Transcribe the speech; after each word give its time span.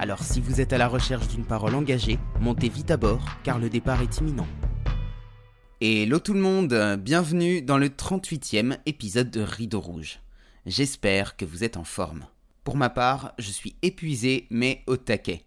Alors 0.00 0.22
si 0.22 0.40
vous 0.40 0.60
êtes 0.60 0.72
à 0.72 0.78
la 0.78 0.86
recherche 0.86 1.26
d'une 1.26 1.44
parole 1.44 1.74
engagée, 1.74 2.20
montez 2.40 2.68
vite 2.68 2.92
à 2.92 2.96
bord 2.96 3.24
car 3.42 3.58
le 3.58 3.68
départ 3.68 4.00
est 4.00 4.18
imminent. 4.18 4.46
Hello 5.80 6.20
tout 6.20 6.34
le 6.34 6.40
monde, 6.40 6.96
bienvenue 7.00 7.62
dans 7.62 7.78
le 7.78 7.88
38e 7.88 8.78
épisode 8.86 9.28
de 9.32 9.40
Rideau 9.40 9.80
Rouge. 9.80 10.20
J'espère 10.66 11.36
que 11.36 11.44
vous 11.44 11.64
êtes 11.64 11.76
en 11.76 11.82
forme. 11.82 12.26
Pour 12.62 12.76
ma 12.76 12.90
part, 12.90 13.34
je 13.38 13.50
suis 13.50 13.74
épuisé 13.82 14.46
mais 14.50 14.84
au 14.86 14.96
taquet. 14.96 15.42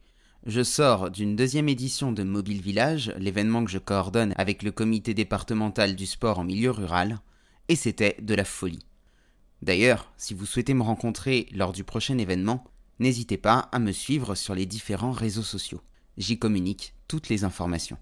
Je 0.45 0.63
sors 0.63 1.11
d'une 1.11 1.37
deuxième 1.37 1.69
édition 1.69 2.11
de 2.11 2.23
Mobile 2.23 2.61
Village, 2.61 3.13
l'événement 3.17 3.63
que 3.63 3.71
je 3.71 3.77
coordonne 3.77 4.33
avec 4.35 4.63
le 4.63 4.71
comité 4.73 5.13
départemental 5.13 5.95
du 5.95 6.05
sport 6.05 6.39
en 6.39 6.43
milieu 6.43 6.71
rural, 6.71 7.19
et 7.69 7.77
c'était 7.77 8.17
de 8.21 8.35
la 8.35 8.43
folie. 8.43 8.85
D'ailleurs, 9.61 10.11
si 10.17 10.33
vous 10.33 10.45
souhaitez 10.45 10.73
me 10.73 10.83
rencontrer 10.83 11.47
lors 11.53 11.71
du 11.71 11.85
prochain 11.85 12.17
événement, 12.17 12.65
n'hésitez 12.99 13.37
pas 13.37 13.69
à 13.71 13.79
me 13.79 13.91
suivre 13.91 14.35
sur 14.35 14.55
les 14.55 14.65
différents 14.65 15.11
réseaux 15.11 15.43
sociaux. 15.43 15.81
J'y 16.17 16.37
communique 16.37 16.93
toutes 17.07 17.29
les 17.29 17.43
informations. 17.43 17.97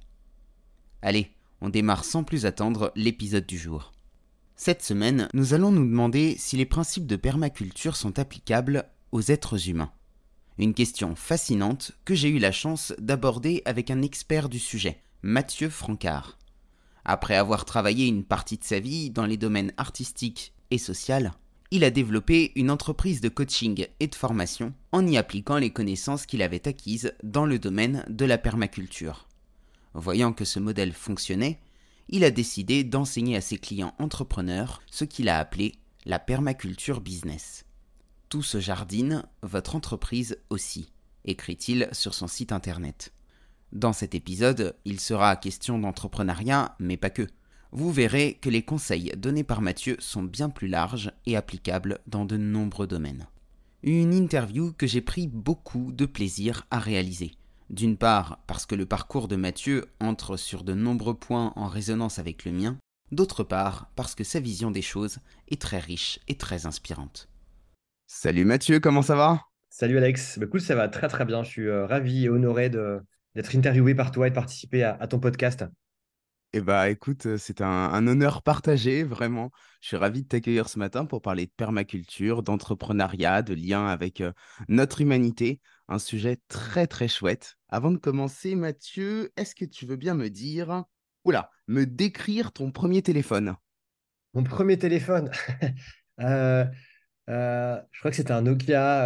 Allez, 1.01 1.31
on 1.61 1.69
démarre 1.69 2.05
sans 2.05 2.23
plus 2.23 2.45
attendre 2.45 2.91
l'épisode 2.95 3.45
du 3.45 3.57
jour. 3.57 3.91
Cette 4.55 4.83
semaine, 4.83 5.29
nous 5.33 5.53
allons 5.53 5.71
nous 5.71 5.85
demander 5.85 6.35
si 6.37 6.57
les 6.57 6.65
principes 6.65 7.07
de 7.07 7.15
permaculture 7.15 7.95
sont 7.95 8.19
applicables 8.19 8.89
aux 9.11 9.21
êtres 9.21 9.69
humains. 9.69 9.91
Une 10.57 10.73
question 10.73 11.15
fascinante 11.15 11.93
que 12.03 12.13
j'ai 12.13 12.27
eu 12.27 12.39
la 12.39 12.51
chance 12.51 12.93
d'aborder 12.99 13.61
avec 13.63 13.91
un 13.91 14.01
expert 14.01 14.49
du 14.49 14.59
sujet, 14.59 15.01
Mathieu 15.21 15.69
Francard. 15.69 16.37
Après 17.05 17.35
avoir 17.35 17.63
travaillé 17.63 18.07
une 18.07 18.25
partie 18.25 18.57
de 18.57 18.65
sa 18.65 18.79
vie 18.79 19.09
dans 19.09 19.25
les 19.25 19.37
domaines 19.37 19.73
artistiques 19.77 20.53
et 20.71 20.77
social, 20.77 21.31
il 21.71 21.83
a 21.83 21.91
développé 21.91 22.51
une 22.55 22.71
entreprise 22.71 23.21
de 23.21 23.29
coaching 23.29 23.85
et 23.99 24.07
de 24.07 24.15
formation 24.15 24.73
en 24.91 25.05
y 25.05 25.17
appliquant 25.17 25.57
les 25.57 25.71
connaissances 25.71 26.25
qu'il 26.25 26.41
avait 26.41 26.67
acquises 26.67 27.13
dans 27.23 27.45
le 27.45 27.59
domaine 27.59 28.03
de 28.09 28.25
la 28.25 28.39
permaculture. 28.39 29.27
Voyant 29.93 30.33
que 30.33 30.45
ce 30.45 30.59
modèle 30.59 30.93
fonctionnait, 30.93 31.59
il 32.07 32.23
a 32.23 32.31
décidé 32.31 32.83
d'enseigner 32.83 33.35
à 33.35 33.41
ses 33.41 33.57
clients 33.57 33.93
entrepreneurs 33.99 34.81
ce 34.89 35.05
qu'il 35.05 35.29
a 35.29 35.37
appelé 35.37 35.75
la 36.05 36.17
permaculture 36.17 37.01
business. 37.01 37.65
Tout 38.29 38.41
se 38.43 38.59
jardine, 38.59 39.23
votre 39.43 39.75
entreprise 39.75 40.39
aussi, 40.49 40.91
écrit-il 41.25 41.87
sur 41.91 42.15
son 42.15 42.27
site 42.27 42.51
internet. 42.51 43.13
Dans 43.73 43.93
cet 43.93 44.15
épisode, 44.15 44.75
il 44.85 44.99
sera 44.99 45.35
question 45.35 45.77
d'entrepreneuriat, 45.77 46.75
mais 46.79 46.97
pas 46.97 47.11
que 47.11 47.27
vous 47.71 47.91
verrez 47.91 48.39
que 48.41 48.49
les 48.49 48.63
conseils 48.63 49.13
donnés 49.15 49.43
par 49.43 49.61
Mathieu 49.61 49.95
sont 49.99 50.23
bien 50.23 50.49
plus 50.49 50.67
larges 50.67 51.11
et 51.25 51.37
applicables 51.37 51.99
dans 52.07 52.25
de 52.25 52.35
nombreux 52.35 52.87
domaines. 52.87 53.27
Une 53.83 54.13
interview 54.13 54.73
que 54.73 54.87
j'ai 54.87 55.01
pris 55.01 55.27
beaucoup 55.27 55.91
de 55.91 56.05
plaisir 56.05 56.65
à 56.71 56.79
réaliser. 56.79 57.33
D'une 57.69 57.97
part 57.97 58.43
parce 58.47 58.65
que 58.65 58.73
le 58.73 58.87
parcours 58.87 59.27
de 59.27 59.35
Mathieu 59.35 59.85
entre 59.99 60.35
sur 60.35 60.63
de 60.63 60.73
nombreux 60.73 61.13
points 61.13 61.53
en 61.55 61.67
résonance 61.67 62.17
avec 62.17 62.43
le 62.43 62.51
mien, 62.51 62.77
d'autre 63.11 63.43
part 63.43 63.91
parce 63.95 64.15
que 64.15 64.23
sa 64.23 64.39
vision 64.39 64.71
des 64.71 64.81
choses 64.81 65.19
est 65.47 65.61
très 65.61 65.79
riche 65.79 66.19
et 66.27 66.35
très 66.35 66.65
inspirante. 66.65 67.29
Salut 68.07 68.45
Mathieu, 68.45 68.79
comment 68.79 69.03
ça 69.03 69.15
va? 69.15 69.43
Salut 69.69 69.97
Alex, 69.99 70.39
bah 70.39 70.47
cool, 70.47 70.61
ça 70.61 70.73
va 70.73 70.89
très 70.89 71.07
très 71.07 71.25
bien. 71.25 71.43
Je 71.43 71.49
suis 71.49 71.67
euh, 71.67 71.85
ravi 71.85 72.25
et 72.25 72.29
honoré 72.29 72.71
d'être 72.71 73.55
interviewé 73.55 73.93
par 73.93 74.09
toi 74.09 74.25
et 74.25 74.31
de 74.31 74.35
participer 74.35 74.83
à 74.83 75.07
ton 75.07 75.19
podcast. 75.19 75.63
Eh 76.51 76.61
bah 76.61 76.89
écoute, 76.89 77.37
c'est 77.37 77.61
un, 77.61 78.07
honneur 78.07 78.41
partagé, 78.41 79.03
vraiment. 79.03 79.51
Je 79.81 79.89
suis 79.89 79.97
ravi 79.97 80.23
de 80.23 80.27
t'accueillir 80.27 80.67
ce 80.67 80.79
matin 80.79 81.05
pour 81.05 81.21
parler 81.21 81.45
de 81.45 81.51
permaculture, 81.55 82.41
d'entrepreneuriat, 82.41 83.43
de 83.43 83.53
lien 83.53 83.85
avec 83.85 84.23
notre 84.67 85.01
humanité. 85.01 85.59
Un 85.87 85.99
sujet 85.99 86.39
très 86.47 86.87
très 86.87 87.07
chouette. 87.07 87.55
Avant 87.67 87.91
de 87.91 87.97
commencer, 87.97 88.55
Mathieu, 88.55 89.31
est-ce 89.37 89.53
que 89.53 89.65
tu 89.65 89.85
veux 89.85 89.95
bien 89.95 90.15
me 90.15 90.29
dire, 90.29 90.85
oula, 91.23 91.51
me 91.67 91.85
décrire 91.85 92.51
ton 92.51 92.71
premier 92.71 93.03
téléphone? 93.03 93.55
Mon 94.33 94.43
premier 94.43 94.77
téléphone? 94.77 95.31
Euh, 96.21 96.65
euh, 97.29 97.79
Je 97.93 97.99
crois 97.99 98.11
que 98.11 98.17
c'était 98.17 98.33
un 98.33 98.41
Nokia 98.41 99.05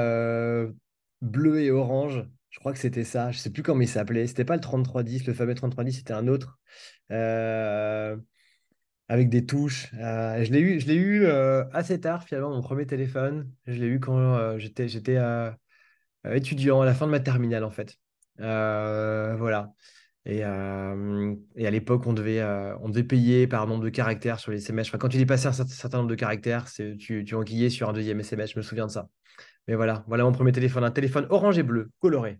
bleu 1.21 1.61
et 1.61 1.71
orange. 1.71 2.25
Je 2.49 2.59
crois 2.59 2.73
que 2.73 2.79
c'était 2.79 3.03
ça. 3.03 3.31
Je 3.31 3.39
sais 3.39 3.49
plus 3.49 3.63
comment 3.63 3.81
il 3.81 3.87
s'appelait. 3.87 4.27
C'était 4.27 4.45
pas 4.45 4.55
le 4.55 4.61
3310, 4.61 5.25
le 5.25 5.33
fameux 5.33 5.55
3310, 5.55 5.97
c'était 5.97 6.13
un 6.13 6.27
autre. 6.27 6.59
Euh, 7.13 8.17
avec 9.09 9.29
des 9.29 9.45
touches. 9.45 9.91
Euh, 9.95 10.43
je 10.43 10.51
l'ai 10.51 10.59
eu, 10.59 10.79
je 10.79 10.87
l'ai 10.87 10.95
eu 10.95 11.25
euh, 11.25 11.65
assez 11.73 11.99
tard, 11.99 12.23
finalement, 12.23 12.49
mon 12.49 12.61
premier 12.61 12.85
téléphone. 12.87 13.51
Je 13.67 13.73
l'ai 13.73 13.87
eu 13.87 13.99
quand 13.99 14.57
j'étais, 14.57 14.87
j'étais 14.87 15.19
étudiant 16.31 16.81
à 16.81 16.85
la 16.85 16.93
fin 16.93 17.05
de 17.05 17.11
ma 17.11 17.19
terminale, 17.19 17.63
en 17.63 17.71
fait. 17.71 17.97
voilà. 18.37 19.73
Et, 20.25 20.43
à 20.43 20.95
l'époque, 21.71 22.07
on 22.07 22.13
devait, 22.13 22.43
on 22.81 22.89
devait 22.89 23.03
payer 23.03 23.47
par 23.47 23.67
nombre 23.67 23.83
de 23.83 23.89
caractères 23.89 24.39
sur 24.39 24.51
les 24.51 24.57
SMS. 24.59 24.87
Enfin, 24.87 24.97
quand 24.97 25.09
tu 25.09 25.17
dépassais 25.17 25.47
un 25.47 25.53
certain 25.53 25.97
nombre 25.97 26.09
de 26.09 26.15
caractères, 26.15 26.65
tu, 26.71 27.25
tu 27.25 27.35
enquillais 27.35 27.69
sur 27.69 27.89
un 27.89 27.93
deuxième 27.93 28.19
SMS. 28.21 28.53
Je 28.53 28.57
me 28.57 28.63
souviens 28.63 28.87
de 28.87 28.91
ça. 28.91 29.09
Mais 29.67 29.75
voilà, 29.75 30.03
voilà 30.07 30.23
mon 30.23 30.31
premier 30.31 30.51
téléphone, 30.51 30.83
un 30.83 30.91
téléphone 30.91 31.27
orange 31.29 31.57
et 31.57 31.63
bleu, 31.63 31.91
coloré. 31.99 32.39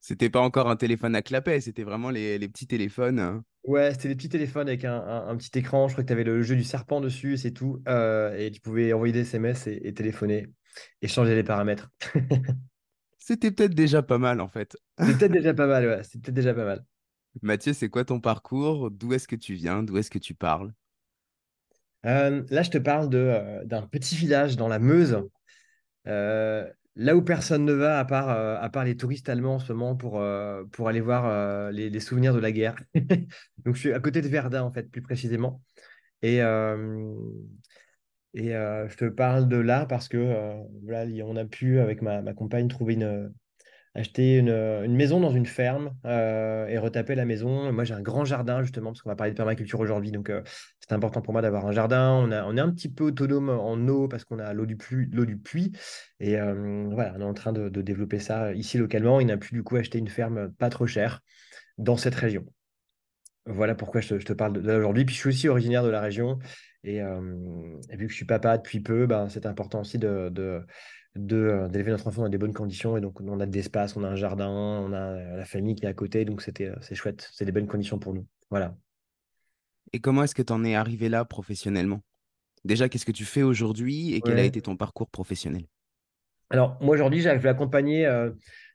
C'était 0.00 0.30
pas 0.30 0.40
encore 0.40 0.68
un 0.68 0.76
téléphone 0.76 1.14
à 1.16 1.22
clapet, 1.22 1.60
c'était 1.60 1.82
vraiment 1.82 2.10
les, 2.10 2.38
petits 2.48 2.66
téléphones. 2.66 3.42
Ouais, 3.68 3.92
c'était 3.92 4.08
des 4.08 4.14
petits 4.14 4.30
téléphones 4.30 4.66
avec 4.66 4.86
un, 4.86 5.36
petit 5.36 5.58
écran. 5.58 5.88
Je 5.88 5.92
crois 5.92 6.02
que 6.02 6.08
tu 6.08 6.12
avais 6.14 6.24
le 6.24 6.42
jeu 6.42 6.56
du 6.56 6.64
serpent 6.64 7.02
dessus, 7.02 7.36
c'est 7.36 7.50
tout. 7.50 7.82
Euh, 7.86 8.34
et 8.34 8.50
tu 8.50 8.62
pouvais 8.62 8.94
envoyer 8.94 9.12
des 9.12 9.20
SMS 9.20 9.66
et, 9.66 9.92
téléphoner 9.92 10.46
et 11.02 11.06
changer 11.06 11.34
les 11.34 11.44
paramètres. 11.44 11.90
c'était 13.18 13.50
peut-être 13.50 13.74
déjà 13.74 14.02
pas 14.02 14.16
mal 14.16 14.40
en 14.40 14.48
fait. 14.48 14.74
C'était 14.98 15.18
peut-être 15.18 15.32
déjà 15.32 15.52
pas 15.52 15.66
mal, 15.66 15.84
ouais. 15.86 16.02
C'était 16.02 16.18
peut-être 16.20 16.34
déjà 16.34 16.54
pas 16.54 16.64
mal. 16.64 16.82
Mathieu, 17.42 17.74
c'est 17.74 17.90
quoi 17.90 18.06
ton 18.06 18.20
parcours? 18.20 18.90
D'où 18.90 19.12
est-ce 19.12 19.28
que 19.28 19.36
tu 19.36 19.52
viens? 19.52 19.82
D'où 19.82 19.98
est-ce 19.98 20.10
que 20.10 20.18
tu 20.18 20.32
parles? 20.32 20.72
Euh, 22.06 22.42
Là, 22.48 22.62
je 22.62 22.70
te 22.70 22.78
parle 22.78 23.10
euh, 23.12 23.62
d'un 23.66 23.82
petit 23.82 24.16
village 24.16 24.56
dans 24.56 24.68
la 24.68 24.78
Meuse 24.78 25.28
euh, 26.06 26.66
là 26.98 27.16
où 27.16 27.22
personne 27.22 27.64
ne 27.64 27.72
va, 27.72 27.98
à 27.98 28.04
part, 28.04 28.28
euh, 28.28 28.58
à 28.60 28.68
part 28.68 28.84
les 28.84 28.96
touristes 28.96 29.28
allemands 29.28 29.54
en 29.54 29.58
ce 29.60 29.72
moment, 29.72 29.96
pour, 29.96 30.20
euh, 30.20 30.64
pour 30.72 30.88
aller 30.88 31.00
voir 31.00 31.70
les, 31.72 32.00
souvenirs 32.00 32.34
de 32.34 32.40
la 32.40 32.52
guerre. 32.52 32.76
Donc, 33.64 33.76
je 33.76 33.80
suis 33.80 33.92
à 33.92 34.00
côté 34.00 34.20
de 34.20 34.28
Verdun, 34.28 34.62
en 34.62 34.72
fait, 34.72 34.90
plus 34.90 35.02
précisément. 35.02 35.62
Et, 36.22 36.38
et 36.38 36.42
je 38.34 38.96
te 38.96 39.04
parle 39.06 39.48
de 39.48 39.56
là 39.56 39.86
parce 39.86 40.08
que 40.08 40.54
voilà, 40.84 41.24
on 41.24 41.36
a 41.36 41.44
pu, 41.44 41.78
avec 41.78 42.02
ma, 42.02 42.20
ma 42.20 42.34
compagne, 42.34 42.68
trouver 42.68 42.94
une, 42.94 43.32
acheter 43.98 44.38
une, 44.38 44.94
maison 44.94 45.20
dans 45.20 45.32
une 45.32 45.46
ferme 45.46 45.94
euh, 46.04 46.66
et 46.68 46.78
retaper 46.78 47.14
la 47.14 47.24
maison. 47.24 47.72
Moi, 47.72 47.84
j'ai 47.84 47.94
un 47.94 48.02
grand 48.02 48.24
jardin, 48.24 48.62
justement, 48.62 48.90
parce 48.90 49.02
qu'on 49.02 49.10
va 49.10 49.16
parler 49.16 49.32
de 49.32 49.36
permaculture 49.36 49.80
aujourd'hui. 49.80 50.12
Donc, 50.12 50.30
euh, 50.30 50.42
c'est 50.88 50.94
important 50.94 51.20
pour 51.20 51.32
moi 51.32 51.42
d'avoir 51.42 51.66
un 51.66 51.72
jardin. 51.72 52.12
On, 52.12 52.56
est 52.56 52.60
un 52.60 52.70
petit 52.70 52.88
peu 52.88 53.04
autonome 53.04 53.50
en 53.50 53.76
eau 53.88 54.08
parce 54.08 54.24
qu'on 54.24 54.38
a 54.38 54.52
l'eau 54.54 54.66
du, 54.66 54.76
puits. 54.76 55.72
Et 56.20 56.38
euh, 56.40 56.88
voilà, 56.90 57.14
on 57.16 57.20
est 57.20 57.24
en 57.24 57.34
train 57.34 57.52
de, 57.52 57.68
développer 57.68 58.18
ça 58.18 58.52
ici 58.54 58.78
localement. 58.78 59.20
Il 59.20 59.26
n'a 59.26 59.36
pu, 59.36 59.54
du 59.54 59.62
coup, 59.62 59.76
acheter 59.76 59.98
une 59.98 60.08
ferme 60.08 60.50
pas 60.52 60.70
trop 60.70 60.86
chère 60.86 61.20
dans 61.76 61.96
cette 61.96 62.14
région. 62.14 62.44
Voilà 63.46 63.74
pourquoi 63.74 64.00
je 64.00 64.14
te, 64.16 64.32
parle 64.32 64.54
de. 64.54 65.02
Puis, 65.04 65.14
je 65.14 65.20
suis 65.20 65.28
aussi 65.28 65.48
originaire 65.48 65.82
de 65.82 65.90
la 65.90 66.00
région. 66.00 66.38
Et, 66.84 67.00
vu 67.00 68.06
que 68.06 68.12
je 68.12 68.16
suis 68.16 68.26
papa 68.26 68.56
depuis 68.58 68.80
peu, 68.80 69.06
ben, 69.06 69.28
c'est 69.28 69.46
important 69.46 69.80
aussi 69.80 69.98
de 69.98 70.32
euh, 71.32 71.68
d'élever 71.68 71.90
notre 71.90 72.06
enfant 72.06 72.22
dans 72.22 72.28
des 72.28 72.38
bonnes 72.38 72.54
conditions. 72.54 72.96
Et 72.96 73.00
donc, 73.00 73.20
on 73.20 73.40
a 73.40 73.46
de 73.46 73.54
l'espace, 73.54 73.96
on 73.96 74.04
a 74.04 74.08
un 74.08 74.16
jardin, 74.16 74.48
on 74.48 74.92
a 74.92 74.96
euh, 74.96 75.36
la 75.36 75.44
famille 75.44 75.74
qui 75.74 75.84
est 75.84 75.88
à 75.88 75.94
côté. 75.94 76.24
Donc, 76.24 76.42
c'était, 76.42 76.66
euh, 76.68 76.76
c'est 76.80 76.94
chouette. 76.94 77.28
C'est 77.32 77.44
des 77.44 77.52
bonnes 77.52 77.66
conditions 77.66 77.98
pour 77.98 78.14
nous. 78.14 78.26
Voilà. 78.50 78.76
Et 79.92 80.00
comment 80.00 80.24
est-ce 80.24 80.34
que 80.34 80.42
tu 80.42 80.52
en 80.52 80.64
es 80.64 80.74
arrivé 80.74 81.08
là 81.08 81.24
professionnellement? 81.24 82.02
Déjà, 82.64 82.88
qu'est-ce 82.88 83.06
que 83.06 83.12
tu 83.12 83.24
fais 83.24 83.42
aujourd'hui 83.42 84.14
et 84.14 84.20
quel 84.20 84.38
a 84.38 84.44
été 84.44 84.60
ton 84.60 84.76
parcours 84.76 85.08
professionnel? 85.08 85.64
Alors, 86.50 86.76
moi, 86.80 86.94
aujourd'hui, 86.94 87.20
j'ai 87.20 87.30
accompagner 87.30 88.10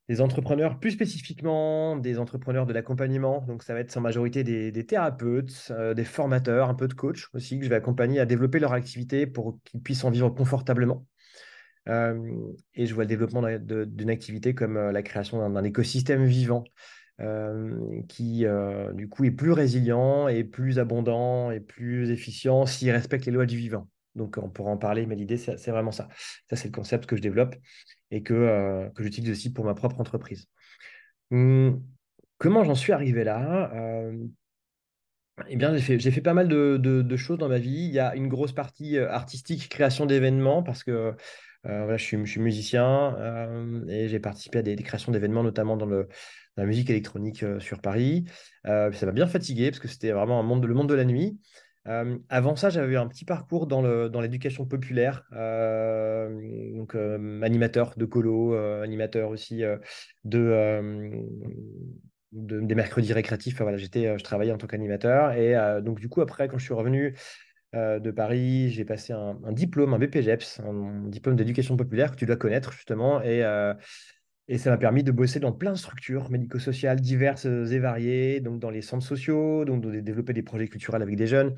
des 0.09 0.21
entrepreneurs, 0.21 0.79
plus 0.79 0.91
spécifiquement 0.91 1.97
des 1.97 2.17
entrepreneurs 2.17 2.65
de 2.65 2.73
l'accompagnement. 2.73 3.41
Donc, 3.47 3.63
ça 3.63 3.73
va 3.73 3.81
être 3.81 3.95
en 3.97 4.01
majorité 4.01 4.43
des, 4.43 4.71
des 4.71 4.85
thérapeutes, 4.85 5.71
des 5.95 6.03
formateurs, 6.03 6.69
un 6.69 6.75
peu 6.75 6.87
de 6.87 6.93
coach 6.93 7.27
aussi, 7.33 7.59
que 7.59 7.65
je 7.65 7.69
vais 7.69 7.75
accompagner 7.75 8.19
à 8.19 8.25
développer 8.25 8.59
leur 8.59 8.73
activité 8.73 9.27
pour 9.27 9.59
qu'ils 9.63 9.81
puissent 9.81 10.03
en 10.03 10.11
vivre 10.11 10.29
confortablement. 10.29 11.05
Euh, 11.89 12.53
et 12.75 12.85
je 12.85 12.93
vois 12.93 13.03
le 13.03 13.09
développement 13.09 13.43
d'une 13.59 14.09
activité 14.09 14.55
comme 14.55 14.77
euh, 14.77 14.91
la 14.91 15.03
création 15.03 15.49
d'un 15.49 15.63
écosystème 15.63 16.23
vivant 16.25 16.63
qui 18.07 18.45
du 18.93 19.09
coup 19.09 19.23
est 19.23 19.31
plus 19.31 19.51
résilient 19.51 20.27
et 20.27 20.43
plus 20.43 20.79
abondant 20.79 21.51
et 21.51 21.59
plus 21.59 22.11
efficient 22.11 22.65
s'il 22.65 22.91
respecte 22.91 23.25
les 23.25 23.31
lois 23.31 23.45
du 23.45 23.57
vivant. 23.57 23.87
Donc 24.15 24.37
on 24.41 24.49
pourra 24.49 24.71
en 24.71 24.77
parler, 24.77 25.05
mais 25.05 25.15
l'idée 25.15 25.37
c'est 25.37 25.71
vraiment 25.71 25.91
ça. 25.91 26.07
Ça 26.49 26.55
c'est 26.55 26.67
le 26.67 26.73
concept 26.73 27.05
que 27.05 27.15
je 27.15 27.21
développe 27.21 27.55
et 28.11 28.23
que, 28.23 28.89
que 28.95 29.03
j'utilise 29.03 29.31
aussi 29.31 29.53
pour 29.53 29.65
ma 29.65 29.73
propre 29.73 29.99
entreprise. 29.99 30.47
Hum, 31.31 31.83
comment 32.37 32.63
j'en 32.63 32.75
suis 32.75 32.93
arrivé 32.93 33.23
là 33.23 33.71
eh 35.47 35.55
bien, 35.55 35.75
j'ai 35.75 35.81
fait, 35.97 36.11
fait, 36.11 36.21
pas 36.21 36.33
mal 36.33 36.47
de, 36.47 37.17
choses 37.17 37.39
dans 37.39 37.49
ma 37.49 37.57
vie. 37.57 37.85
Il 37.85 37.91
y 37.91 37.99
a 37.99 38.15
une 38.15 38.27
grosse 38.27 38.51
partie 38.51 38.97
artistique, 38.97 39.69
création 39.69 40.05
d'événements, 40.05 40.63
parce 40.63 40.83
que 40.83 41.15
voilà, 41.63 41.97
je, 41.97 42.03
suis, 42.03 42.17
musicien 42.39 43.15
et 43.87 44.07
j'ai 44.09 44.19
participé 44.19 44.59
à 44.59 44.61
des, 44.61 44.75
créations 44.75 45.11
d'événements, 45.11 45.43
notamment 45.43 45.77
dans 45.77 45.87
la 46.57 46.65
musique 46.65 46.89
électronique 46.89 47.43
euh, 47.43 47.59
sur 47.59 47.79
Paris. 47.79 48.25
Euh, 48.67 48.91
ça 48.91 49.05
m'a 49.05 49.11
bien 49.11 49.27
fatigué 49.27 49.71
parce 49.71 49.79
que 49.79 49.87
c'était 49.87 50.11
vraiment 50.11 50.41
le 50.41 50.73
monde 50.73 50.89
de 50.89 50.93
la 50.93 51.05
nuit. 51.05 51.39
Euh, 51.87 52.17
avant 52.29 52.55
ça, 52.55 52.69
j'avais 52.69 52.93
eu 52.93 52.97
un 52.97 53.07
petit 53.07 53.25
parcours 53.25 53.67
dans, 53.67 53.81
l'éducation 54.21 54.65
populaire, 54.65 55.23
donc 55.31 56.95
animateur 56.95 57.93
de 57.97 58.05
colo, 58.05 58.55
animateur 58.55 59.29
aussi 59.29 59.63
de, 60.23 61.11
des 62.31 62.75
mercredis 62.75 63.11
récréatifs. 63.11 63.61
voilà, 63.61 63.77
je 63.77 64.23
travaillais 64.23 64.53
en 64.53 64.57
tant 64.57 64.67
qu'animateur. 64.67 65.33
Et 65.33 65.55
donc, 65.81 65.99
du 65.99 66.07
coup, 66.07 66.21
après, 66.21 66.47
quand 66.47 66.57
je 66.57 66.63
suis 66.63 66.73
revenu 66.73 67.17
de 67.73 68.11
Paris, 68.11 68.69
j'ai 68.69 68.85
passé 68.85 69.13
un, 69.13 69.51
diplôme, 69.51 69.93
un 69.93 69.99
BPGEPS, 69.99 70.59
un 70.59 71.07
diplôme 71.09 71.35
d'éducation 71.35 71.75
populaire 71.75 72.11
que 72.11 72.17
tu 72.17 72.25
dois 72.25 72.35
connaître 72.35 72.71
justement. 72.71 73.21
Et 73.21 73.43
et 74.49 74.57
ça 74.57 74.69
m'a 74.69 74.77
permis 74.77 75.03
de 75.03 75.11
bosser 75.11 75.39
dans 75.39 75.53
plein 75.53 75.71
de 75.71 75.77
structures 75.77 76.29
médico-sociales 76.29 76.99
diverses 76.99 77.45
et 77.45 77.79
variées, 77.79 78.41
donc 78.41 78.59
dans 78.59 78.69
les 78.69 78.81
centres 78.81 79.05
sociaux, 79.05 79.63
donc 79.63 79.81
de 79.81 80.01
développer 80.01 80.33
des 80.33 80.43
projets 80.43 80.67
culturels 80.67 81.01
avec 81.01 81.15
des 81.15 81.27
jeunes, 81.27 81.55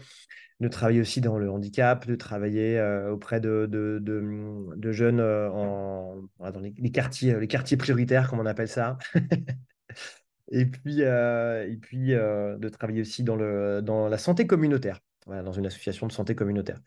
de 0.59 0.67
travailler 0.67 1.01
aussi 1.01 1.19
dans 1.19 1.39
le 1.39 1.50
handicap, 1.50 2.06
de 2.06 2.15
travailler 2.15 2.77
euh, 2.77 3.12
auprès 3.12 3.39
de, 3.39 3.67
de, 3.67 4.91
jeunes 4.91 5.19
euh, 5.19 5.50
en, 5.50 6.27
dans 6.39 6.59
les, 6.59 6.91
quartiers, 6.91 7.39
les 7.39 7.47
quartiers 7.47 7.75
prioritaires, 7.75 8.29
comme 8.29 8.39
on 8.39 8.45
appelle 8.45 8.67
ça. 8.67 9.00
et 10.51 10.67
puis, 10.67 11.01
euh, 11.01 11.67
et 11.67 11.77
puis 11.77 12.09
de 12.09 12.69
travailler 12.69 13.01
aussi 13.01 13.23
dans, 13.23 13.35
le, 13.35 13.81
dans 13.81 14.07
la 14.07 14.19
santé 14.19 14.45
communautaire, 14.45 15.00
dans 15.27 15.54
une 15.54 15.66
association 15.66 16.07
de 16.07 16.12
santé 16.12 16.36
communautaire. 16.36 16.80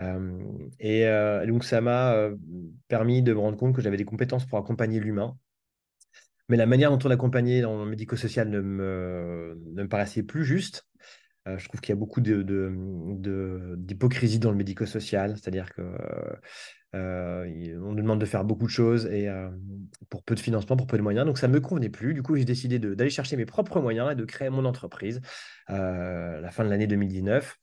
Euh, 0.00 0.68
et 0.78 1.06
euh, 1.06 1.46
donc, 1.46 1.64
ça 1.64 1.80
m'a 1.80 2.14
euh, 2.14 2.36
permis 2.88 3.22
de 3.22 3.32
me 3.32 3.38
rendre 3.38 3.56
compte 3.56 3.74
que 3.74 3.82
j'avais 3.82 3.96
des 3.96 4.04
compétences 4.04 4.46
pour 4.46 4.58
accompagner 4.58 5.00
l'humain. 5.00 5.36
Mais 6.48 6.56
la 6.56 6.66
manière 6.66 6.90
dont 6.90 6.98
on 7.04 7.08
l'accompagnait 7.08 7.60
dans 7.60 7.84
le 7.84 7.90
médico-social 7.90 8.48
ne 8.48 8.60
me, 8.60 9.60
ne 9.72 9.82
me 9.82 9.88
paraissait 9.88 10.22
plus 10.22 10.44
juste. 10.44 10.86
Je 11.46 11.68
trouve 11.68 11.80
qu'il 11.80 11.90
y 11.90 11.92
a 11.92 11.96
beaucoup 11.96 12.20
d'hypocrisie 12.20 14.38
de, 14.38 14.44
dans 14.44 14.50
le 14.50 14.56
médico-social, 14.56 15.36
c'est-à-dire 15.36 15.72
que 15.74 15.82
on 16.92 17.92
nous 17.92 18.02
demande 18.02 18.20
de 18.20 18.26
faire 18.26 18.44
beaucoup 18.44 18.66
de 18.66 18.70
choses 18.70 19.06
et 19.06 19.28
pour 20.08 20.22
peu 20.22 20.34
de 20.34 20.40
financement, 20.40 20.76
pour 20.76 20.86
peu 20.86 20.96
de 20.96 21.02
moyens. 21.02 21.26
Donc 21.26 21.38
ça 21.38 21.48
ne 21.48 21.52
me 21.52 21.60
convenait 21.60 21.88
plus. 21.88 22.14
Du 22.14 22.22
coup, 22.22 22.36
j'ai 22.36 22.44
décidé 22.44 22.78
d'aller 22.78 23.10
chercher 23.10 23.36
mes 23.36 23.46
propres 23.46 23.80
moyens 23.80 24.12
et 24.12 24.14
de 24.14 24.24
créer 24.24 24.50
mon 24.50 24.64
entreprise 24.64 25.20
à 25.66 26.40
la 26.40 26.50
fin 26.50 26.64
de 26.64 26.70
l'année 26.70 26.86
2019. 26.86 27.56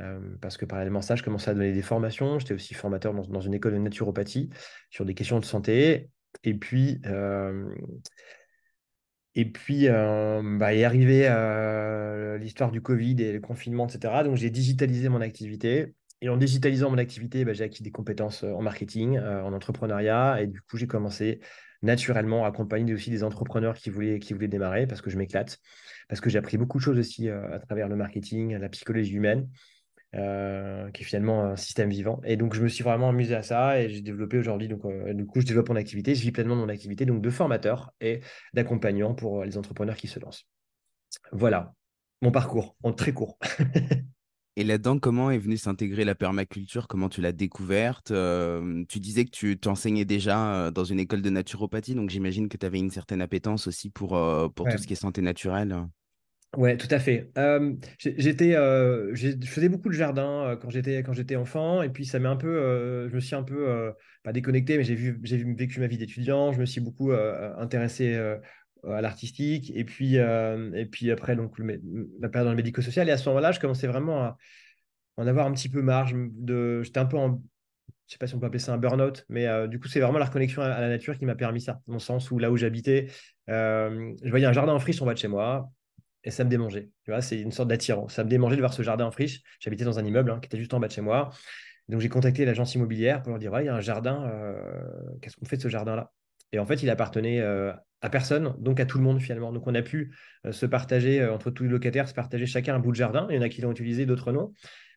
Euh, 0.00 0.18
parce 0.40 0.56
que 0.56 0.64
parallèlement 0.64 1.00
à 1.00 1.02
ça, 1.02 1.16
je 1.16 1.22
commençais 1.22 1.50
à 1.50 1.54
donner 1.54 1.72
des 1.72 1.82
formations. 1.82 2.38
J'étais 2.38 2.54
aussi 2.54 2.74
formateur 2.74 3.12
dans, 3.12 3.40
une 3.40 3.54
école 3.54 3.74
de 3.74 3.78
naturopathie 3.78 4.50
sur 4.90 5.04
des 5.04 5.14
questions 5.14 5.40
de 5.40 5.44
santé. 5.44 6.10
Et 6.44 6.54
puis, 6.54 7.00
euh, 7.06 7.68
et 9.34 9.44
puis 9.44 9.88
euh, 9.88 10.42
bah, 10.58 10.74
est 10.74 10.84
arrivé 10.84 11.28
l'histoire 12.38 12.70
du 12.70 12.80
Covid 12.80 13.22
et 13.22 13.32
le 13.32 13.40
confinement, 13.40 13.86
etc. 13.86 14.24
Donc, 14.24 14.36
j'ai 14.36 14.50
digitalisé 14.50 15.08
mon 15.08 15.20
activité. 15.20 15.94
Et 16.22 16.28
en 16.28 16.36
digitalisant 16.36 16.90
mon 16.90 16.98
activité, 16.98 17.44
bah, 17.44 17.52
j'ai 17.52 17.64
acquis 17.64 17.82
des 17.82 17.90
compétences 17.90 18.44
en 18.44 18.60
marketing, 18.62 19.18
en 19.18 19.52
entrepreneuriat. 19.52 20.42
Et 20.42 20.46
du 20.46 20.60
coup, 20.60 20.76
j'ai 20.76 20.86
commencé 20.86 21.40
naturellement 21.82 22.44
à 22.44 22.48
accompagner 22.48 22.92
aussi 22.92 23.10
des 23.10 23.24
entrepreneurs 23.24 23.74
qui 23.74 23.88
voulaient, 23.88 24.18
qui 24.18 24.34
voulaient 24.34 24.48
démarrer 24.48 24.86
parce 24.86 25.00
que 25.00 25.08
je 25.08 25.16
m'éclate, 25.16 25.58
parce 26.08 26.20
que 26.20 26.28
j'ai 26.28 26.38
appris 26.38 26.58
beaucoup 26.58 26.76
de 26.76 26.82
choses 26.82 26.98
aussi 26.98 27.30
à 27.30 27.58
travers 27.58 27.88
le 27.88 27.96
marketing, 27.96 28.56
la 28.58 28.68
psychologie 28.68 29.14
humaine. 29.14 29.48
Euh, 30.16 30.90
qui 30.90 31.02
est 31.02 31.04
finalement 31.04 31.44
un 31.44 31.54
système 31.54 31.88
vivant. 31.88 32.20
Et 32.24 32.36
donc, 32.36 32.52
je 32.54 32.62
me 32.62 32.66
suis 32.66 32.82
vraiment 32.82 33.10
amusé 33.10 33.36
à 33.36 33.44
ça 33.44 33.80
et 33.80 33.88
j'ai 33.88 34.00
développé 34.00 34.38
aujourd'hui, 34.38 34.66
donc, 34.66 34.84
euh, 34.84 35.14
du 35.14 35.24
coup, 35.24 35.40
je 35.40 35.46
développe 35.46 35.68
mon 35.68 35.76
activité, 35.76 36.16
je 36.16 36.22
vis 36.22 36.32
pleinement 36.32 36.56
mon 36.56 36.68
activité 36.68 37.06
donc 37.06 37.22
de 37.22 37.30
formateur 37.30 37.92
et 38.00 38.18
d'accompagnant 38.52 39.14
pour 39.14 39.44
les 39.44 39.56
entrepreneurs 39.56 39.94
qui 39.94 40.08
se 40.08 40.18
lancent. 40.18 40.48
Voilà 41.30 41.74
mon 42.22 42.32
parcours 42.32 42.74
en 42.82 42.92
très 42.92 43.12
court. 43.12 43.38
Et 44.56 44.64
là-dedans, 44.64 44.98
comment 44.98 45.30
est 45.30 45.38
venue 45.38 45.56
s'intégrer 45.56 46.04
la 46.04 46.16
permaculture? 46.16 46.88
Comment 46.88 47.08
tu 47.08 47.20
l'as 47.20 47.32
découverte? 47.32 48.10
Euh, 48.10 48.84
Tu 48.88 48.98
disais 48.98 49.24
que 49.24 49.30
tu 49.30 49.58
t'enseignais 49.60 50.04
déjà 50.04 50.72
dans 50.72 50.84
une 50.84 50.98
école 50.98 51.22
de 51.22 51.30
naturopathie, 51.30 51.94
donc 51.94 52.10
j'imagine 52.10 52.48
que 52.48 52.56
tu 52.56 52.66
avais 52.66 52.80
une 52.80 52.90
certaine 52.90 53.22
appétence 53.22 53.68
aussi 53.68 53.90
pour, 53.90 54.08
pour 54.56 54.68
tout 54.68 54.76
ce 54.76 54.88
qui 54.88 54.94
est 54.94 54.96
santé 54.96 55.22
naturelle. 55.22 55.86
Ouais, 56.56 56.76
tout 56.76 56.88
à 56.90 56.98
fait. 56.98 57.30
j'étais, 57.98 58.52
je 58.52 59.46
faisais 59.46 59.68
beaucoup 59.68 59.88
de 59.88 59.94
jardin 59.94 60.58
quand 60.60 60.68
j'étais 60.68 61.04
quand 61.04 61.12
j'étais 61.12 61.36
enfant, 61.36 61.82
et 61.82 61.90
puis 61.90 62.04
ça 62.04 62.18
m'a 62.18 62.30
un 62.30 62.36
peu, 62.36 63.08
je 63.08 63.14
me 63.14 63.20
suis 63.20 63.36
un 63.36 63.44
peu 63.44 63.92
pas 64.24 64.32
déconnecté, 64.32 64.76
mais 64.76 64.82
j'ai 64.82 64.96
vu 64.96 65.20
j'ai 65.22 65.36
vécu 65.36 65.78
ma 65.78 65.86
vie 65.86 65.96
d'étudiant. 65.96 66.52
Je 66.52 66.58
me 66.58 66.66
suis 66.66 66.80
beaucoup 66.80 67.12
intéressé 67.12 68.16
à 68.84 69.00
l'artistique, 69.00 69.70
et 69.76 69.84
puis 69.84 70.16
et 70.16 70.86
puis 70.90 71.12
après 71.12 71.36
donc 71.36 71.56
la 71.60 72.28
période 72.28 72.46
dans 72.46 72.50
le 72.50 72.56
médico-social. 72.56 73.08
Et 73.08 73.12
à 73.12 73.16
ce 73.16 73.28
moment-là, 73.28 73.52
je 73.52 73.60
commençais 73.60 73.86
vraiment 73.86 74.20
à 74.24 74.36
en 75.18 75.28
avoir 75.28 75.46
un 75.46 75.52
petit 75.52 75.68
peu 75.68 75.82
marre. 75.82 76.10
De, 76.12 76.82
j'étais 76.82 76.98
un 76.98 77.06
peu 77.06 77.16
en 77.16 77.40
je 78.08 78.14
sais 78.14 78.18
pas 78.18 78.26
si 78.26 78.34
on 78.34 78.40
peut 78.40 78.46
appeler 78.46 78.58
ça 78.58 78.74
un 78.74 78.78
burn-out, 78.78 79.24
mais 79.28 79.46
du 79.68 79.78
coup, 79.78 79.86
c'est 79.86 80.00
vraiment 80.00 80.18
la 80.18 80.24
reconnexion 80.24 80.62
à, 80.62 80.80
la 80.80 80.88
nature 80.88 81.16
qui 81.16 81.26
m'a 81.26 81.36
permis 81.36 81.60
ça, 81.60 81.80
dans 81.86 81.92
le 81.92 82.00
sens 82.00 82.32
où 82.32 82.40
là 82.40 82.50
où 82.50 82.56
j'habitais, 82.56 83.06
je 83.46 84.30
voyais 84.30 84.46
un 84.46 84.52
jardin 84.52 84.72
en 84.72 84.80
friche 84.80 85.00
en 85.00 85.06
bas 85.06 85.14
de 85.14 85.18
chez 85.18 85.28
moi 85.28 85.70
et 86.24 86.30
ça 86.30 86.44
me 86.44 86.50
démangeait. 86.50 86.90
Tu 87.04 87.10
vois, 87.10 87.22
c'est 87.22 87.40
une 87.40 87.52
sorte 87.52 87.68
d'attirance. 87.68 88.14
Ça 88.14 88.24
me 88.24 88.28
démangeait 88.28 88.56
de 88.56 88.60
voir 88.60 88.74
ce 88.74 88.82
jardin 88.82 89.06
en 89.06 89.10
friche. 89.10 89.40
J'habitais 89.58 89.84
dans 89.84 89.98
un 89.98 90.04
immeuble 90.04 90.30
hein, 90.30 90.38
qui 90.40 90.46
était 90.46 90.58
juste 90.58 90.74
en 90.74 90.80
bas 90.80 90.88
de 90.88 90.92
chez 90.92 91.00
moi. 91.00 91.30
Donc 91.88 92.00
j'ai 92.00 92.08
contacté 92.08 92.44
l'agence 92.44 92.74
immobilière 92.74 93.22
pour 93.22 93.30
leur 93.30 93.38
dire 93.38 93.52
ouais, 93.52 93.64
il 93.64 93.66
y 93.66 93.68
a 93.68 93.74
un 93.74 93.80
jardin. 93.80 94.24
Euh, 94.26 94.82
qu'est-ce 95.20 95.36
qu'on 95.36 95.46
fait 95.46 95.56
de 95.56 95.62
ce 95.62 95.68
jardin-là? 95.68 96.12
Et 96.52 96.58
en 96.58 96.66
fait, 96.66 96.82
il 96.82 96.90
appartenait 96.90 97.40
euh, 97.40 97.72
à 98.00 98.10
personne, 98.10 98.54
donc 98.58 98.80
à 98.80 98.86
tout 98.86 98.98
le 98.98 99.04
monde 99.04 99.20
finalement. 99.20 99.52
Donc 99.52 99.66
on 99.66 99.74
a 99.74 99.82
pu 99.82 100.14
euh, 100.46 100.52
se 100.52 100.66
partager 100.66 101.24
entre 101.26 101.50
tous 101.50 101.64
les 101.64 101.68
locataires, 101.68 102.08
se 102.08 102.14
partager 102.14 102.46
chacun 102.46 102.74
un 102.74 102.80
bout 102.80 102.90
de 102.92 102.96
jardin. 102.96 103.26
Il 103.30 103.36
y 103.36 103.38
en 103.38 103.42
a 103.42 103.48
qui 103.48 103.62
l'ont 103.62 103.72
utilisé, 103.72 104.06
d'autres 104.06 104.32
non. 104.32 104.52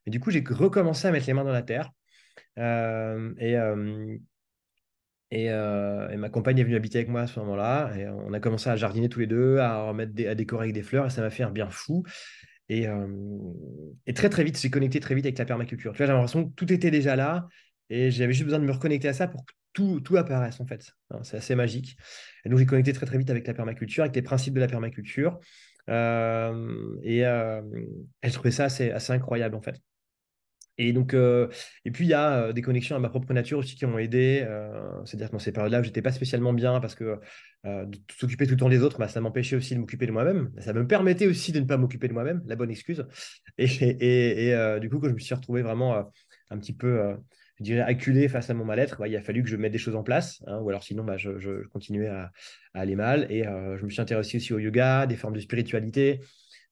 Mais 0.05 0.12
du 0.12 0.19
coup, 0.19 0.31
j'ai 0.31 0.43
recommencé 0.47 1.07
à 1.07 1.12
mettre 1.12 1.27
les 1.27 1.33
mains 1.33 1.45
dans 1.45 1.51
la 1.51 1.63
terre. 1.63 1.91
et 2.57 3.57
euh, 5.35 6.09
et, 6.09 6.17
ma 6.17 6.29
compagne 6.29 6.59
est 6.59 6.63
venue 6.63 6.75
habiter 6.75 6.99
avec 6.99 7.09
moi 7.09 7.21
à 7.21 7.27
ce 7.27 7.39
moment-là. 7.39 7.91
Et 7.97 8.07
on 8.07 8.33
a 8.33 8.39
commencé 8.39 8.69
à 8.69 8.75
jardiner 8.75 9.09
tous 9.09 9.19
les 9.19 9.27
deux, 9.27 9.57
à, 9.57 9.83
remettre 9.83 10.11
à 10.27 10.35
décorer 10.35 10.65
avec 10.65 10.73
des 10.73 10.83
fleurs. 10.83 11.05
Et 11.05 11.09
ça 11.09 11.21
m'a 11.21 11.29
fait 11.29 11.43
un 11.43 11.51
bien 11.51 11.69
fou. 11.69 12.03
Et, 12.69 12.87
euh, 12.87 13.07
très, 14.15 14.29
très 14.29 14.43
vite, 14.43 14.59
j'ai 14.59 14.69
connecté 14.69 14.99
très 14.99 15.15
vite 15.15 15.25
avec 15.25 15.37
la 15.37 15.45
permaculture. 15.45 15.91
Tu 15.91 15.97
vois, 15.97 16.05
j'avais 16.05 16.17
l'impression 16.17 16.45
que 16.47 16.53
tout 16.55 16.71
était 16.71 16.91
déjà 16.91 17.15
là. 17.15 17.47
Et 17.89 18.11
j'avais 18.11 18.33
juste 18.33 18.45
besoin 18.45 18.59
de 18.59 18.65
me 18.65 18.71
reconnecter 18.71 19.07
à 19.07 19.13
ça 19.13 19.27
pour 19.27 19.45
que 19.45 19.53
tout, 19.73 19.99
tout 20.01 20.17
apparaisse, 20.17 20.59
en 20.59 20.65
fait. 20.65 20.91
Hein, 21.11 21.19
c'est 21.23 21.37
assez 21.37 21.55
magique. 21.55 21.97
Et 22.45 22.49
donc, 22.49 22.59
j'ai 22.59 22.65
connecté 22.65 22.93
très, 22.93 23.05
très 23.05 23.17
vite 23.17 23.29
avec 23.29 23.47
la 23.47 23.53
permaculture, 23.53 24.03
avec 24.03 24.15
les 24.15 24.21
principes 24.21 24.53
de 24.53 24.59
la 24.59 24.67
permaculture. 24.67 25.39
Euh, 25.89 26.97
et, 27.03 27.21
je 27.21 28.33
trouvais 28.33 28.51
ça 28.51 28.65
assez 28.65 29.11
incroyable, 29.11 29.55
en 29.55 29.61
fait. 29.61 29.79
Et 30.77 30.91
donc, 30.91 31.13
euh, 31.13 31.47
et 31.85 31.91
puis 31.91 32.05
il 32.05 32.09
y 32.09 32.13
a 32.13 32.45
euh, 32.45 32.53
des 32.53 32.61
connexions 32.61 32.95
à 32.95 32.99
ma 32.99 33.09
propre 33.09 33.31
nature 33.33 33.59
aussi 33.59 33.75
qui 33.75 33.85
m'ont 33.85 33.99
aidé. 33.99 34.43
Euh, 34.47 34.91
c'est-à-dire 35.05 35.27
que 35.27 35.33
dans 35.33 35.39
ces 35.39 35.51
périodes-là 35.51 35.81
où 35.81 35.83
j'étais 35.83 36.01
pas 36.01 36.11
spécialement 36.11 36.53
bien 36.53 36.79
parce 36.79 36.95
que 36.95 37.19
s'occuper 38.19 38.45
tout 38.45 38.51
le 38.51 38.57
temps 38.57 38.69
des 38.69 38.81
autres, 38.81 38.99
bah, 38.99 39.07
ça 39.07 39.21
m'empêchait 39.21 39.55
aussi 39.55 39.73
de 39.73 39.79
m'occuper 39.79 40.05
de 40.05 40.11
moi-même. 40.11 40.51
Ça 40.59 40.73
me 40.73 40.85
permettait 40.85 41.27
aussi 41.27 41.51
de 41.53 41.59
ne 41.59 41.65
pas 41.65 41.77
m'occuper 41.77 42.09
de 42.09 42.13
moi-même, 42.13 42.41
la 42.45 42.55
bonne 42.55 42.71
excuse. 42.71 43.05
Et, 43.57 44.53
du 44.81 44.89
coup, 44.89 44.99
quand 44.99 45.07
je 45.07 45.13
me 45.13 45.19
suis 45.19 45.33
retrouvé 45.33 45.61
vraiment 45.61 46.11
un 46.49 46.57
petit 46.57 46.73
peu, 46.73 47.15
je 47.59 47.63
dirais, 47.63 47.79
acculé 47.79 48.27
face 48.27 48.49
à 48.49 48.53
mon 48.53 48.65
mal-être, 48.65 48.99
bah, 48.99 49.07
il 49.07 49.15
a 49.15 49.21
fallu 49.21 49.43
que 49.43 49.49
je 49.49 49.55
mette 49.55 49.71
des 49.71 49.77
choses 49.77 49.95
en 49.95 50.03
place. 50.03 50.43
Hein, 50.45 50.59
ou 50.59 50.69
alors 50.69 50.83
sinon, 50.83 51.05
bah, 51.05 51.15
je, 51.15 51.39
je, 51.39 51.65
continuais 51.69 52.07
à, 52.07 52.33
à, 52.73 52.81
aller 52.81 52.97
mal. 52.97 53.27
Et 53.29 53.43
je 53.43 53.85
me 53.85 53.89
suis 53.89 54.01
intéressé 54.01 54.35
aussi 54.35 54.53
au 54.53 54.59
yoga, 54.59 55.05
des 55.05 55.15
formes 55.15 55.35
de 55.35 55.39
spiritualité. 55.39 56.19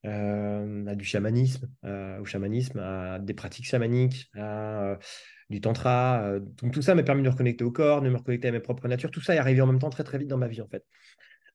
Euh, 0.06 0.88
à 0.88 0.96
du 0.96 1.06
chamanisme, 1.06 1.70
euh, 1.86 2.20
au 2.20 2.26
chamanisme, 2.26 2.80
à 2.80 3.20
des 3.20 3.36
pratiques 3.36 3.68
chamaniques, 3.68 4.32
à 4.36 4.94
euh, 4.94 4.96
du 5.52 5.62
tantra. 5.62 6.40
donc 6.40 6.74
tout 6.74 6.82
ça 6.82 6.96
m'a 6.96 7.04
permis 7.04 7.22
de 7.22 7.28
me 7.28 7.32
reconnecter 7.32 7.64
au 7.64 7.72
corps, 7.72 8.02
de 8.02 8.10
me 8.10 8.18
reconnecter 8.18 8.48
à 8.48 8.52
mes 8.52 8.60
propres 8.60 8.88
natures. 8.88 9.12
Tout 9.12 9.22
ça 9.22 9.36
est 9.36 9.38
arrivé 9.38 9.62
en 9.62 9.68
même 9.68 9.80
temps 9.80 9.92
très 9.92 10.04
très 10.04 10.18
vite 10.18 10.28
dans 10.28 10.38
ma 10.38 10.48
vie 10.48 10.62
en 10.62 10.68
fait. 10.68 10.84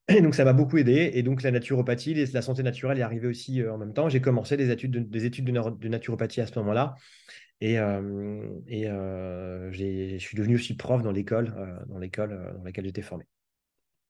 Et 0.08 0.20
donc 0.20 0.36
ça 0.36 0.44
m'a 0.44 0.52
beaucoup 0.52 0.76
aidé. 0.76 1.10
Et 1.14 1.24
donc 1.24 1.42
la 1.42 1.50
naturopathie, 1.50 2.14
la 2.14 2.42
santé 2.42 2.62
naturelle 2.62 2.98
est 2.98 3.02
arrivée 3.02 3.26
aussi 3.26 3.66
en 3.66 3.78
même 3.78 3.92
temps. 3.92 4.08
J'ai 4.08 4.20
commencé 4.20 4.56
des 4.56 4.70
études 4.70 4.92
de, 4.92 5.00
des 5.00 5.24
études 5.24 5.46
de, 5.46 5.88
naturopathie 5.88 6.40
à 6.40 6.46
ce 6.46 6.56
moment-là. 6.60 6.94
Et, 7.60 7.74
et 7.74 8.84
je 8.84 10.16
suis 10.18 10.36
devenu 10.36 10.54
aussi 10.54 10.76
prof 10.76 11.02
dans 11.02 11.10
l'école 11.10 11.52
dans 11.88 11.98
l'école 11.98 12.54
dans 12.58 12.62
laquelle 12.62 12.84
j'étais 12.84 13.02
formé. 13.02 13.24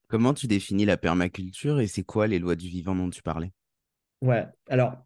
Comment 0.09 0.33
tu 0.35 0.45
définis 0.45 0.85
la 0.85 0.97
permaculture 0.97 1.79
et 1.79 1.87
c'est 1.87 2.03
quoi 2.03 2.27
les 2.27 2.39
lois 2.39 2.55
du 2.55 2.67
vivant 2.67 2.93
dont 2.93 3.09
tu 3.09 3.23
parlais? 3.23 3.51
Ouais, 4.21 4.45
alors 4.67 5.05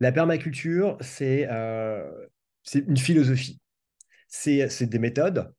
la 0.00 0.12
permaculture, 0.12 0.98
c'est 1.00 1.46
euh, 1.50 2.26
une 2.74 2.96
philosophie. 2.96 3.60
C'est 4.28 4.68
c'est 4.68 4.86
des 4.86 4.98
méthodes, 4.98 5.52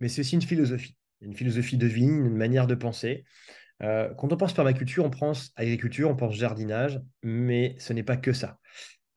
mais 0.00 0.08
c'est 0.08 0.20
aussi 0.22 0.34
une 0.34 0.42
philosophie. 0.42 0.96
Une 1.20 1.34
philosophie 1.34 1.76
de 1.76 1.86
vie, 1.86 2.06
une 2.06 2.36
manière 2.36 2.66
de 2.66 2.74
penser. 2.74 3.24
Euh, 3.82 4.12
quand 4.14 4.32
on 4.32 4.36
pense 4.36 4.52
permaculture, 4.52 5.04
on 5.04 5.10
pense 5.10 5.52
agriculture, 5.56 6.10
on 6.10 6.16
pense 6.16 6.34
jardinage, 6.34 7.00
mais 7.22 7.76
ce 7.78 7.92
n'est 7.92 8.02
pas 8.02 8.16
que 8.16 8.32
ça. 8.32 8.58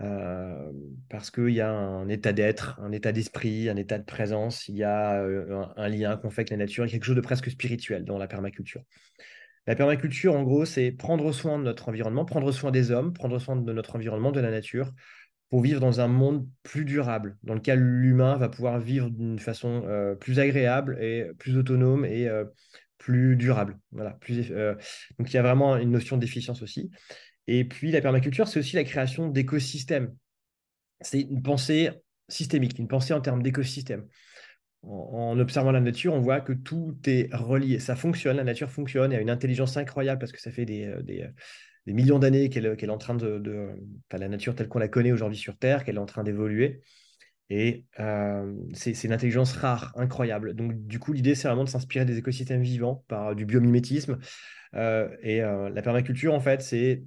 Euh, 0.02 0.72
parce 1.10 1.30
qu'il 1.30 1.50
y 1.50 1.62
a 1.62 1.72
un 1.72 2.08
état 2.10 2.34
d'être, 2.34 2.80
un 2.82 2.92
état 2.92 3.12
d'esprit, 3.12 3.70
un 3.70 3.78
état 3.78 4.00
de 4.00 4.04
présence, 4.04 4.68
il 4.68 4.76
y 4.76 4.84
a 4.84 5.22
euh, 5.22 5.56
un, 5.56 5.74
un, 5.76 5.90
lien 5.90 6.18
qu'on 6.18 6.32
fait 6.32 6.42
avec 6.42 6.50
la 6.50 6.58
nature, 6.58 6.86
il 6.86 6.88
y 6.88 6.92
a 6.92 6.94
quelque 6.94 7.06
chose 7.06 7.16
de 7.16 7.22
presque 7.22 7.52
spirituel 7.52 8.04
dans 8.04 8.18
la 8.18 8.28
permaculture. 8.28 8.82
La 9.68 9.76
permaculture, 9.76 10.34
en 10.34 10.44
gros, 10.44 10.66
c'est 10.66 10.92
prendre 10.92 11.32
soin 11.32 11.60
de 11.60 11.64
notre 11.64 11.90
environnement, 11.90 12.26
prendre 12.26 12.52
soin 12.52 12.72
des 12.72 12.92
hommes, 12.92 13.14
prendre 13.14 13.38
soin 13.40 13.56
de 13.56 13.74
notre 13.74 13.96
environnement, 13.96 14.32
de 14.32 14.40
la 14.40 14.50
nature, 14.50 14.92
pour 15.50 15.62
vivre 15.62 15.80
dans 15.80 16.00
un 16.00 16.08
monde 16.08 16.48
plus 16.64 16.86
durable, 16.86 17.38
dans 17.44 17.54
lequel 17.54 17.80
l'humain 17.80 18.38
va 18.38 18.50
pouvoir 18.50 18.80
vivre 18.80 19.10
d'une 19.10 19.38
façon 19.38 19.84
euh, 19.86 20.16
plus 20.16 20.40
agréable 20.40 20.98
et 21.02 21.26
plus 21.38 21.58
autonome 21.58 22.06
et 22.06 22.28
euh, 22.28 22.46
plus 22.98 23.36
durable. 23.36 23.78
Voilà, 23.92 24.12
plus, 24.12 24.52
euh, 24.52 24.76
donc 25.20 25.32
il 25.32 25.34
y 25.36 25.38
a 25.38 25.44
vraiment 25.44 25.78
une 25.78 25.92
notion 25.92 26.18
d'efficience 26.18 26.62
aussi. 26.62 26.90
Et 27.48 27.66
puis 27.66 27.92
la 27.92 28.02
permaculture, 28.02 28.48
c'est 28.48 28.60
aussi 28.60 28.76
la 28.78 28.84
création 28.84 29.28
d'écosystèmes. 29.28 30.16
C'est 31.02 31.22
une 31.22 31.42
pensée 31.42 31.92
systémique, 32.30 32.80
une 32.80 32.88
pensée 32.88 33.14
en 33.14 33.22
termes 33.22 33.44
d'écosystème 33.44 34.08
en, 34.84 35.40
observant 35.40 35.72
la 35.72 35.80
nature, 35.80 36.14
on 36.14 36.20
voit 36.20 36.42
que 36.42 36.54
tout 36.54 36.98
est 37.06 37.34
relié. 37.34 37.80
Ça 37.80 37.96
fonctionne, 37.96 38.38
la 38.38 38.44
nature 38.44 38.70
fonctionne, 38.70 39.12
il 39.12 39.16
y 39.16 39.18
a 39.18 39.22
une 39.22 39.30
intelligence 39.30 39.78
incroyable 39.78 40.20
parce 40.20 40.32
que 40.32 40.42
ça 40.42 40.52
fait 40.52 40.66
des, 40.66 40.86
euh, 40.86 41.02
euh, 41.10 41.94
millions 41.94 42.20
d'années 42.20 42.50
qu'elle 42.50 42.66
est 42.66 42.90
en 42.90 42.98
train 42.98 43.16
de. 43.16 43.76
la 44.12 44.28
nature 44.28 44.56
telle 44.56 44.68
qu'on 44.68 44.80
la 44.80 44.88
connaît 44.88 45.12
aujourd'hui 45.12 45.38
sur 45.38 45.58
Terre, 45.58 45.84
qu'elle 45.84 45.96
est 45.96 46.00
en 46.00 46.06
train 46.06 46.24
d'évoluer. 46.24 46.82
Et 47.52 47.84
euh, 48.00 48.56
c'est 48.74 49.04
une 49.04 49.12
intelligence 49.12 49.52
rare, 49.52 49.92
incroyable. 49.98 50.54
Donc, 50.54 50.88
du 50.88 51.00
coup, 51.00 51.12
l'idée, 51.12 51.36
c'est 51.36 51.50
vraiment 51.50 51.66
de 51.66 51.70
s'inspirer 51.70 52.06
des 52.06 52.18
écosystèmes 52.18 52.62
vivants 52.62 53.04
par 53.10 53.36
du 53.36 53.46
biomimétisme. 53.46 54.20
Euh, 54.74 55.10
et 55.22 55.44
euh, 55.44 55.70
la 55.70 55.82
permaculture, 55.82 56.34
en 56.34 56.40
fait, 56.40 56.62
c'est 56.62 57.04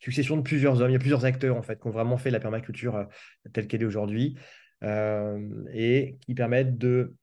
succession 0.00 0.38
de 0.38 0.40
plusieurs 0.40 0.80
hommes. 0.80 0.88
Il 0.88 0.94
y 0.94 0.96
a 0.96 0.98
plusieurs 0.98 1.26
acteurs, 1.26 1.58
en 1.58 1.62
fait, 1.62 1.78
qui 1.78 1.86
ont 1.88 1.90
vraiment 1.90 2.16
fait 2.16 2.30
la 2.30 2.40
permaculture 2.40 3.06
telle 3.52 3.66
qu'elle 3.66 3.82
est 3.82 3.86
aujourd'hui. 3.86 4.38
Euh, 4.82 5.64
et 5.72 6.18
qui 6.20 6.34
permettent 6.34 6.76
de, 6.76 7.14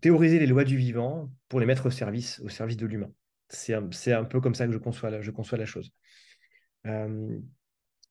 théoriser 0.00 0.38
les 0.38 0.46
lois 0.46 0.64
du 0.64 0.76
vivant 0.76 1.30
pour 1.48 1.60
les 1.60 1.66
mettre 1.66 1.86
au 1.86 1.90
service, 1.90 2.40
au 2.40 2.48
service 2.48 2.76
de 2.76 2.86
l'humain. 2.86 3.10
C'est 3.48 3.74
un, 3.74 3.88
un, 4.08 4.24
peu 4.24 4.40
comme 4.40 4.54
ça 4.54 4.66
que 4.66 4.72
je 4.72 4.78
conçois 4.78 5.10
la, 5.10 5.22
je 5.22 5.30
conçois 5.30 5.56
la 5.56 5.66
chose. 5.66 5.90
Euh, 6.86 7.38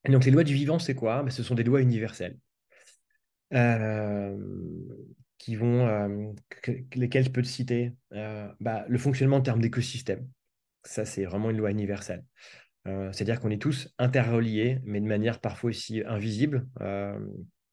donc 0.07 0.25
les 0.25 0.31
lois 0.31 0.43
du 0.43 0.53
vivant, 0.53 0.79
c'est 0.79 0.95
quoi? 0.95 1.23
Ben, 1.23 1.29
Ce 1.29 1.43
sont 1.43 1.55
des 1.55 1.63
lois 1.63 1.81
universelles. 1.81 2.37
Euh, 3.53 4.35
qui 5.37 5.55
vont, 5.55 6.35
lesquelles 6.95 7.23
je 7.23 7.29
peux 7.29 7.41
te 7.41 7.47
citer 7.47 7.93
bah, 8.11 8.85
Le 8.87 8.97
fonctionnement 8.97 9.37
en 9.37 9.41
termes 9.41 9.61
d'écosystème. 9.61 10.27
Ça, 10.83 11.05
c'est 11.05 11.25
vraiment 11.25 11.49
une 11.51 11.57
loi 11.57 11.71
universelle. 11.71 12.25
C'est-à-dire 12.85 13.39
qu'on 13.39 13.49
est 13.49 13.61
tous 13.61 13.93
interreliés, 13.97 14.79
mais 14.83 14.99
de 14.99 15.05
manière 15.05 15.39
parfois 15.39 15.69
aussi 15.69 16.03
invisible. 16.05 16.67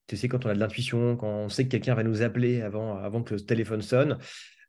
Tu 0.06 0.16
sais, 0.16 0.28
quand 0.28 0.44
on 0.44 0.50
a 0.50 0.54
de 0.54 0.60
l'intuition, 0.60 1.16
quand 1.16 1.28
on 1.28 1.48
sait 1.48 1.64
que 1.64 1.70
quelqu'un 1.70 1.94
va 1.94 2.02
nous 2.02 2.22
appeler 2.22 2.60
avant, 2.60 2.98
avant 2.98 3.22
que 3.22 3.34
le 3.34 3.40
téléphone 3.40 3.80
sonne, 3.82 4.18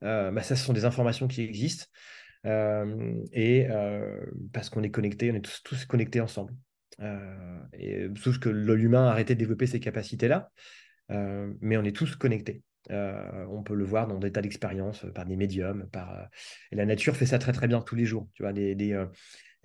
euh, 0.03 0.31
bah 0.31 0.43
ça, 0.43 0.55
ce 0.55 0.63
sont 0.63 0.73
des 0.73 0.85
informations 0.85 1.27
qui 1.27 1.41
existent. 1.41 1.85
Euh, 2.45 3.15
et 3.31 3.67
euh, 3.69 4.23
parce 4.53 4.69
qu'on 4.69 4.83
est 4.83 4.91
connectés, 4.91 5.31
on 5.31 5.35
est 5.35 5.63
tous, 5.63 5.85
connectés 5.85 6.21
ensemble. 6.21 6.53
Et, 7.73 8.07
sauf 8.17 8.39
que 8.39 8.49
l'humain 8.49 9.07
a 9.07 9.11
arrêté 9.11 9.33
de 9.33 9.39
développer 9.39 9.67
ces 9.67 9.79
capacités-là, 9.79 10.49
mais 11.09 11.77
on 11.77 11.83
est 11.83 11.95
tous 11.95 12.15
connectés. 12.15 12.63
On 12.89 13.63
peut 13.63 13.75
le 13.75 13.83
voir 13.83 14.07
dans 14.07 14.19
des 14.19 14.31
tas 14.31 14.41
d'expériences 14.41 15.05
par 15.13 15.25
des 15.25 15.35
médiums. 15.35 15.89
Par, 15.91 16.29
et 16.71 16.75
la 16.75 16.85
nature 16.85 17.17
fait 17.17 17.25
ça 17.25 17.39
très 17.39 17.51
très 17.51 17.67
bien 17.67 17.81
tous 17.81 17.95
les 17.95 18.05
jours. 18.05 18.29
Tu 18.33 18.43
vois, 18.43 18.53
des, 18.53 18.75
des, 18.75 19.03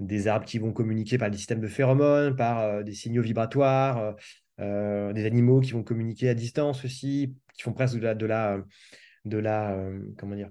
des 0.00 0.26
arbres 0.26 0.46
qui 0.46 0.58
vont 0.58 0.72
communiquer 0.72 1.18
par 1.18 1.30
des 1.30 1.36
systèmes 1.36 1.60
de 1.60 1.68
phéromones, 1.68 2.34
par 2.34 2.82
des 2.82 2.94
signaux 2.94 3.22
vibratoires. 3.22 4.16
Euh, 4.60 5.12
des 5.12 5.24
animaux 5.24 5.60
qui 5.60 5.72
vont 5.72 5.82
communiquer 5.82 6.28
à 6.28 6.34
distance 6.34 6.84
aussi, 6.84 7.34
qui 7.54 7.62
font 7.62 7.72
presque 7.72 7.96
de 7.96 8.00
la, 8.00 8.14
de 8.14 8.26
la, 8.26 8.62
de 9.24 9.38
la 9.38 9.72
euh, 9.72 10.00
comment 10.18 10.34
dire, 10.34 10.50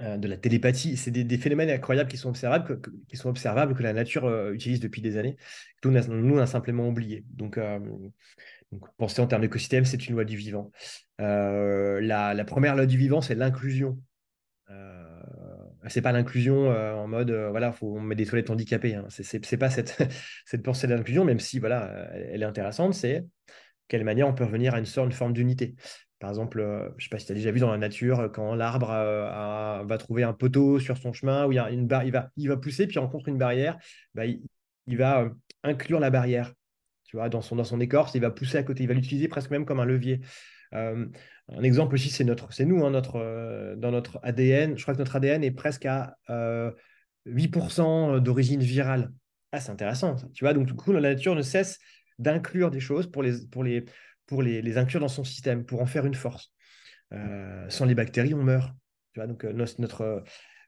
euh, 0.00 0.16
de 0.16 0.26
la 0.26 0.36
télépathie. 0.36 0.96
C'est 0.96 1.12
des, 1.12 1.22
des, 1.22 1.38
phénomènes 1.38 1.70
incroyables 1.70 2.10
qui 2.10 2.16
sont 2.16 2.30
observables, 2.30 2.80
que, 2.80 2.90
qui 3.08 3.16
sont 3.16 3.28
observables 3.28 3.74
que 3.74 3.82
la 3.82 3.92
nature 3.92 4.50
utilise 4.50 4.80
depuis 4.80 5.02
des 5.02 5.18
années. 5.18 5.36
Nous, 5.84 5.92
nous, 5.92 6.38
on 6.38 6.46
simplement 6.46 6.88
oublié. 6.88 7.24
Donc, 7.28 7.60
penser 8.96 9.20
en 9.20 9.28
termes 9.28 9.42
d'écosystème, 9.42 9.84
c'est 9.84 10.08
une 10.08 10.14
loi 10.14 10.24
du 10.24 10.36
vivant. 10.36 10.72
La, 11.18 12.44
première 12.44 12.74
loi 12.74 12.86
du 12.86 12.98
vivant, 12.98 13.20
c'est 13.20 13.36
l'inclusion. 13.36 14.00
Euh, 15.86 15.88
c'est 15.88 16.02
pas 16.02 16.12
l'inclusion 16.12 16.70
euh, 16.70 16.94
en 16.94 17.08
mode 17.08 17.30
euh, 17.30 17.50
voilà 17.50 17.72
faut 17.72 17.96
on 17.96 18.00
met 18.00 18.14
des 18.14 18.26
toilettes 18.26 18.50
handicapées 18.50 18.94
hein. 18.94 19.06
c'est 19.08 19.56
pas 19.56 19.70
cette 19.70 19.96
cette 20.44 20.62
pensée 20.62 20.86
d'inclusion 20.86 21.24
même 21.24 21.40
si 21.40 21.58
voilà 21.58 22.10
elle 22.14 22.42
est 22.42 22.46
intéressante 22.46 22.94
c'est 22.94 23.24
quelle 23.88 24.04
manière 24.04 24.28
on 24.28 24.34
peut 24.34 24.44
revenir 24.44 24.74
à 24.74 24.78
une 24.78 24.86
sorte 24.86 25.08
de 25.08 25.14
forme 25.14 25.32
d'unité 25.32 25.74
par 26.18 26.30
exemple 26.30 26.92
je 26.96 27.04
sais 27.04 27.10
pas 27.10 27.18
si 27.18 27.26
tu 27.26 27.32
as 27.32 27.34
déjà 27.34 27.50
vu 27.50 27.60
dans 27.60 27.70
la 27.70 27.78
nature 27.78 28.30
quand 28.32 28.54
l'arbre 28.54 28.88
va 28.88 29.98
trouver 29.98 30.22
un 30.22 30.32
poteau 30.32 30.80
sur 30.80 30.96
son 30.96 31.12
chemin 31.12 31.46
où 31.46 31.52
il 31.52 31.58
une 31.58 31.86
va 31.86 32.56
pousser 32.56 32.86
puis 32.86 32.96
il 32.96 32.98
rencontre 32.98 33.28
une 33.28 33.38
barrière 33.38 33.76
bah, 34.14 34.26
il, 34.26 34.42
il, 34.86 34.96
va 34.96 35.30
inclure 35.62 36.00
la 36.00 36.10
barrière 36.10 36.52
tu 37.04 37.16
vois 37.16 37.28
dans 37.28 37.42
son 37.42 37.56
dans 37.56 37.64
son 37.64 37.80
écorce 37.80 38.14
il 38.14 38.22
va 38.22 38.30
pousser 38.30 38.58
à 38.58 38.62
côté 38.62 38.82
il 38.82 38.88
va 38.88 38.94
l'utiliser 38.94 39.28
presque 39.28 39.50
même 39.50 39.66
comme 39.66 39.78
un 39.78 39.84
levier 39.84 40.20
euh, 40.76 41.06
un 41.48 41.62
exemple 41.62 41.94
aussi, 41.94 42.10
c'est 42.10 42.24
notre, 42.24 42.52
c'est 42.52 42.64
nous, 42.64 42.84
hein, 42.84 42.90
notre, 42.90 43.16
euh, 43.16 43.76
dans 43.76 43.90
notre 43.90 44.20
ADN. 44.22 44.76
Je 44.76 44.82
crois 44.82 44.94
que 44.94 44.98
notre 44.98 45.16
ADN 45.16 45.44
est 45.44 45.50
presque 45.50 45.86
à 45.86 46.16
8% 47.24 48.16
euh, 48.16 48.20
d'origine 48.20 48.60
virale. 48.60 49.12
Ah, 49.52 49.60
c'est 49.60 49.70
intéressant, 49.70 50.16
tu 50.34 50.44
vois. 50.44 50.54
Donc, 50.54 50.66
du 50.66 50.74
coup, 50.74 50.92
la 50.92 51.00
nature 51.00 51.34
ne 51.34 51.42
cesse 51.42 51.78
d'inclure 52.18 52.70
des 52.70 52.80
choses 52.80 53.10
pour 53.10 53.22
les, 53.22 54.76
inclure 54.76 55.00
dans 55.00 55.08
son 55.08 55.24
système, 55.24 55.64
pour 55.64 55.80
en 55.80 55.86
faire 55.86 56.04
une 56.06 56.14
force. 56.14 56.52
sans 57.68 57.84
les 57.86 57.94
bactéries, 57.94 58.34
on 58.34 58.42
meurt. 58.42 58.72
Tu 59.12 59.20
vois, 59.20 59.26
donc 59.26 59.44
notre, 59.44 59.80
notre 59.80 60.24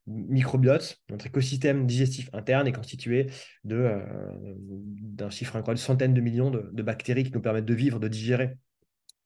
microbiote, 0.06 1.02
notre 1.10 1.26
écosystème 1.26 1.86
digestif 1.86 2.30
interne 2.32 2.66
est 2.66 2.72
constitué 2.72 3.26
d'un 3.64 5.30
chiffre 5.30 5.56
incroyable, 5.56 5.78
centaines 5.78 6.14
de 6.14 6.20
millions 6.20 6.50
de, 6.50 6.82
bactéries 6.82 7.24
qui 7.24 7.32
nous 7.32 7.42
permettent 7.42 7.66
de 7.66 7.74
vivre, 7.74 8.00
de 8.00 8.08
digérer 8.08 8.56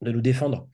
de 0.03 0.13
nous 0.13 0.21
défendre. 0.21 0.69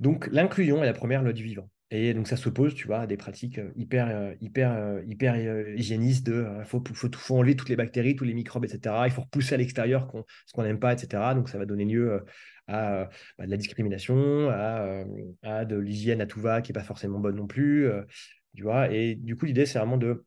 Donc 0.00 0.28
l'inclusion 0.32 0.82
est 0.82 0.86
la 0.86 0.94
première 0.94 1.22
loi 1.22 1.32
du 1.32 1.44
vivant. 1.44 1.70
Et 1.90 2.12
donc 2.12 2.28
ça 2.28 2.36
s'oppose, 2.36 2.74
tu 2.74 2.86
vois, 2.86 3.00
à 3.00 3.06
des 3.06 3.16
pratiques 3.16 3.58
euh, 3.58 3.72
hyper, 3.74 4.08
euh, 4.08 4.34
hyper, 4.42 4.72
euh, 4.72 5.00
hyper 5.06 5.36
hygiénistes 5.74 6.26
de 6.26 6.46
il 6.58 6.64
faut, 6.66 6.82
faut, 6.92 7.08
faut, 7.10 7.38
enlever 7.38 7.56
toutes 7.56 7.70
les 7.70 7.76
bactéries, 7.76 8.14
tous 8.14 8.24
les 8.24 8.34
microbes, 8.34 8.66
etc. 8.66 8.94
Il 9.06 9.10
faut 9.10 9.22
repousser 9.22 9.54
à 9.54 9.58
l'extérieur 9.58 10.12
ce 10.46 10.52
qu'on 10.52 10.62
n'aime 10.62 10.78
pas, 10.78 10.92
etc. 10.92 11.34
Donc 11.34 11.48
ça 11.48 11.56
va 11.56 11.64
donner 11.64 11.86
lieu 11.86 12.22
à, 12.66 13.08
bah, 13.38 13.46
de 13.46 13.50
la 13.50 13.56
discrimination, 13.56 14.50
à, 14.50 15.64
de 15.64 15.76
l'hygiène 15.76 16.20
à 16.20 16.26
tout 16.26 16.40
va 16.40 16.60
qui 16.60 16.72
n'est 16.72 16.78
pas 16.78 16.84
forcément 16.84 17.20
bonne 17.20 17.36
non 17.36 17.46
plus. 17.46 17.88
tu 18.54 18.62
vois, 18.62 18.92
et 18.92 19.14
du 19.14 19.36
coup, 19.36 19.46
l'idée, 19.46 19.64
c'est 19.64 19.78
vraiment 19.78 19.96
de 19.96 20.26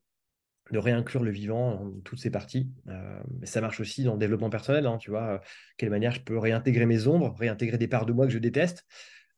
de 0.71 0.79
réinclure 0.79 1.23
le 1.23 1.31
vivant 1.31 1.75
dans 1.75 2.01
toutes 2.03 2.19
ses 2.19 2.29
parties. 2.29 2.69
Euh, 2.87 3.19
mais 3.39 3.45
ça 3.45 3.61
marche 3.61 3.79
aussi 3.79 4.03
dans 4.03 4.13
le 4.13 4.19
développement 4.19 4.49
personnel, 4.49 4.85
hein, 4.85 4.97
tu 4.97 5.11
vois, 5.11 5.23
euh, 5.23 5.37
quelle 5.77 5.89
manière 5.89 6.11
je 6.11 6.21
peux 6.21 6.37
réintégrer 6.37 6.85
mes 6.85 7.07
ombres, 7.07 7.35
réintégrer 7.37 7.77
des 7.77 7.87
parts 7.87 8.05
de 8.05 8.13
moi 8.13 8.25
que 8.25 8.31
je 8.31 8.39
déteste, 8.39 8.85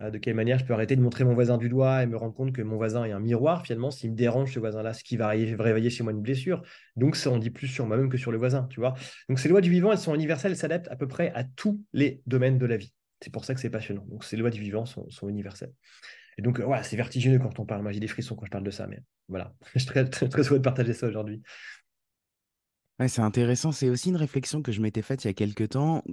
euh, 0.01 0.11
de 0.11 0.17
quelle 0.17 0.35
manière 0.35 0.59
je 0.59 0.65
peux 0.65 0.73
arrêter 0.73 0.95
de 0.95 1.01
montrer 1.01 1.23
mon 1.23 1.33
voisin 1.33 1.57
du 1.57 1.69
doigt 1.69 2.03
et 2.03 2.05
me 2.05 2.17
rendre 2.17 2.33
compte 2.33 2.53
que 2.53 2.61
mon 2.61 2.77
voisin 2.77 3.05
est 3.05 3.11
un 3.11 3.19
miroir, 3.19 3.65
finalement, 3.65 3.91
s'il 3.91 4.11
me 4.11 4.15
dérange 4.15 4.53
ce 4.53 4.59
voisin-là, 4.59 4.93
ce 4.93 5.03
qui 5.03 5.17
va 5.17 5.29
réveiller 5.29 5.89
chez 5.89 6.03
moi 6.03 6.13
une 6.13 6.21
blessure. 6.21 6.61
Donc 6.95 7.15
ça 7.15 7.31
en 7.31 7.37
dit 7.37 7.49
plus 7.49 7.67
sur 7.67 7.85
moi-même 7.85 8.09
que 8.09 8.17
sur 8.17 8.31
le 8.31 8.37
voisin, 8.37 8.67
tu 8.69 8.79
vois. 8.79 8.93
Donc 9.29 9.39
ces 9.39 9.49
lois 9.49 9.61
du 9.61 9.69
vivant, 9.69 9.91
elles 9.91 9.97
sont 9.97 10.15
universelles, 10.15 10.51
elles 10.51 10.57
s'adaptent 10.57 10.89
à 10.89 10.95
peu 10.95 11.07
près 11.07 11.31
à 11.33 11.43
tous 11.43 11.81
les 11.93 12.21
domaines 12.27 12.57
de 12.57 12.65
la 12.65 12.77
vie. 12.77 12.93
C'est 13.21 13.31
pour 13.31 13.45
ça 13.45 13.53
que 13.53 13.59
c'est 13.59 13.69
passionnant. 13.69 14.05
Donc 14.09 14.23
ces 14.23 14.37
lois 14.37 14.49
du 14.49 14.59
vivant 14.59 14.85
sont, 14.85 15.09
sont 15.09 15.29
universelles. 15.29 15.73
Et 16.37 16.41
donc, 16.41 16.59
voilà, 16.59 16.83
c'est 16.83 16.97
vertigineux 16.97 17.39
quand 17.39 17.59
on 17.59 17.65
parle. 17.65 17.81
Moi, 17.81 17.91
j'ai 17.91 17.99
des 17.99 18.07
frissons 18.07 18.35
quand 18.35 18.45
je 18.45 18.51
parle 18.51 18.63
de 18.63 18.71
ça, 18.71 18.87
mais 18.87 18.99
voilà, 19.27 19.53
je 19.73 19.79
suis 19.79 19.87
très, 19.87 20.09
très, 20.09 20.27
heureux 20.27 20.57
de 20.57 20.63
partager 20.63 20.93
ça 20.93 21.07
aujourd'hui. 21.07 21.41
Ouais, 22.99 23.07
c'est 23.07 23.21
intéressant. 23.21 23.71
C'est 23.71 23.89
aussi 23.89 24.09
une 24.09 24.17
réflexion 24.17 24.61
que 24.61 24.71
je 24.71 24.79
m'étais 24.79 25.01
faite 25.01 25.23
il 25.23 25.27
y 25.27 25.29
a 25.31 25.33
quelques 25.33 25.69
temps, 25.69 26.03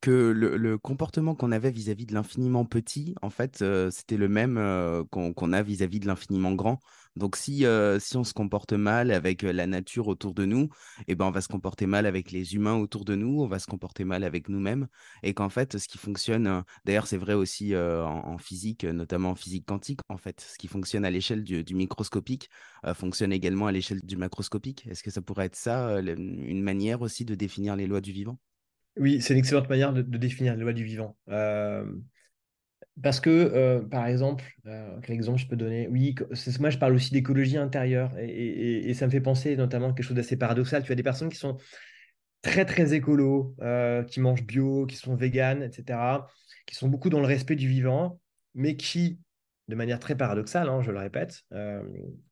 que 0.00 0.10
le, 0.10 0.56
le 0.56 0.76
comportement 0.76 1.36
qu'on 1.36 1.52
avait 1.52 1.70
vis-à-vis 1.70 2.04
de 2.06 2.14
l'infiniment 2.14 2.64
petit, 2.64 3.14
en 3.22 3.30
fait, 3.30 3.62
euh, 3.62 3.90
c'était 3.92 4.16
le 4.16 4.28
même 4.28 4.58
euh, 4.58 5.04
qu'on 5.10 5.52
a 5.52 5.62
vis-à-vis 5.62 6.00
de 6.00 6.08
l'infiniment 6.08 6.52
grand. 6.52 6.80
Donc 7.20 7.36
si, 7.36 7.64
on 7.66 8.24
se 8.24 8.32
comporte 8.32 8.72
mal 8.72 9.10
avec 9.12 9.42
la 9.42 9.66
nature 9.66 10.08
autour 10.08 10.34
de 10.34 10.46
nous, 10.46 10.70
eh 11.06 11.14
ben, 11.14 11.26
on 11.26 11.30
va 11.30 11.42
se 11.42 11.48
comporter 11.48 11.86
mal 11.86 12.06
avec 12.06 12.32
les 12.32 12.54
humains 12.54 12.76
autour 12.76 13.04
de 13.04 13.14
nous, 13.14 13.42
on 13.42 13.46
va 13.46 13.58
se 13.58 13.66
comporter 13.66 14.04
mal 14.04 14.24
avec 14.24 14.48
nous-mêmes. 14.48 14.88
Et 15.22 15.34
qu'en 15.34 15.50
fait, 15.50 15.76
ce 15.76 15.86
qui 15.86 15.98
fonctionne, 15.98 16.46
euh, 16.46 16.62
d'ailleurs 16.86 17.06
c'est 17.06 17.18
vrai 17.18 17.34
aussi 17.34 17.76
en, 17.76 18.38
physique, 18.38 18.84
notamment 18.84 19.30
en 19.30 19.34
physique 19.34 19.66
quantique, 19.66 20.00
en 20.08 20.16
fait, 20.16 20.40
ce 20.40 20.56
qui 20.56 20.66
fonctionne 20.66 21.04
à 21.04 21.10
l'échelle 21.10 21.44
du, 21.44 21.74
microscopique 21.74 22.48
fonctionne 22.94 23.32
également 23.32 23.66
à 23.66 23.72
l'échelle 23.72 24.00
du 24.02 24.16
macroscopique. 24.16 24.86
Est-ce 24.88 25.02
que 25.02 25.10
ça 25.10 25.20
pourrait 25.20 25.46
être 25.46 25.56
ça, 25.56 26.00
une 26.00 26.62
manière 26.62 27.02
aussi 27.02 27.24
de 27.24 27.34
définir 27.34 27.76
les 27.76 27.86
lois 27.86 28.00
du 28.00 28.12
vivant? 28.12 28.38
Oui, 28.96 29.20
c'est 29.20 29.34
une 29.34 29.40
excellente 29.40 29.68
manière 29.68 29.92
de, 29.92 30.02
définir 30.02 30.56
les 30.56 30.62
lois 30.62 30.72
du 30.72 30.84
vivant. 30.84 31.16
Parce 33.02 33.20
que, 33.20 33.30
euh, 33.30 33.80
par 33.80 34.06
exemple, 34.06 34.44
euh, 34.66 34.98
quel 35.02 35.14
exemple 35.14 35.38
je 35.38 35.46
peux 35.46 35.56
donner? 35.56 35.88
Oui, 35.88 36.14
moi 36.58 36.70
je 36.70 36.78
parle 36.78 36.94
aussi 36.94 37.12
d'écologie 37.12 37.56
intérieure 37.56 38.12
et, 38.18 38.92
ça 38.94 39.06
me 39.06 39.10
fait 39.10 39.20
penser 39.20 39.56
notamment 39.56 39.88
à 39.88 39.92
quelque 39.92 40.04
chose 40.04 40.16
d'assez 40.16 40.36
paradoxal. 40.36 40.82
Tu 40.82 40.92
as 40.92 40.96
des 40.96 41.02
personnes 41.02 41.30
qui 41.30 41.38
sont 41.38 41.56
très 42.42 42.64
très 42.64 42.92
écolo, 42.94 43.54
euh, 43.62 44.02
qui 44.02 44.20
mangent 44.20 44.44
bio, 44.44 44.86
qui 44.86 44.96
sont 44.96 45.14
véganes, 45.14 45.62
etc., 45.62 46.26
qui 46.66 46.74
sont 46.74 46.88
beaucoup 46.88 47.10
dans 47.10 47.20
le 47.20 47.26
respect 47.26 47.56
du 47.56 47.68
vivant, 47.68 48.20
mais 48.54 48.76
qui, 48.76 49.18
de 49.68 49.74
manière 49.74 49.98
très 49.98 50.16
paradoxale, 50.16 50.68
hein, 50.68 50.82
je 50.82 50.90
le 50.90 50.98
répète, 50.98 51.42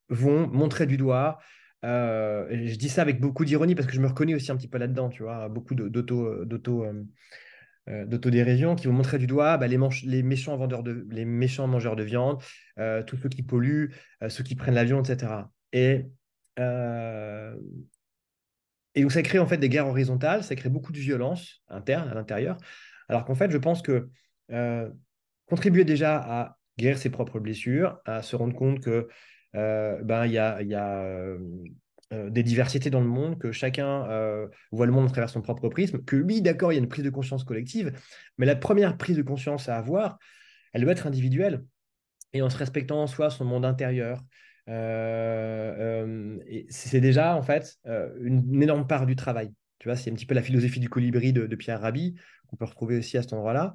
vont 0.09 0.47
montrer 0.49 0.87
du 0.87 0.97
doigt. 0.97 1.39
je 1.83 2.75
dis 2.77 2.89
ça 2.89 3.03
avec 3.03 3.21
beaucoup 3.21 3.45
d'ironie 3.45 3.75
parce 3.75 3.87
que 3.87 3.95
je 3.95 4.01
me 4.01 4.09
reconnais 4.09 4.35
aussi 4.35 4.51
un 4.51 4.57
petit 4.57 4.69
peu 4.69 4.79
là-dedans, 4.79 5.09
tu 5.09 5.23
vois, 5.23 5.49
beaucoup 5.49 5.75
d'auto, 5.75 6.85
d'autodérision 8.07 8.75
qui 8.75 8.87
vont 8.87 8.93
montrer 8.93 9.19
du 9.19 9.27
doigt 9.27 9.57
bah, 9.57 9.67
les, 9.67 9.79
les, 10.05 10.23
méchants 10.23 10.57
vendeurs 10.57 10.83
de, 10.83 11.07
les 11.11 11.25
méchants 11.25 11.67
mangeurs 11.67 11.97
de 11.97 12.03
viande, 12.03 12.43
euh, 12.79 13.03
tous 13.03 13.17
ceux 13.17 13.29
qui 13.29 13.43
polluent, 13.43 13.95
euh, 14.23 14.29
ceux 14.29 14.45
qui 14.45 14.55
prennent 14.55 14.75
l'avion, 14.75 15.03
etc. 15.03 15.51
Et, 15.73 16.07
et 18.95 19.03
donc 19.03 19.13
ça 19.13 19.23
crée 19.23 19.39
en 19.39 19.47
fait 19.47 19.59
des 19.59 19.69
guerres 19.69 19.87
horizontales, 19.87 20.43
ça 20.43 20.57
crée 20.57 20.69
beaucoup 20.69 20.93
de 20.93 20.99
violence 20.99 21.63
interne 21.69 22.09
à 22.09 22.15
l'intérieur, 22.15 22.57
alors 23.09 23.25
qu'en 23.25 23.37
fait 23.37 23.51
je 23.51 23.59
pense 23.59 23.81
que 23.81 24.09
contribuer 25.47 25.85
déjà 25.85 26.17
à 26.17 26.59
guérir 26.79 26.99
ses 26.99 27.11
propres 27.11 27.39
blessures, 27.39 28.01
à 28.07 28.23
se 28.23 28.35
rendre 28.35 28.57
compte 28.57 28.81
que 28.81 29.09
ben 29.53 30.27
il 30.27 30.33
y 30.33 30.39
a, 30.39 30.61
y 30.63 30.75
a 30.75 31.37
euh, 32.15 32.31
des 32.31 32.43
diversités 32.43 32.89
dans 32.89 33.03
le 33.03 33.07
monde, 33.07 33.39
que 33.39 33.53
chacun 33.53 34.09
euh, 34.09 34.47
voit 34.73 34.87
le 34.87 34.93
monde 34.93 35.09
à 35.09 35.11
travers 35.11 35.29
son 35.29 35.43
propre 35.43 35.69
prisme, 35.69 36.03
que 36.03 36.17
oui, 36.17 36.41
d'accord, 36.41 36.73
il 36.73 36.77
y 36.77 36.79
a 36.79 36.81
une 36.81 36.89
prise 36.89 37.05
de 37.05 37.11
conscience 37.11 37.45
collective, 37.45 37.93
mais 38.39 38.47
la 38.47 38.57
première 38.57 38.97
prise 38.97 39.19
de 39.19 39.23
conscience 39.23 39.69
à 39.69 39.77
avoir, 39.77 40.19
elle 40.73 40.83
doit 40.83 40.93
être 40.93 41.07
individuelle, 41.07 41.67
et 42.33 42.41
en 42.41 42.49
se 42.49 42.57
respectant 42.57 43.03
en 43.03 43.07
soi 43.07 43.29
son 43.29 43.45
monde 43.45 43.67
intérieur. 43.67 44.23
Euh, 44.71 46.39
c'est 46.71 47.01
déjà, 47.01 47.37
en 47.37 47.43
fait, 47.43 47.77
une, 48.21 48.63
énorme 48.63 48.87
part 48.87 49.05
du 49.05 49.15
travail. 49.15 49.53
Tu 49.79 49.89
vois, 49.89 49.97
c'est 49.97 50.11
un 50.11 50.15
petit 50.15 50.27
peu 50.27 50.35
la 50.35 50.43
philosophie 50.43 50.81
du 50.81 50.89
colibri 50.89 51.35
de, 51.35 51.57
Pierre 51.57 51.83
Rabhi, 51.83 52.15
qu'on 52.47 52.57
peut 52.57 52.65
retrouver 52.65 52.97
aussi 52.97 53.19
à 53.19 53.23
cet 53.23 53.35
endroit-là. 53.35 53.75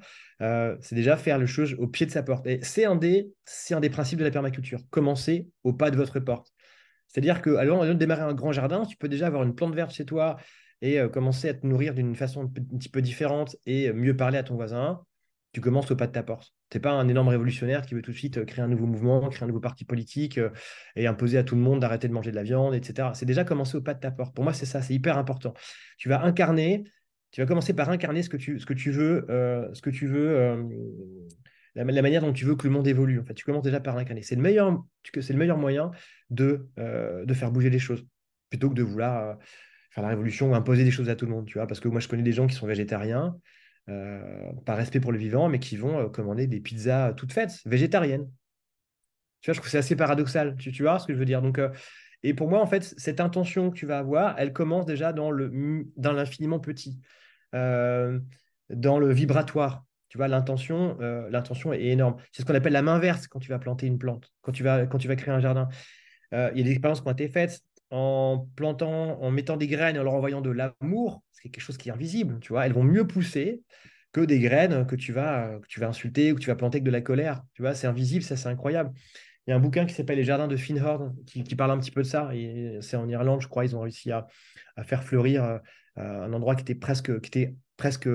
c'est 0.81 0.95
déjà 0.95 1.17
faire 1.17 1.37
le 1.37 1.45
chose 1.45 1.75
au 1.77 1.87
pied 1.87 2.07
de 2.07 2.11
sa 2.11 2.23
porte. 2.23 2.47
Et 2.47 2.59
c'est 2.63 2.85
un, 2.85 2.95
des, 2.95 3.31
un 3.69 3.79
des 3.79 3.91
principes 3.91 4.17
de 4.17 4.23
la 4.23 4.31
permaculture. 4.31 4.81
Commencez 4.89 5.49
au 5.63 5.73
pas 5.73 5.91
de 5.91 5.97
votre 5.97 6.19
porte. 6.19 6.51
C'est-à-dire 7.13 7.41
lieu 7.45 7.93
de 7.93 7.99
démarrer 7.99 8.23
un 8.23 8.33
grand 8.33 8.51
jardin, 8.51 8.85
tu 8.85 8.97
peux 8.97 9.07
déjà 9.07 9.27
avoir 9.27 9.43
une 9.43 9.53
plante 9.53 9.75
verte 9.75 9.93
chez 9.93 10.05
toi 10.05 10.37
et 10.81 10.99
euh, 10.99 11.09
commencer 11.09 11.47
à 11.47 11.53
te 11.53 11.65
nourrir 11.65 11.93
d'une 11.93 12.15
façon 12.15 12.43
un 12.43 12.47
petit 12.47 12.89
peu 12.89 13.01
différente 13.01 13.55
et 13.65 13.89
euh, 13.89 13.93
mieux 13.93 14.17
parler 14.17 14.39
à 14.39 14.43
ton 14.43 14.55
voisin. 14.55 15.01
Tu 15.51 15.61
commences 15.61 15.91
au 15.91 15.95
pas 15.95 16.07
de 16.07 16.11
ta 16.11 16.23
porte. 16.23 16.53
Tu 16.71 16.77
n'es 16.77 16.81
pas 16.81 16.91
un 16.91 17.07
énorme 17.07 17.27
révolutionnaire 17.27 17.85
qui 17.85 17.93
veut 17.93 18.01
tout 18.01 18.11
de 18.11 18.17
suite 18.17 18.39
euh, 18.39 18.45
créer 18.45 18.65
un 18.65 18.67
nouveau 18.67 18.87
mouvement, 18.87 19.29
créer 19.29 19.43
un 19.43 19.47
nouveau 19.47 19.59
parti 19.59 19.85
politique 19.85 20.39
et 20.95 21.05
imposer 21.05 21.37
à 21.37 21.43
tout 21.43 21.53
le 21.55 21.61
monde 21.61 21.79
d'arrêter 21.81 22.07
de 22.07 22.13
manger 22.13 22.31
de 22.31 22.35
la 22.35 22.43
viande, 22.43 22.73
etc. 22.73 23.09
C'est 23.13 23.27
déjà 23.27 23.43
commencer 23.43 23.77
au 23.77 23.81
pas 23.81 23.93
de 23.93 23.99
ta 23.99 24.09
porte. 24.09 24.33
Pour 24.33 24.43
moi, 24.43 24.53
c'est 24.53 24.65
ça, 24.65 24.81
c'est 24.81 24.95
hyper 24.95 25.19
important. 25.19 25.53
Tu 25.99 26.09
vas 26.09 26.23
incarner, 26.23 26.83
tu 27.29 27.41
vas 27.41 27.47
commencer 27.47 27.75
par 27.75 27.89
incarner 27.89 28.23
ce 28.23 28.29
que 28.29 28.37
tu 28.37 28.53
veux, 28.53 28.59
ce 28.59 28.65
que 28.65 29.89
tu 29.91 30.07
veux 30.07 30.65
la, 31.75 32.01
manière 32.01 32.21
dont 32.21 32.33
tu 32.33 32.45
veux 32.45 32.55
que 32.55 32.67
le 32.67 32.73
monde 32.73 32.87
évolue. 32.87 33.19
En 33.19 33.23
fait, 33.23 33.33
tu 33.33 33.45
commences 33.45 33.63
déjà 33.63 33.79
par 33.79 33.95
l'incarner. 33.95 34.21
C'est 34.21 34.35
le 34.35 34.41
meilleur, 34.41 34.71
le 34.71 35.35
meilleur 35.35 35.57
moyen 35.57 35.91
de, 36.29 36.69
euh, 36.79 37.25
de 37.25 37.33
faire 37.33 37.51
bouger 37.51 37.69
les 37.69 37.79
choses, 37.79 38.05
plutôt 38.49 38.69
que 38.69 38.75
de 38.75 38.83
vouloir 38.83 39.29
euh, 39.29 39.33
faire 39.91 40.03
la 40.03 40.09
révolution 40.09 40.51
ou 40.51 40.55
imposer 40.55 40.83
des 40.83 40.91
choses 40.91 41.09
à 41.09 41.15
tout 41.15 41.25
le 41.25 41.31
monde. 41.31 41.45
Tu 41.45 41.57
vois, 41.57 41.67
parce 41.67 41.79
que 41.79 41.87
moi, 41.87 41.99
je 41.99 42.07
connais 42.07 42.23
des 42.23 42.31
gens 42.31 42.47
qui 42.47 42.55
sont 42.55 42.67
végétariens, 42.67 43.35
euh, 43.89 44.51
par 44.65 44.77
respect 44.77 44.99
pour 44.99 45.11
le 45.11 45.17
vivant, 45.17 45.49
mais 45.49 45.59
qui 45.59 45.75
vont 45.75 46.09
commander 46.09 46.47
des 46.47 46.59
pizzas 46.59 47.13
toutes 47.13 47.33
faites, 47.33 47.59
végétariennes. 47.65 48.29
Tu 49.41 49.49
vois, 49.49 49.55
je 49.55 49.59
trouve 49.59 49.69
c'est 49.69 49.79
assez 49.79 49.95
paradoxal. 49.95 50.55
Tu, 50.57 50.71
tu 50.71 50.83
vois 50.83 50.99
ce 50.99 51.07
que 51.07 51.13
je 51.13 51.19
veux 51.19 51.25
dire? 51.25 51.41
Donc, 51.41 51.59
et 52.21 52.33
pour 52.33 52.49
moi, 52.49 52.61
en 52.61 52.67
fait, 52.67 52.93
cette 52.97 53.19
intention 53.19 53.71
que 53.71 53.75
tu 53.75 53.85
vas 53.85 53.99
avoir, 53.99 54.35
elle 54.37 54.53
commence 54.53 54.85
déjà 54.85 55.11
dans 55.11 55.31
le 55.31 55.51
dans 55.97 56.13
l'infiniment 56.13 56.59
petit, 56.59 57.01
dans 57.51 58.99
le 58.99 59.11
vibratoire. 59.11 59.83
Tu 60.13 60.19
vois, 60.19 60.27
l'intention, 60.27 60.95
euh, 61.01 61.27
l'intention 61.31 61.73
est 61.73 61.85
énorme. 61.85 62.17
C'est 62.31 62.43
ce 62.43 62.45
qu'on 62.45 62.53
appelle 62.53 62.73
la 62.73 62.83
main 62.83 62.99
verse 62.99 63.25
quand 63.25 63.39
tu 63.39 63.49
vas 63.49 63.57
planter 63.57 63.87
une 63.87 63.97
plante, 63.97 64.31
quand 64.43 64.51
tu 64.51 64.61
vas, 64.61 64.85
quand 64.85 64.99
tu 64.99 65.07
vas 65.07 65.15
créer 65.15 65.33
un 65.33 65.39
jardin. 65.39 65.69
Euh, 66.35 66.51
il 66.53 66.59
y 66.59 66.61
a 66.61 66.65
des 66.65 66.69
expériences 66.69 67.01
qui 67.01 67.07
ont 67.07 67.13
été 67.13 67.27
faites 67.27 67.61
en 67.89 68.47
plantant, 68.55 69.19
en 69.19 69.31
mettant 69.31 69.57
des 69.57 69.65
graines, 69.65 69.97
en 69.97 70.03
leur 70.03 70.13
envoyant 70.13 70.41
de 70.41 70.51
l'amour, 70.51 71.23
c'est 71.31 71.49
quelque 71.49 71.63
chose 71.63 71.77
qui 71.77 71.89
est 71.89 71.91
invisible. 71.91 72.39
Tu 72.41 72.49
vois, 72.49 72.67
elles 72.67 72.73
vont 72.73 72.83
mieux 72.83 73.07
pousser 73.07 73.63
que 74.11 74.21
des 74.21 74.39
graines 74.39 74.85
que 74.85 74.95
tu 74.95 75.13
vas, 75.13 75.57
que 75.59 75.65
tu 75.67 75.79
vas 75.79 75.87
insulter 75.87 76.31
ou 76.31 76.35
que 76.35 76.41
tu 76.41 76.47
vas 76.51 76.55
planter 76.55 76.75
avec 76.75 76.83
de 76.83 76.91
la 76.91 77.01
colère. 77.01 77.41
Tu 77.55 77.63
vois, 77.63 77.73
c'est 77.73 77.87
invisible, 77.87 78.23
ça 78.23 78.37
c'est 78.37 78.49
incroyable. 78.49 78.91
Il 79.47 79.49
y 79.49 79.53
a 79.53 79.55
un 79.55 79.59
bouquin 79.59 79.87
qui 79.87 79.95
s'appelle 79.95 80.19
Les 80.19 80.25
Jardins 80.25 80.47
de 80.47 80.57
Finhorn 80.57 81.15
qui, 81.25 81.43
qui, 81.43 81.55
parle 81.55 81.71
un 81.71 81.79
petit 81.79 81.89
peu 81.89 82.03
de 82.03 82.07
ça. 82.07 82.29
Et 82.35 82.77
c'est 82.81 82.97
en 82.97 83.09
Irlande, 83.09 83.41
je 83.41 83.47
crois, 83.47 83.65
ils 83.65 83.75
ont 83.75 83.81
réussi 83.81 84.11
à, 84.11 84.27
à 84.75 84.83
faire 84.83 85.03
fleurir 85.03 85.43
euh, 85.43 85.57
un 85.97 86.31
endroit 86.33 86.53
qui 86.53 86.61
était 86.61 86.75
presque, 86.75 87.19
qui 87.21 87.27
était 87.29 87.55
presque 87.77 88.07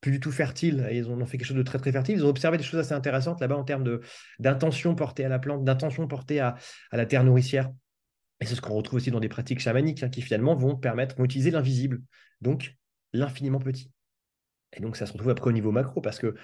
plus 0.00 0.12
du 0.12 0.20
tout 0.20 0.30
fertile. 0.30 0.86
Et 0.90 0.98
ils 0.98 1.08
ont 1.08 1.24
fait 1.26 1.38
quelque 1.38 1.46
chose 1.46 1.56
de 1.56 1.62
très 1.62 1.78
très 1.78 1.92
fertile. 1.92 2.16
Ils 2.16 2.24
ont 2.24 2.28
observé 2.28 2.58
des 2.58 2.64
choses 2.64 2.80
assez 2.80 2.94
intéressantes 2.94 3.40
là-bas 3.40 3.56
en 3.56 3.64
termes 3.64 4.00
d'intention 4.38 4.94
portée 4.94 5.24
à 5.24 5.28
la 5.28 5.38
plante, 5.38 5.64
d'intention 5.64 6.06
portée 6.06 6.40
à, 6.40 6.56
à, 6.90 6.96
la 6.96 7.06
terre 7.06 7.24
nourricière. 7.24 7.70
Et 8.40 8.46
c'est 8.46 8.54
ce 8.54 8.60
qu'on 8.60 8.74
retrouve 8.74 8.96
aussi 8.96 9.10
dans 9.10 9.20
des 9.20 9.28
pratiques 9.28 9.60
chamaniques 9.60 10.02
hein, 10.02 10.08
qui 10.08 10.22
finalement 10.22 10.54
vont 10.54 10.76
permettre 10.76 11.20
d'utiliser 11.20 11.50
l'invisible, 11.50 12.02
donc 12.40 12.76
l'infiniment 13.12 13.60
petit. 13.60 13.90
Et 14.72 14.80
donc 14.80 14.96
ça 14.96 15.06
se 15.06 15.12
retrouve 15.12 15.30
après 15.30 15.48
au 15.48 15.52
niveau 15.52 15.70
macro 15.70 16.00
parce 16.00 16.18
que 16.18 16.34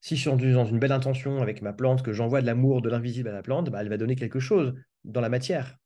si 0.00 0.16
je 0.16 0.28
suis 0.28 0.52
dans 0.52 0.66
une 0.66 0.78
belle 0.78 0.92
intention 0.92 1.40
avec 1.40 1.62
ma 1.62 1.72
plante, 1.72 2.02
que 2.02 2.12
j'envoie 2.12 2.42
de 2.42 2.46
l'amour, 2.46 2.82
de 2.82 2.90
l'invisible 2.90 3.28
à 3.28 3.32
la 3.32 3.42
plante, 3.42 3.70
bah, 3.70 3.78
elle 3.80 3.88
va 3.88 3.96
donner 3.96 4.16
quelque 4.16 4.38
chose 4.38 4.74
dans 5.04 5.22
la 5.22 5.30
matière. 5.30 5.76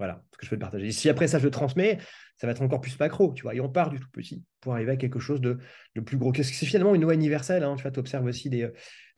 Voilà 0.00 0.24
ce 0.32 0.38
que 0.38 0.46
je 0.46 0.50
peux 0.50 0.56
te 0.56 0.62
partager. 0.62 0.86
Et 0.86 0.92
si 0.92 1.10
après 1.10 1.28
ça, 1.28 1.38
je 1.38 1.44
le 1.44 1.50
transmets, 1.50 1.98
ça 2.38 2.46
va 2.46 2.52
être 2.52 2.62
encore 2.62 2.80
plus 2.80 2.98
macro, 2.98 3.34
tu 3.34 3.42
vois. 3.42 3.54
Et 3.54 3.60
on 3.60 3.68
part 3.68 3.90
du 3.90 4.00
tout 4.00 4.08
petit 4.10 4.42
pour 4.62 4.72
arriver 4.72 4.92
à 4.92 4.96
quelque 4.96 5.18
chose 5.18 5.42
de, 5.42 5.58
plus 6.06 6.16
gros. 6.16 6.32
C'est 6.32 6.64
finalement 6.64 6.94
une 6.94 7.02
loi 7.02 7.12
universelle. 7.12 7.64
Hein. 7.64 7.74
Tu 7.76 7.82
vois, 7.82 7.98
observes 7.98 8.24
aussi 8.24 8.48
des, 8.48 8.72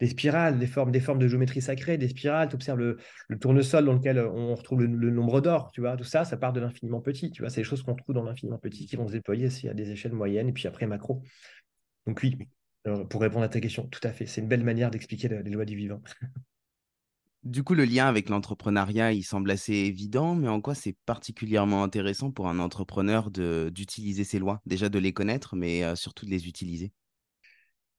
spirales, 0.05 0.59
des 0.59 0.67
formes, 0.67 0.91
de 0.91 1.27
géométrie 1.29 1.61
sacrée, 1.61 1.97
des 1.97 2.09
spirales. 2.09 2.49
Tu 2.49 2.55
observes 2.55 2.79
le, 2.79 2.97
tournesol 3.39 3.85
dans 3.85 3.93
lequel 3.93 4.19
on 4.19 4.55
retrouve 4.55 4.81
le, 4.81 5.09
nombre 5.09 5.39
d'or. 5.39 5.71
Tu 5.71 5.79
vois, 5.79 5.95
tout 5.95 6.03
ça, 6.03 6.25
ça 6.25 6.35
part 6.35 6.51
de 6.51 6.59
l'infiniment 6.59 6.99
petit. 6.99 7.31
Tu 7.31 7.43
vois, 7.43 7.49
c'est 7.49 7.61
des 7.61 7.65
choses 7.65 7.81
qu'on 7.81 7.95
trouve 7.95 8.13
dans 8.13 8.25
l'infiniment 8.25 8.57
petit 8.57 8.85
qui 8.85 8.97
vont 8.97 9.07
se 9.07 9.13
déployer 9.13 9.47
à 9.69 9.73
des 9.73 9.89
échelles 9.89 10.11
moyennes 10.11 10.49
et 10.49 10.53
puis 10.53 10.67
après 10.67 10.85
macro. 10.85 11.23
Donc 12.05 12.19
oui, 12.23 12.37
pour 13.09 13.21
répondre 13.21 13.45
à 13.45 13.47
ta 13.47 13.61
question, 13.61 13.87
tout 13.87 14.05
à 14.05 14.11
fait. 14.11 14.25
C'est 14.25 14.41
une 14.41 14.49
belle 14.49 14.65
manière 14.65 14.91
d'expliquer 14.91 15.29
les 15.29 15.49
lois 15.49 15.63
du 15.63 15.77
vivant. 15.77 16.01
Du 17.43 17.61
coup, 17.61 17.73
le 17.73 17.83
lien 17.83 18.05
avec 18.05 18.29
l'entrepreneuriat, 18.29 19.11
il 19.11 19.23
semble 19.23 19.51
assez 19.51 19.73
évident, 19.73 20.33
mais 20.33 20.47
en 20.47 20.61
quoi 20.61 20.75
c'est 20.75 20.95
particulièrement 21.05 21.83
intéressant 21.83 22.31
pour 22.31 22.47
un 22.47 22.57
entrepreneur 22.57 23.29
d'utiliser 23.31 24.23
ces 24.23 24.39
lois? 24.39 24.61
Déjà 24.65 24.87
de 24.87 24.97
les 24.97 25.11
connaître, 25.11 25.57
mais 25.57 25.83
euh, 25.83 25.95
surtout 25.95 26.25
de 26.25 26.31
les 26.31 26.47
utiliser. 26.47 26.93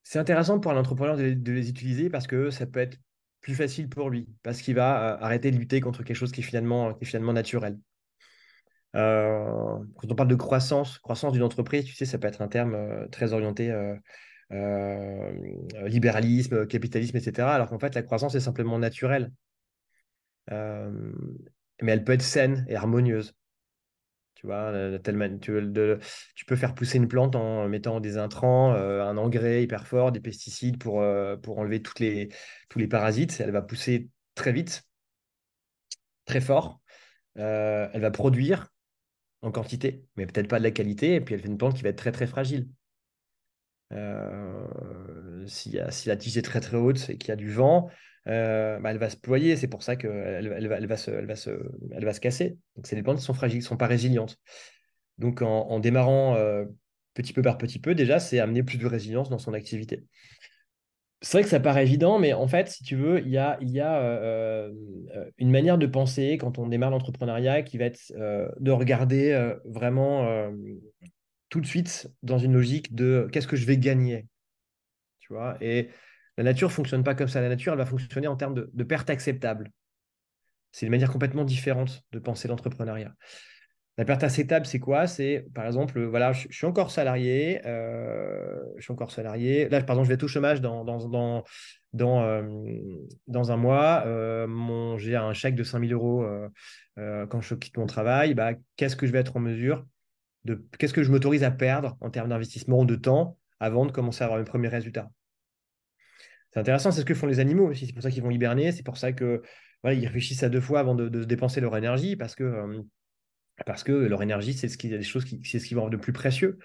C'est 0.02 0.18
intéressant 0.18 0.60
pour 0.60 0.72
un 0.72 0.78
entrepreneur 0.78 1.18
de, 1.18 1.52
les 1.52 1.68
utiliser 1.68 2.08
parce 2.08 2.26
que 2.26 2.48
ça 2.48 2.64
peut 2.64 2.80
être 2.80 2.96
plus 3.42 3.54
facile 3.54 3.90
pour 3.90 4.08
lui, 4.08 4.30
parce 4.42 4.62
qu'il 4.62 4.76
va 4.76 5.12
euh, 5.12 5.16
arrêter 5.20 5.50
de 5.50 5.58
lutter 5.58 5.82
contre 5.82 6.04
quelque 6.04 6.16
chose 6.16 6.32
qui 6.32 6.40
est 6.40 6.44
finalement, 6.44 6.94
qui 6.94 7.18
naturel. 7.18 7.78
Euh, 8.96 9.78
quand 9.96 10.10
on 10.10 10.14
parle 10.14 10.28
de 10.28 10.36
croissance, 10.36 10.98
croissance 11.00 11.34
d'une 11.34 11.42
entreprise, 11.42 11.84
tu 11.84 11.94
sais, 11.94 12.06
ça 12.06 12.16
peut 12.16 12.28
être 12.28 12.40
un 12.40 12.48
terme 12.48 13.08
très 13.10 13.34
orienté 13.34 13.70
euh, 14.54 15.88
libéralisme, 15.88 16.66
capitalisme, 16.66 17.16
etc. 17.16 17.48
Alors 17.48 17.68
qu'en 17.68 17.78
fait, 17.78 17.94
la 17.94 18.02
croissance 18.02 18.34
est 18.34 18.40
simplement 18.40 18.78
naturelle. 18.78 19.32
Euh, 20.50 21.12
mais 21.82 21.92
elle 21.92 22.04
peut 22.04 22.12
être 22.12 22.22
saine 22.22 22.64
et 22.68 22.76
harmonieuse. 22.76 23.34
Tu 24.34 24.46
vois, 24.46 24.72
tu, 25.40 26.44
peux 26.46 26.56
faire 26.56 26.74
pousser 26.74 26.98
une 26.98 27.08
plante 27.08 27.34
en 27.34 27.66
mettant 27.68 27.98
des 27.98 28.18
intrants, 28.18 28.74
euh, 28.74 29.02
un 29.02 29.16
engrais 29.16 29.62
hyper 29.62 29.86
fort, 29.86 30.12
des 30.12 30.20
pesticides 30.20 30.78
pour, 30.78 31.02
pour 31.42 31.58
enlever 31.58 31.82
toutes 31.82 32.00
les, 32.00 32.28
tous 32.68 32.78
les 32.78 32.86
parasites. 32.86 33.40
Elle 33.40 33.52
va 33.52 33.62
pousser 33.62 34.10
très 34.34 34.52
vite, 34.52 34.82
très 36.26 36.40
fort. 36.40 36.80
elle 37.36 38.00
va 38.00 38.10
produire 38.10 38.68
en 39.42 39.50
quantité, 39.50 40.04
mais 40.16 40.26
peut-être 40.26 40.48
pas 40.48 40.58
de 40.58 40.64
la 40.64 40.70
qualité. 40.70 41.14
Et 41.14 41.20
puis 41.20 41.34
elle 41.34 41.40
fait 41.40 41.48
une 41.48 41.58
plante 41.58 41.74
qui 41.76 41.82
va 41.82 41.88
être 41.88 41.98
très 41.98 42.12
très 42.12 42.26
fragile. 42.26 42.68
Euh, 43.92 45.46
si, 45.46 45.78
si, 45.90 46.08
la 46.08 46.16
tige 46.16 46.36
est 46.36 46.42
très 46.42 46.60
très 46.60 46.76
haute 46.76 47.10
et 47.10 47.18
qu'il 47.18 47.28
y 47.28 47.32
a 47.32 47.36
du 47.36 47.50
vent, 47.50 47.88
bah, 48.26 48.80
elle 48.84 48.98
va 48.98 49.10
se 49.10 49.16
ployer. 49.16 49.56
C'est 49.56 49.68
pour 49.68 49.82
ça 49.82 49.96
qu'elle 49.96 50.54
elle 50.56 50.86
va, 50.86 50.96
se, 50.96 51.10
elle 51.10 51.26
va, 51.26 51.34
va 52.06 52.14
se 52.14 52.20
casser. 52.20 52.56
Donc, 52.76 52.86
c'est 52.86 52.96
des 52.96 53.02
plantes 53.02 53.18
qui 53.18 53.24
sont 53.24 53.34
fragiles, 53.34 53.58
qui 53.60 53.64
ne 53.64 53.68
sont 53.68 53.76
pas 53.76 53.86
résilientes. 53.86 54.38
Donc, 55.18 55.42
en, 55.42 55.78
démarrant 55.78 56.36
petit 57.14 57.32
peu 57.32 57.42
par 57.42 57.58
petit 57.58 57.78
peu, 57.78 57.94
déjà, 57.94 58.18
c'est 58.18 58.40
amener 58.40 58.62
plus 58.62 58.78
de 58.78 58.86
résilience 58.86 59.30
dans 59.30 59.38
son 59.38 59.54
activité. 59.54 60.04
C'est 61.24 61.38
vrai 61.38 61.44
que 61.44 61.48
ça 61.48 61.60
paraît 61.60 61.84
évident, 61.84 62.18
mais 62.18 62.34
en 62.34 62.46
fait, 62.46 62.68
si 62.68 62.84
tu 62.84 62.96
veux, 62.96 63.20
il 63.20 63.30
y 63.30 63.38
a, 63.38 63.58
euh, 63.62 64.70
euh, 65.16 65.30
une 65.38 65.50
manière 65.50 65.78
de 65.78 65.86
penser 65.86 66.36
quand 66.38 66.58
on 66.58 66.68
démarre 66.68 66.90
l'entrepreneuriat 66.90 67.62
qui 67.62 67.78
va 67.78 67.86
être 67.86 68.12
euh, 68.14 68.46
de 68.60 68.70
regarder 68.70 69.52
vraiment 69.64 70.50
tout 71.54 71.60
de 71.60 71.66
suite 71.66 72.08
dans 72.24 72.38
une 72.38 72.52
logique 72.52 72.96
de 72.96 73.28
qu'est-ce 73.30 73.46
que 73.46 73.54
je 73.54 73.64
vais 73.64 73.78
gagner. 73.78 74.26
Tu 75.20 75.32
vois? 75.32 75.56
Et 75.60 75.88
la 76.36 76.42
nature 76.42 76.66
ne 76.66 76.72
fonctionne 76.72 77.04
pas 77.04 77.14
comme 77.14 77.28
ça. 77.28 77.40
La 77.40 77.48
nature, 77.48 77.74
elle 77.74 77.78
va 77.78 77.86
fonctionner 77.86 78.26
en 78.26 78.34
termes 78.34 78.54
de, 78.56 78.82
perte 78.82 79.08
acceptable. 79.08 79.70
C'est 80.72 80.86
une 80.86 80.90
manière 80.90 81.12
complètement 81.12 81.44
différente 81.44 82.02
de 82.10 82.18
penser 82.18 82.48
l'entrepreneuriat. 82.48 83.14
La 83.98 84.04
perte 84.04 84.24
acceptable, 84.24 84.66
c'est 84.66 84.80
quoi? 84.80 85.06
C'est, 85.06 85.46
par 85.54 85.64
exemple, 85.64 86.02
voilà, 86.02 86.32
je, 86.32 86.48
suis 86.50 86.66
encore 86.66 86.90
salarié, 86.90 87.64
euh, 87.66 88.60
je 88.76 88.82
suis 88.82 88.92
encore 88.92 89.12
salarié. 89.12 89.68
Là, 89.68 89.80
pardon, 89.80 90.02
je 90.02 90.08
vais 90.08 90.14
être 90.14 90.24
au 90.24 90.28
chômage 90.28 90.60
dans, 90.60 90.84
dans, 90.84 91.06
dans, 91.06 91.44
dans, 91.92 92.22
euh, 92.24 92.42
dans 93.28 93.52
un 93.52 93.56
mois. 93.56 94.02
Euh, 94.06 94.98
j'ai 94.98 95.14
un 95.14 95.32
chèque 95.34 95.54
de 95.54 95.62
5000 95.62 95.92
euros 95.92 96.26
quand 96.96 97.40
je 97.40 97.54
quitte 97.54 97.76
mon 97.76 97.86
travail. 97.86 98.34
Bah, 98.34 98.54
qu'est-ce 98.74 98.96
que 98.96 99.06
je 99.06 99.12
vais 99.12 99.20
être 99.20 99.36
en 99.36 99.40
mesure 99.40 99.86
de, 100.44 100.66
qu'est-ce 100.78 100.94
que 100.94 101.02
je 101.02 101.10
m'autorise 101.10 101.44
à 101.44 101.50
perdre 101.50 101.96
en 102.00 102.10
termes 102.10 102.28
d'investissement 102.28 102.80
ou 102.80 102.84
de 102.84 102.96
temps 102.96 103.38
avant 103.60 103.86
de 103.86 103.92
commencer 103.92 104.22
à 104.22 104.26
avoir 104.26 104.38
mes 104.38 104.44
premiers 104.44 104.68
résultats 104.68 105.10
C'est 106.52 106.60
intéressant, 106.60 106.90
c'est 106.90 107.00
ce 107.00 107.06
que 107.06 107.14
font 107.14 107.26
les 107.26 107.40
animaux 107.40 107.68
aussi. 107.68 107.86
C'est 107.86 107.92
pour 107.92 108.02
ça 108.02 108.10
qu'ils 108.10 108.22
vont 108.22 108.30
hiberner. 108.30 108.72
C'est 108.72 108.82
pour 108.82 108.96
ça 108.96 109.12
que 109.12 109.42
voilà, 109.82 109.98
ils 109.98 110.06
réfléchissent 110.06 110.42
à 110.42 110.48
deux 110.48 110.60
fois 110.60 110.80
avant 110.80 110.94
de, 110.94 111.08
de 111.08 111.24
dépenser 111.24 111.60
leur 111.60 111.76
énergie 111.76 112.16
parce 112.16 112.34
que 112.34 112.84
parce 113.66 113.84
que 113.84 113.92
leur 113.92 114.22
énergie, 114.22 114.54
c'est 114.54 114.68
ce 114.68 114.76
qui, 114.76 114.88
des 114.88 115.02
choses 115.02 115.24
qui, 115.24 115.40
c'est 115.44 115.58
ce 115.58 115.66
qui 115.66 115.74
va 115.74 115.88
de 115.88 115.96
plus 115.96 116.12
précieux. 116.12 116.58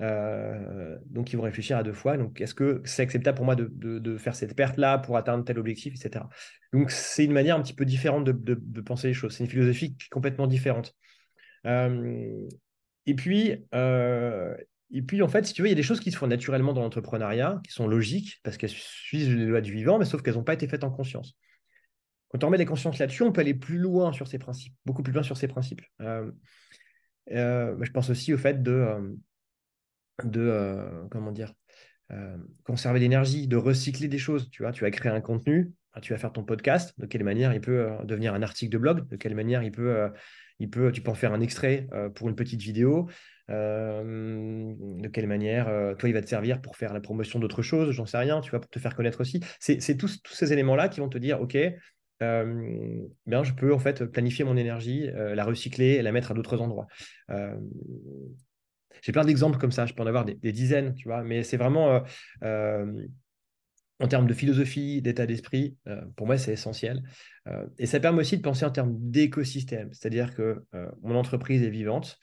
Euh, 0.00 0.96
donc, 1.06 1.32
ils 1.32 1.36
vont 1.36 1.42
réfléchir 1.42 1.76
à 1.76 1.82
deux 1.82 1.92
fois. 1.92 2.16
Donc, 2.16 2.40
est-ce 2.40 2.54
que 2.54 2.82
c'est 2.84 3.02
acceptable 3.02 3.36
pour 3.36 3.46
moi 3.46 3.56
de, 3.56 3.68
de, 3.72 4.16
faire 4.16 4.34
cette 4.34 4.54
perte-là 4.54 4.98
pour 4.98 5.16
atteindre 5.16 5.44
tel 5.44 5.58
objectif, 5.58 5.94
etc. 5.94 6.24
Donc, 6.72 6.90
c'est 6.90 7.24
une 7.24 7.32
manière 7.32 7.56
un 7.56 7.62
petit 7.62 7.74
peu 7.74 7.84
différente 7.84 8.24
de, 8.24 8.32
de 8.32 8.80
penser 8.80 9.08
les 9.08 9.14
choses. 9.14 9.34
C'est 9.34 9.44
une 9.44 9.50
philosophie 9.50 9.96
complètement 10.10 10.46
différente. 10.46 10.94
Euh, 11.66 12.46
et 13.06 13.14
puis, 13.14 13.64
euh, 13.74 14.56
et 14.90 15.02
puis, 15.02 15.22
en 15.22 15.28
fait, 15.28 15.46
si 15.46 15.54
tu 15.54 15.62
veux, 15.62 15.68
il 15.68 15.70
y 15.70 15.74
a 15.74 15.76
des 15.76 15.82
choses 15.82 16.00
qui 16.00 16.12
se 16.12 16.16
font 16.16 16.26
naturellement 16.26 16.72
dans 16.72 16.82
l'entrepreneuriat, 16.82 17.60
qui 17.64 17.72
sont 17.72 17.88
logiques, 17.88 18.40
parce 18.42 18.56
qu'elles 18.56 18.70
suivent 18.70 19.36
les 19.36 19.46
lois 19.46 19.60
du 19.60 19.72
vivant, 19.72 19.98
mais 19.98 20.04
sauf 20.04 20.22
qu'elles 20.22 20.34
n'ont 20.34 20.44
pas 20.44 20.54
été 20.54 20.68
faites 20.68 20.84
en 20.84 20.90
conscience. 20.90 21.36
Quand 22.28 22.42
on 22.44 22.48
remet 22.48 22.58
des 22.58 22.66
consciences 22.66 22.98
là-dessus, 22.98 23.22
on 23.22 23.32
peut 23.32 23.40
aller 23.40 23.54
plus 23.54 23.78
loin 23.78 24.12
sur 24.12 24.26
ces 24.28 24.38
principes, 24.38 24.74
beaucoup 24.84 25.02
plus 25.02 25.12
loin 25.12 25.22
sur 25.22 25.36
ces 25.36 25.48
principes. 25.48 25.82
Euh, 26.00 26.30
euh, 27.32 27.76
je 27.80 27.90
pense 27.90 28.10
aussi 28.10 28.32
au 28.34 28.38
fait 28.38 28.62
de, 28.62 29.16
de 30.24 31.06
comment 31.10 31.32
dire, 31.32 31.54
conserver 32.64 33.00
l'énergie, 33.00 33.48
de 33.48 33.56
recycler 33.56 34.08
des 34.08 34.18
choses. 34.18 34.50
Tu 34.50 34.62
vois, 34.62 34.72
tu 34.72 34.82
vas 34.82 34.90
créer 34.90 35.12
un 35.12 35.20
contenu, 35.20 35.72
tu 36.02 36.12
vas 36.12 36.18
faire 36.18 36.32
ton 36.32 36.44
podcast. 36.44 36.94
De 36.98 37.06
quelle 37.06 37.24
manière 37.24 37.52
il 37.54 37.60
peut 37.60 37.90
devenir 38.04 38.34
un 38.34 38.42
article 38.42 38.72
de 38.72 38.78
blog 38.78 39.08
De 39.08 39.16
quelle 39.16 39.34
manière 39.34 39.62
il 39.62 39.72
peut, 39.72 40.10
il 40.58 40.70
peut, 40.70 40.92
tu 40.92 41.00
peux 41.00 41.10
en 41.10 41.14
faire 41.14 41.32
un 41.32 41.40
extrait 41.40 41.88
pour 42.14 42.28
une 42.28 42.36
petite 42.36 42.62
vidéo 42.62 43.08
de 43.48 45.08
quelle 45.08 45.26
manière 45.26 45.66
toi 45.98 46.08
il 46.08 46.12
va 46.12 46.22
te 46.22 46.28
servir 46.28 46.60
pour 46.60 46.76
faire 46.76 46.92
la 46.92 47.00
promotion 47.00 47.38
d'autres 47.38 47.62
choses, 47.62 47.92
j'en 47.92 48.06
sais 48.06 48.18
rien, 48.18 48.40
tu 48.40 48.50
vois, 48.50 48.60
pour 48.60 48.70
te 48.70 48.78
faire 48.78 48.94
connaître 48.94 49.20
aussi. 49.20 49.40
C'est 49.60 49.96
tous, 49.96 50.22
tous 50.22 50.34
ces 50.34 50.52
éléments-là 50.52 50.88
qui 50.88 51.00
vont 51.00 51.08
te 51.08 51.18
dire, 51.18 51.40
OK, 51.40 51.56
bien, 52.20 53.44
je 53.44 53.52
peux 53.52 53.72
en 53.72 53.78
fait 53.78 54.04
planifier 54.04 54.44
mon 54.44 54.56
énergie, 54.56 55.08
la 55.14 55.44
recycler 55.44 55.94
et 55.94 56.02
la 56.02 56.12
mettre 56.12 56.30
à 56.30 56.34
d'autres 56.34 56.60
endroits. 56.60 56.86
j'ai 59.02 59.12
plein 59.12 59.24
d'exemples 59.24 59.58
comme 59.58 59.72
ça, 59.72 59.86
je 59.86 59.94
peux 59.94 60.02
en 60.02 60.06
avoir 60.06 60.24
des, 60.24 60.52
dizaines, 60.52 60.94
tu 60.94 61.08
vois, 61.08 61.22
mais 61.22 61.42
c'est 61.42 61.56
vraiment 61.56 62.02
en 64.00 64.08
termes 64.08 64.26
de 64.26 64.34
philosophie, 64.34 65.00
d'état 65.00 65.26
d'esprit, 65.26 65.78
pour 66.16 66.26
moi, 66.26 66.36
c'est 66.36 66.52
essentiel. 66.52 67.02
et 67.78 67.86
ça 67.86 67.98
permet 67.98 68.20
aussi 68.20 68.36
de 68.36 68.42
penser 68.42 68.66
en 68.66 68.70
termes 68.70 68.94
d'écosystème, 68.94 69.88
c'est-à-dire 69.94 70.34
que 70.34 70.62
mon 71.02 71.16
entreprise 71.16 71.62
est 71.62 71.70
vivante 71.70 72.18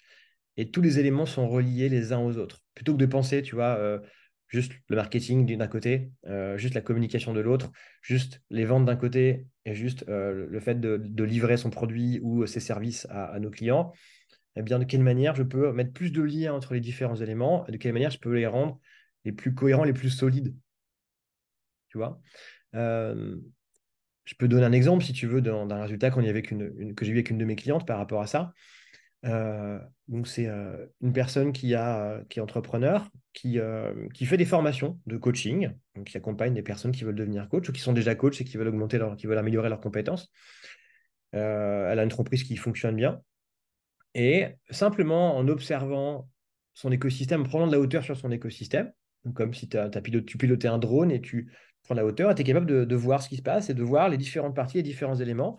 et 0.56 0.70
tous 0.70 0.82
les 0.82 1.00
éléments 1.00 1.26
sont 1.26 1.48
reliés 1.48 1.90
les 1.90 2.14
uns 2.14 2.20
aux 2.20 2.38
autres. 2.38 2.62
Plutôt 2.76 2.94
que 2.94 3.00
de 3.00 3.08
penser, 3.08 3.42
tu 3.42 3.56
vois, 3.56 4.02
juste 4.54 4.74
le 4.88 4.96
marketing 4.96 5.58
d'un 5.58 5.68
côté, 5.68 6.12
euh, 6.28 6.58
juste 6.58 6.76
la 6.76 6.82
communication 6.82 7.34
de 7.34 7.42
l'autre, 7.42 7.72
juste 8.02 8.42
les 8.52 8.66
ventes 8.66 8.86
d'un 8.86 8.96
côté 8.96 9.48
et 9.66 9.74
juste 9.74 10.06
euh, 10.10 10.46
le 10.48 10.60
fait 10.60 10.80
de, 10.80 11.24
livrer 11.24 11.58
son 11.58 11.72
produit 11.72 12.20
ou 12.22 12.46
ses 12.46 12.60
services 12.60 13.08
à, 13.10 13.40
nos 13.40 13.50
clients, 13.50 13.92
eh 14.56 14.62
bien, 14.62 14.78
de 14.78 14.84
quelle 14.84 15.02
manière 15.02 15.34
je 15.34 15.42
peux 15.42 15.74
mettre 15.74 15.92
plus 15.92 16.12
de 16.12 16.22
liens 16.22 16.54
entre 16.54 16.76
les 16.76 16.82
différents 16.82 17.16
éléments 17.16 17.66
et 17.68 17.72
de 17.72 17.78
quelle 17.78 17.94
manière 17.94 18.12
je 18.12 18.20
peux 18.20 18.36
les 18.36 18.46
rendre 18.46 18.80
les 19.26 19.32
plus 19.32 19.56
cohérents, 19.56 19.86
les 19.86 19.94
plus 19.94 20.12
solides. 20.12 20.56
Tu 21.94 22.00
vois 22.00 22.20
euh, 22.74 23.36
Je 24.26 24.34
peux 24.36 24.48
donner 24.48 24.66
un 24.66 24.72
exemple, 24.72 25.04
si 25.04 25.14
tu 25.14 25.28
veux, 25.28 25.42
d'un 25.42 25.82
résultat 25.82 26.10
qu'on 26.10 26.24
avec 26.26 26.50
une, 26.50 26.96
que 26.96 27.06
j'ai 27.06 27.12
eu 27.12 27.16
avec 27.16 27.30
une 27.30 27.38
de 27.38 27.46
mes 27.46 27.56
clientes 27.56 27.86
par 27.86 28.00
rapport 28.00 28.22
à 28.22 28.28
ça. 28.28 28.52
Euh, 29.26 29.80
donc, 30.08 30.28
c'est 30.28 30.48
euh, 30.48 30.88
une 31.02 31.14
personne 31.14 31.54
qui, 31.54 31.76
a, 31.76 32.22
qui 32.30 32.40
est 32.40 32.42
entrepreneur, 32.42 33.08
qui, 33.34 33.60
qui 34.16 34.26
fait 34.26 34.38
des 34.38 34.46
formations 34.46 35.00
de 35.06 35.18
coaching, 35.18 35.72
donc 35.96 36.08
qui 36.08 36.18
accompagne 36.18 36.56
des 36.56 36.64
personnes 36.64 36.92
qui 36.92 37.04
veulent 37.04 37.16
devenir 37.16 37.48
coach 37.48 37.70
ou 37.70 37.72
qui 37.72 37.82
sont 37.82 37.94
déjà 37.94 38.16
coach 38.16 38.42
et 38.42 38.44
qui 38.44 38.58
veulent, 38.58 38.70
augmenter 38.70 38.98
leur, 38.98 39.16
qui 39.16 39.28
veulent 39.28 39.38
améliorer 39.38 39.70
leurs 39.70 39.82
compétences. 39.82 40.32
elle 41.32 41.40
a 42.00 42.04
une 42.04 42.12
entreprise 42.12 42.44
qui 42.44 42.58
fonctionne 42.58 42.96
bien. 42.96 43.22
Et 44.16 44.48
simplement 44.72 45.38
en 45.38 45.48
observant 45.48 46.28
son 46.74 46.92
écosystème, 46.92 47.42
en 47.42 47.46
prenant 47.46 47.68
de 47.68 47.72
la 47.72 47.80
hauteur 47.80 48.04
sur 48.04 48.18
son 48.18 48.32
écosystème, 48.32 48.92
comme 49.34 49.54
si 49.54 49.70
as, 49.78 49.90
tu 49.90 50.38
pilotais 50.38 50.68
un 50.68 50.78
drone 50.78 51.12
et 51.12 51.22
tu 51.22 51.52
prends 51.84 51.96
de 51.96 52.00
la 52.00 52.06
hauteur, 52.06 52.32
es 52.32 52.44
capable 52.44 52.86
de, 52.86 52.96
voir 52.96 53.22
ce 53.22 53.30
qui 53.30 53.38
se 53.38 53.42
passe 53.42 53.70
et 53.70 53.74
de 53.74 53.84
voir 53.84 54.10
les 54.10 54.18
différentes 54.18 54.56
parties, 54.56 54.78
les 54.78 54.84
différents 54.84 55.16
éléments 55.16 55.58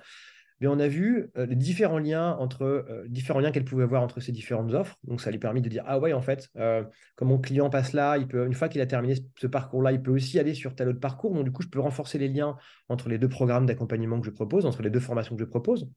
mais 0.61 0.69
on 0.69 0.79
a 0.79 0.89
vu 0.89 1.31
euh, 1.37 1.47
les 1.47 1.57
différents 1.57 1.99
liens 1.99 2.37
entre 2.39 2.63
euh, 2.63 3.05
différents 3.09 3.41
liens 3.41 3.51
qu'elle 3.51 3.65
pouvait 3.65 3.83
avoir 3.83 4.03
entre 4.03 4.21
ces 4.21 4.33
différentes 4.33 4.73
offres. 4.73 4.97
Donc 5.05 5.21
ça 5.21 5.31
lui 5.31 5.39
permet 5.39 5.61
de 5.61 5.69
dire 5.69 5.83
ah 5.87 5.99
ouais 5.99 6.13
en 6.13 6.23
fait 6.23 6.49
euh, 6.57 6.85
quand 7.17 7.27
mon 7.27 7.39
client 7.39 7.71
passe 7.71 7.93
là, 7.93 8.17
il 8.19 8.29
peut 8.29 8.47
une 8.47 8.55
fois 8.55 8.69
qu'il 8.69 8.81
a 8.81 8.87
terminé 8.87 9.17
ce 9.37 9.47
parcours-là, 9.47 9.93
il 9.93 10.03
peut 10.03 10.13
aussi 10.13 10.39
aller 10.39 10.55
sur 10.55 10.75
tel 10.75 10.89
autre 10.89 11.01
parcours. 11.01 11.35
Donc 11.35 11.45
du 11.45 11.53
coup 11.53 11.63
je 11.63 11.69
peux 11.69 11.81
renforcer 11.81 12.19
les 12.19 12.29
liens 12.29 12.57
entre 12.89 13.09
les 13.09 13.19
deux 13.19 13.29
programmes 13.29 13.67
d'accompagnement 13.67 14.21
que 14.21 14.27
je 14.27 14.31
propose, 14.31 14.65
entre 14.65 14.83
les 14.83 14.91
deux 14.91 15.01
formations 15.01 15.35
que 15.35 15.41
je 15.41 15.49
propose, 15.49 15.89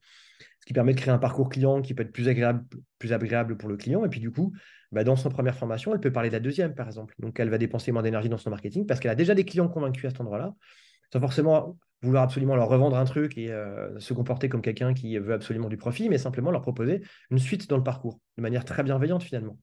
ce 0.60 0.66
qui 0.66 0.72
permet 0.72 0.92
de 0.92 1.00
créer 1.00 1.14
un 1.14 1.18
parcours 1.18 1.48
client 1.48 1.80
qui 1.80 1.94
peut 1.94 2.02
être 2.02 2.12
plus 2.12 2.28
agréable, 2.28 2.64
plus 2.98 3.12
agréable 3.12 3.56
pour 3.56 3.68
le 3.68 3.76
client. 3.76 4.04
Et 4.04 4.08
puis 4.08 4.20
du 4.20 4.32
coup 4.32 4.52
bah, 4.92 5.04
dans 5.04 5.16
son 5.16 5.28
première 5.28 5.56
formation, 5.56 5.92
elle 5.94 6.00
peut 6.00 6.12
parler 6.12 6.28
de 6.28 6.34
la 6.34 6.40
deuxième 6.40 6.74
par 6.74 6.86
exemple. 6.86 7.14
Donc 7.18 7.38
elle 7.40 7.50
va 7.50 7.58
dépenser 7.58 7.92
moins 7.92 8.02
d'énergie 8.02 8.28
dans 8.28 8.38
son 8.38 8.50
marketing 8.50 8.86
parce 8.86 9.00
qu'elle 9.00 9.10
a 9.10 9.16
déjà 9.16 9.34
des 9.34 9.44
clients 9.44 9.68
convaincus 9.68 10.06
à 10.06 10.10
cet 10.10 10.20
endroit-là 10.20 10.54
sans 11.12 11.20
forcément 11.20 11.78
vouloir 12.02 12.22
absolument 12.22 12.54
leur 12.54 12.68
revendre 12.68 12.96
un 12.96 13.04
truc 13.04 13.36
et 13.38 13.50
euh, 13.50 13.98
se 13.98 14.14
comporter 14.14 14.48
comme 14.48 14.62
quelqu'un 14.62 14.94
qui 14.94 15.18
veut 15.18 15.32
absolument 15.32 15.68
du 15.68 15.76
profit, 15.76 16.08
mais 16.08 16.18
simplement 16.18 16.50
leur 16.50 16.62
proposer 16.62 17.02
une 17.30 17.38
suite 17.38 17.68
dans 17.68 17.76
le 17.76 17.82
parcours, 17.82 18.20
de 18.36 18.42
manière 18.42 18.64
très 18.64 18.82
bienveillante 18.82 19.22
finalement. 19.22 19.58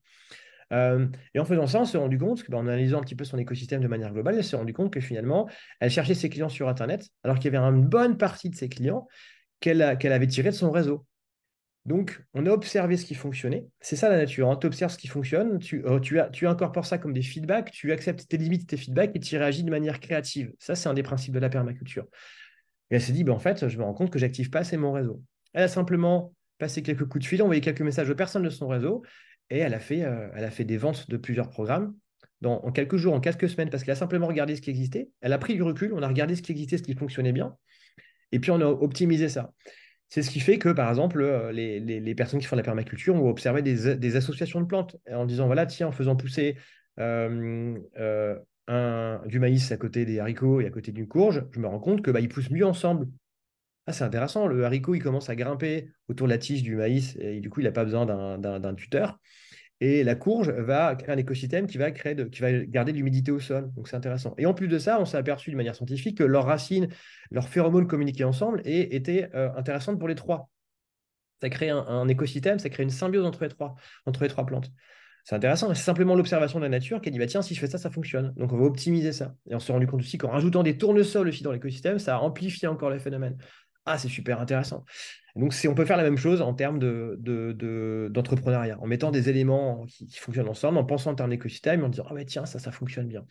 Euh, 0.72 1.06
et 1.34 1.38
en 1.38 1.44
faisant 1.44 1.66
ça, 1.66 1.80
on 1.80 1.84
s'est 1.84 1.96
rendu 1.96 2.18
compte, 2.18 2.42
que, 2.42 2.50
ben, 2.50 2.58
en 2.58 2.66
analysant 2.66 2.98
un 2.98 3.02
petit 3.02 3.14
peu 3.14 3.24
son 3.24 3.38
écosystème 3.38 3.80
de 3.80 3.88
manière 3.88 4.12
globale, 4.12 4.34
elle 4.36 4.44
s'est 4.44 4.56
rendu 4.56 4.72
compte 4.72 4.92
que 4.92 5.00
finalement, 5.00 5.48
elle 5.80 5.90
cherchait 5.90 6.14
ses 6.14 6.28
clients 6.28 6.48
sur 6.48 6.68
Internet, 6.68 7.08
alors 7.22 7.38
qu'il 7.38 7.52
y 7.52 7.56
avait 7.56 7.64
une 7.64 7.86
bonne 7.86 8.18
partie 8.18 8.50
de 8.50 8.56
ses 8.56 8.68
clients 8.68 9.06
qu'elle 9.60 9.82
avait 9.82 10.26
tirés 10.26 10.50
de 10.50 10.54
son 10.54 10.70
réseau. 10.70 11.06
Donc, 11.86 12.20
on 12.34 12.44
a 12.46 12.50
observé 12.50 12.96
ce 12.96 13.06
qui 13.06 13.14
fonctionnait. 13.14 13.64
C'est 13.80 13.96
ça 13.96 14.08
la 14.08 14.16
nature. 14.16 14.50
Hein. 14.50 14.58
Tu 14.60 14.68
ce 14.72 14.98
qui 14.98 15.06
fonctionne, 15.06 15.58
tu, 15.60 15.84
euh, 15.86 16.00
tu, 16.00 16.46
incorpores 16.46 16.84
ça 16.84 16.98
comme 16.98 17.12
des 17.12 17.22
feedbacks, 17.22 17.70
tu 17.70 17.92
acceptes 17.92 18.28
tes 18.28 18.36
limites, 18.36 18.68
tes 18.68 18.76
feedbacks 18.76 19.12
et 19.14 19.20
tu 19.20 19.36
réagis 19.36 19.62
de 19.62 19.70
manière 19.70 20.00
créative. 20.00 20.52
Ça, 20.58 20.74
c'est 20.74 20.88
un 20.88 20.94
des 20.94 21.04
principes 21.04 21.32
de 21.32 21.38
la 21.38 21.48
permaculture. 21.48 22.06
Et 22.90 22.96
elle 22.96 23.00
s'est 23.00 23.12
dit, 23.12 23.22
ben, 23.22 23.32
en 23.32 23.38
fait, 23.38 23.68
je 23.68 23.78
me 23.78 23.84
rends 23.84 23.94
compte 23.94 24.10
que 24.10 24.18
j'active 24.18 24.50
pas 24.50 24.60
assez 24.60 24.76
mon 24.76 24.92
réseau. 24.92 25.22
Elle 25.52 25.62
a 25.62 25.68
simplement 25.68 26.34
passé 26.58 26.82
quelques 26.82 27.06
coups 27.06 27.24
de 27.24 27.28
fil, 27.28 27.42
envoyé 27.42 27.60
quelques 27.60 27.82
messages 27.82 28.10
aux 28.10 28.14
personnes 28.16 28.42
de 28.42 28.50
son 28.50 28.66
réseau 28.66 29.02
et 29.50 29.58
elle 29.58 29.74
a 29.74 29.78
fait, 29.78 30.04
euh, 30.04 30.50
des 30.58 30.76
ventes 30.76 31.08
de 31.08 31.16
plusieurs 31.16 31.50
programmes 31.50 31.94
en 32.44 32.70
quelques 32.70 32.96
jours, 32.96 33.14
en 33.14 33.20
quelques 33.20 33.48
semaines, 33.48 33.70
parce 33.70 33.82
qu'elle 33.82 33.92
a 33.92 33.96
simplement 33.96 34.26
regardé 34.26 34.56
ce 34.56 34.60
qui 34.60 34.70
existait. 34.70 35.08
Elle 35.20 35.32
a 35.32 35.38
pris 35.38 35.54
du 35.54 35.62
recul, 35.62 35.92
on 35.94 36.02
a 36.02 36.08
regardé 36.08 36.36
ce 36.36 36.42
qui 36.42 36.52
existait, 36.52 36.78
ce 36.78 36.82
qui 36.82 36.94
fonctionnait 36.94 37.32
bien, 37.32 37.56
et 38.32 38.38
puis 38.38 38.50
on 38.50 38.60
a 38.60 38.66
optimisé 38.66 39.28
ça. 39.28 39.52
C'est 40.08 40.22
ce 40.22 40.30
qui 40.30 40.40
fait 40.40 40.58
que, 40.58 40.68
par 40.68 40.88
exemple, 40.88 41.20
euh, 41.20 41.52
les, 41.52 42.14
personnes 42.14 42.40
qui 42.40 42.46
font 42.46 42.56
la 42.56 42.62
permaculture 42.62 43.14
ont 43.14 43.28
observé 43.28 43.62
des, 43.62 44.16
associations 44.16 44.60
de 44.60 44.66
plantes 44.66 44.96
en 45.10 45.26
disant, 45.26 45.46
voilà, 45.46 45.66
tiens, 45.66 45.88
en 45.88 45.92
faisant 45.92 46.16
pousser 46.16 46.56
euh, 46.98 47.76
du 49.26 49.38
maïs 49.38 49.72
à 49.72 49.76
côté 49.76 50.04
des 50.04 50.18
haricots 50.18 50.60
et 50.60 50.66
à 50.66 50.70
côté 50.70 50.92
d'une 50.92 51.08
courge, 51.08 51.44
je 51.52 51.60
me 51.60 51.66
rends 51.66 51.80
compte 51.80 52.02
que 52.02 52.10
bah, 52.10 52.20
poussent 52.28 52.50
mieux 52.50 52.66
ensemble. 52.66 53.08
Ah, 53.86 53.92
c'est 53.92 54.04
intéressant, 54.04 54.48
le 54.48 54.64
haricot, 54.64 54.94
il 54.94 55.02
commence 55.02 55.30
à 55.30 55.36
grimper 55.36 55.90
autour 56.08 56.26
de 56.26 56.32
la 56.32 56.38
tige 56.38 56.62
du 56.62 56.74
maïs 56.74 57.16
et 57.20 57.40
du 57.40 57.50
coup, 57.50 57.60
il 57.60 57.64
n'a 57.64 57.72
pas 57.72 57.84
besoin 57.84 58.04
d'un 58.04 58.74
tuteur. 58.74 59.20
Et 59.80 60.04
la 60.04 60.14
courge 60.14 60.50
va 60.50 60.94
créer 60.96 61.14
un 61.14 61.18
écosystème 61.18 61.66
qui 61.66 61.76
va, 61.76 61.90
garder 61.90 62.92
de 62.92 62.96
l'humidité 62.96 63.30
au 63.30 63.40
sol. 63.40 63.70
Donc 63.74 63.88
c'est 63.88 63.96
intéressant. 63.96 64.34
Et 64.38 64.46
en 64.46 64.54
plus 64.54 64.68
de 64.68 64.78
ça, 64.78 65.00
on 65.00 65.04
s'est 65.04 65.18
aperçu 65.18 65.50
de 65.50 65.56
manière 65.56 65.74
scientifique 65.74 66.16
que 66.18 66.24
leurs 66.24 66.46
racines, 66.46 66.88
leurs 67.30 67.48
phéromones 67.48 67.86
communiquaient 67.86 68.24
ensemble 68.24 68.62
et 68.64 68.96
étaient 68.96 69.28
euh, 69.34 69.50
intéressantes 69.54 69.98
pour 69.98 70.08
les 70.08 70.14
trois. 70.14 70.48
Ça 71.42 71.50
crée 71.50 71.68
un, 71.68 72.08
écosystème, 72.08 72.58
ça 72.58 72.70
crée 72.70 72.82
une 72.82 72.90
symbiose 72.90 73.26
entre 73.26 73.42
les 73.42 73.50
trois, 73.50 73.74
entre 74.06 74.22
les 74.22 74.30
trois 74.30 74.46
plantes. 74.46 74.70
C'est 75.24 75.34
intéressant. 75.34 75.74
C'est 75.74 75.82
simplement 75.82 76.14
l'observation 76.14 76.58
de 76.58 76.64
la 76.64 76.70
nature 76.70 77.02
qui 77.02 77.10
a 77.10 77.12
dit 77.12 77.18
bah, 77.18 77.26
tiens, 77.26 77.42
si 77.42 77.54
je 77.54 77.60
fais 77.60 77.66
ça, 77.66 77.76
ça 77.76 77.90
fonctionne. 77.90 78.32
Donc 78.36 78.52
on 78.52 78.56
va 78.56 78.64
optimiser 78.64 79.12
ça. 79.12 79.34
Et 79.50 79.54
on 79.54 79.58
s'est 79.58 79.72
rendu 79.72 79.86
compte 79.86 80.00
aussi 80.00 80.16
qu'en 80.16 80.30
rajoutant 80.30 80.62
des 80.62 80.78
tournesols 80.78 81.28
aussi 81.28 81.42
dans 81.42 81.52
l'écosystème, 81.52 81.98
ça 81.98 82.16
a 82.16 82.20
amplifié 82.20 82.68
encore 82.68 82.88
les 82.88 82.98
phénomènes. 82.98 83.36
Ah, 83.86 83.98
c'est 83.98 84.08
super 84.08 84.40
intéressant. 84.40 84.84
Donc, 85.36 85.54
on 85.68 85.74
peut 85.74 85.84
faire 85.84 85.96
la 85.96 86.02
même 86.02 86.16
chose 86.16 86.42
en 86.42 86.54
termes 86.54 86.78
d'entrepreneuriat, 86.78 88.74
de, 88.74 88.80
en 88.80 88.86
mettant 88.86 89.10
des 89.12 89.28
éléments 89.28 89.84
qui, 89.86 90.18
fonctionnent 90.18 90.48
ensemble, 90.48 90.78
en 90.78 90.84
pensant 90.84 91.12
en 91.12 91.14
termes 91.14 91.30
d'écosystème, 91.30 91.84
en 91.84 91.88
disant, 91.88 92.06
ah 92.10 92.24
tiens, 92.24 92.46
ça, 92.46 92.58
ça 92.58 92.72
fonctionne 92.72 93.06
bien. 93.06 93.24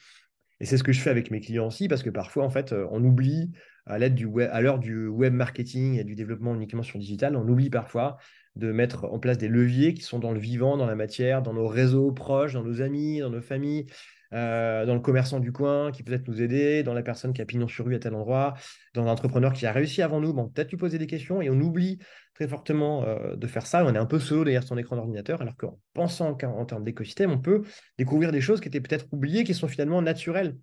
Et 0.62 0.66
c'est 0.66 0.78
ce 0.78 0.84
que 0.84 0.94
je 0.94 1.02
fais 1.02 1.10
avec 1.10 1.32
mes 1.32 1.42
clients 1.42 1.68
aussi, 1.68 1.88
parce 1.90 2.04
que 2.04 2.10
parfois, 2.10 2.46
en 2.46 2.50
fait, 2.50 2.72
euh, 2.72 2.88
on 2.92 3.04
oublie, 3.04 3.52
à 3.86 4.00
l'heure 4.00 4.80
du 4.80 5.08
web 5.08 5.34
marketing 5.34 6.00
et 6.00 6.04
du 6.04 6.16
développement 6.16 6.56
uniquement 6.56 6.84
sur 6.84 6.98
digital, 6.98 7.36
on 7.36 7.48
oublie 7.48 7.70
parfois 7.70 8.18
de 8.56 8.72
mettre 8.72 9.06
en 9.06 9.20
place 9.20 9.38
des 9.38 9.50
leviers 9.50 9.94
qui 9.94 10.02
sont 10.02 10.20
dans 10.20 10.32
le 10.32 10.40
vivant, 10.40 10.78
dans 10.78 10.86
la 10.86 10.96
matière, 10.96 11.42
dans 11.42 11.54
nos 11.54 11.68
réseaux 11.68 12.12
proches, 12.12 12.54
dans 12.54 12.64
nos 12.64 12.82
amis, 12.82 13.20
dans 13.20 13.30
nos 13.30 13.42
familles, 13.42 13.88
euh, 14.36 14.86
dans 14.86 14.96
le 14.96 15.00
commerçant 15.00 15.40
du 15.40 15.54
coin 15.54 15.94
qui 15.94 16.04
peut-être 16.04 16.28
nous 16.28 16.42
aider, 16.42 16.84
dans 16.84 16.94
la 16.94 17.04
personne 17.04 17.32
qui 17.32 17.42
a 17.42 17.46
pignon 17.46 17.70
sur 17.70 17.86
rue 17.86 17.96
à 17.96 18.00
tel 18.00 18.14
endroit, 18.14 18.54
dans 18.94 19.06
l'entrepreneur 19.06 19.54
qui 19.54 19.66
a 19.66 19.72
réussi 19.72 20.02
avant 20.02 20.20
nous. 20.20 20.34
Bon, 20.34 20.50
peut-être 20.50 20.72
lui 20.72 20.78
poser 20.78 20.98
des 20.98 21.08
questions 21.08 21.42
et 21.42 21.50
on 21.50 21.58
oublie 21.62 22.00
très 22.34 22.46
fortement 22.46 23.06
euh, 23.06 23.38
de 23.38 23.48
faire 23.48 23.66
ça. 23.66 23.86
On 23.86 23.96
est 23.96 23.98
un 23.98 24.06
peu 24.06 24.20
solo 24.20 24.44
derrière 24.44 24.64
son 24.64 24.78
écran 24.78 24.98
d'ordinateur, 24.98 25.42
alors 25.42 25.56
qu'en 25.56 25.80
pensant 25.94 26.38
en, 26.44 26.66
termes 26.66 26.84
d'écosystème, 26.84 27.32
on 27.32 27.40
peut 27.40 27.64
découvrir 27.98 28.34
des 28.34 28.42
choses 28.42 28.60
qui 28.60 28.68
étaient 28.68 28.82
peut-être 28.82 29.06
oubliées, 29.14 29.46
qui 29.46 29.54
sont 29.54 29.70
finalement 29.70 30.02
naturelles 30.02 30.58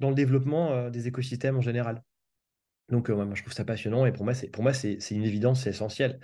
dans 0.00 0.10
le 0.10 0.14
développement 0.14 0.72
euh, 0.72 0.90
des 0.90 1.08
écosystèmes 1.08 1.56
en 1.56 1.62
général. 1.62 2.02
Donc, 2.90 3.08
moi, 3.08 3.26
je 3.32 3.40
trouve 3.40 3.54
ça 3.54 3.64
passionnant 3.64 4.04
et 4.04 4.12
pour 4.12 4.24
moi, 4.24 4.34
c'est, 4.34 5.10
une 5.10 5.24
évidence, 5.24 5.62
c'est 5.62 5.70
essentiel. 5.70 6.20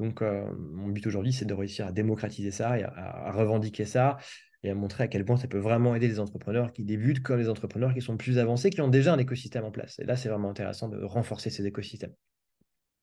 Donc, 0.00 0.22
mon 0.22 0.88
but 0.88 1.06
aujourd'hui, 1.06 1.32
c'est 1.32 1.44
de 1.44 1.54
réussir 1.54 1.86
à 1.86 1.92
démocratiser 1.92 2.50
ça 2.50 2.76
et 2.76 2.82
à 2.82 3.30
revendiquer 3.30 3.84
ça 3.84 4.16
et 4.62 4.70
à 4.70 4.74
montrer 4.74 5.04
à 5.04 5.08
quel 5.08 5.24
point 5.24 5.36
ça 5.36 5.48
peut 5.48 5.58
vraiment 5.58 5.94
aider 5.94 6.08
les 6.08 6.20
entrepreneurs 6.20 6.72
qui 6.72 6.84
débutent 6.84 7.22
comme 7.22 7.38
les 7.38 7.48
entrepreneurs 7.48 7.94
qui 7.94 8.02
sont 8.02 8.16
plus 8.16 8.38
avancés, 8.38 8.70
qui 8.70 8.80
ont 8.80 8.88
déjà 8.88 9.14
un 9.14 9.18
écosystème 9.18 9.64
en 9.64 9.70
place. 9.70 9.98
Et 9.98 10.04
là, 10.04 10.16
c'est 10.16 10.28
vraiment 10.28 10.50
intéressant 10.50 10.88
de 10.88 11.02
renforcer 11.02 11.50
ces 11.50 11.66
écosystèmes. 11.66 12.14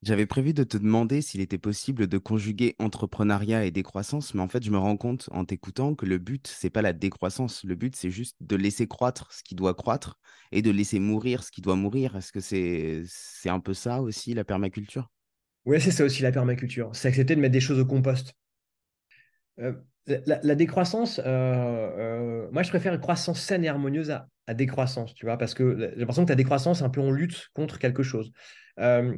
J'avais 0.02 0.26
prévu 0.26 0.54
de 0.54 0.62
te 0.62 0.76
demander 0.76 1.22
s'il 1.22 1.40
était 1.40 1.58
possible 1.58 2.06
de 2.06 2.18
conjuguer 2.18 2.76
entrepreneuriat 2.78 3.64
et 3.64 3.72
décroissance, 3.72 4.32
mais 4.32 4.40
en 4.40 4.48
fait, 4.48 4.62
je 4.62 4.70
me 4.70 4.78
rends 4.78 4.96
compte 4.96 5.28
en 5.32 5.44
t'écoutant 5.44 5.96
que 5.96 6.06
le 6.06 6.18
but, 6.18 6.46
c'est 6.46 6.70
pas 6.70 6.82
la 6.82 6.92
décroissance. 6.92 7.64
Le 7.64 7.74
but, 7.74 7.96
c'est 7.96 8.10
juste 8.10 8.36
de 8.40 8.54
laisser 8.54 8.86
croître 8.86 9.32
ce 9.32 9.42
qui 9.42 9.56
doit 9.56 9.74
croître 9.74 10.20
et 10.52 10.62
de 10.62 10.70
laisser 10.70 11.00
mourir 11.00 11.42
ce 11.42 11.50
qui 11.50 11.62
doit 11.62 11.74
mourir. 11.74 12.14
Est-ce 12.16 12.30
que 12.30 12.38
c'est 12.40 13.02
c'est 13.06 13.50
un 13.50 13.58
peu 13.58 13.74
ça 13.74 14.00
aussi, 14.00 14.34
la 14.34 14.44
permaculture? 14.44 15.10
Oui, 15.64 15.80
c'est 15.80 15.90
ça 15.92 16.04
aussi, 16.04 16.22
la 16.22 16.32
permaculture. 16.32 16.90
C'est 16.94 17.08
accepter 17.08 17.36
de 17.36 17.40
mettre 17.40 17.52
des 17.52 17.60
choses 17.60 17.78
au 17.78 17.86
compost. 17.86 18.34
Euh, 19.60 19.72
la, 20.26 20.54
décroissance, 20.54 21.18
euh, 21.18 21.22
euh, 21.24 22.48
moi 22.52 22.62
je 22.62 22.68
préfère 22.70 22.94
une 22.94 23.00
croissance 23.00 23.40
saine 23.40 23.64
et 23.64 23.68
harmonieuse 23.68 24.10
à, 24.10 24.54
décroissance, 24.54 25.14
tu 25.14 25.26
vois, 25.26 25.36
parce 25.36 25.54
que 25.54 25.76
j'ai 25.78 25.98
l'impression 25.98 26.24
que 26.24 26.28
ta 26.28 26.34
décroissance, 26.34 26.80
un 26.80 26.88
peu 26.88 27.00
on 27.00 27.10
lutte 27.10 27.48
contre 27.52 27.78
quelque 27.78 28.02
chose. 28.02 28.32
Euh, 28.80 29.14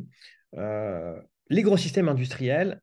les 1.49 1.63
gros 1.63 1.77
systèmes 1.77 2.09
industriels 2.09 2.81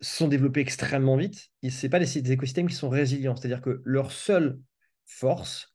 sont 0.00 0.28
développés 0.28 0.60
extrêmement 0.60 1.16
vite. 1.16 1.48
Ce 1.68 1.86
pas 1.86 2.00
des, 2.00 2.32
écosystèmes 2.32 2.68
qui 2.68 2.74
sont 2.74 2.88
résilients, 2.88 3.36
c'est-à-dire 3.36 3.60
que 3.60 3.80
leur 3.84 4.10
seule 4.10 4.58
force, 5.06 5.72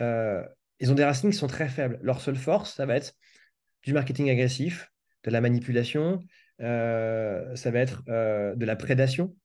ils 0.00 0.90
ont 0.90 0.94
des 0.94 1.04
racines 1.04 1.30
qui 1.30 1.36
sont 1.36 1.46
très 1.46 1.68
faibles. 1.68 1.98
Leur 2.02 2.20
seule 2.20 2.36
force, 2.36 2.74
ça 2.74 2.86
va 2.86 2.96
être 2.96 3.12
du 3.82 3.92
marketing 3.92 4.30
agressif, 4.30 4.90
de 5.24 5.30
la 5.30 5.42
manipulation, 5.42 6.20
ça 6.58 7.70
va 7.70 7.78
être 7.78 8.02
de 8.06 8.64
la 8.64 8.76
prédation 8.76 9.36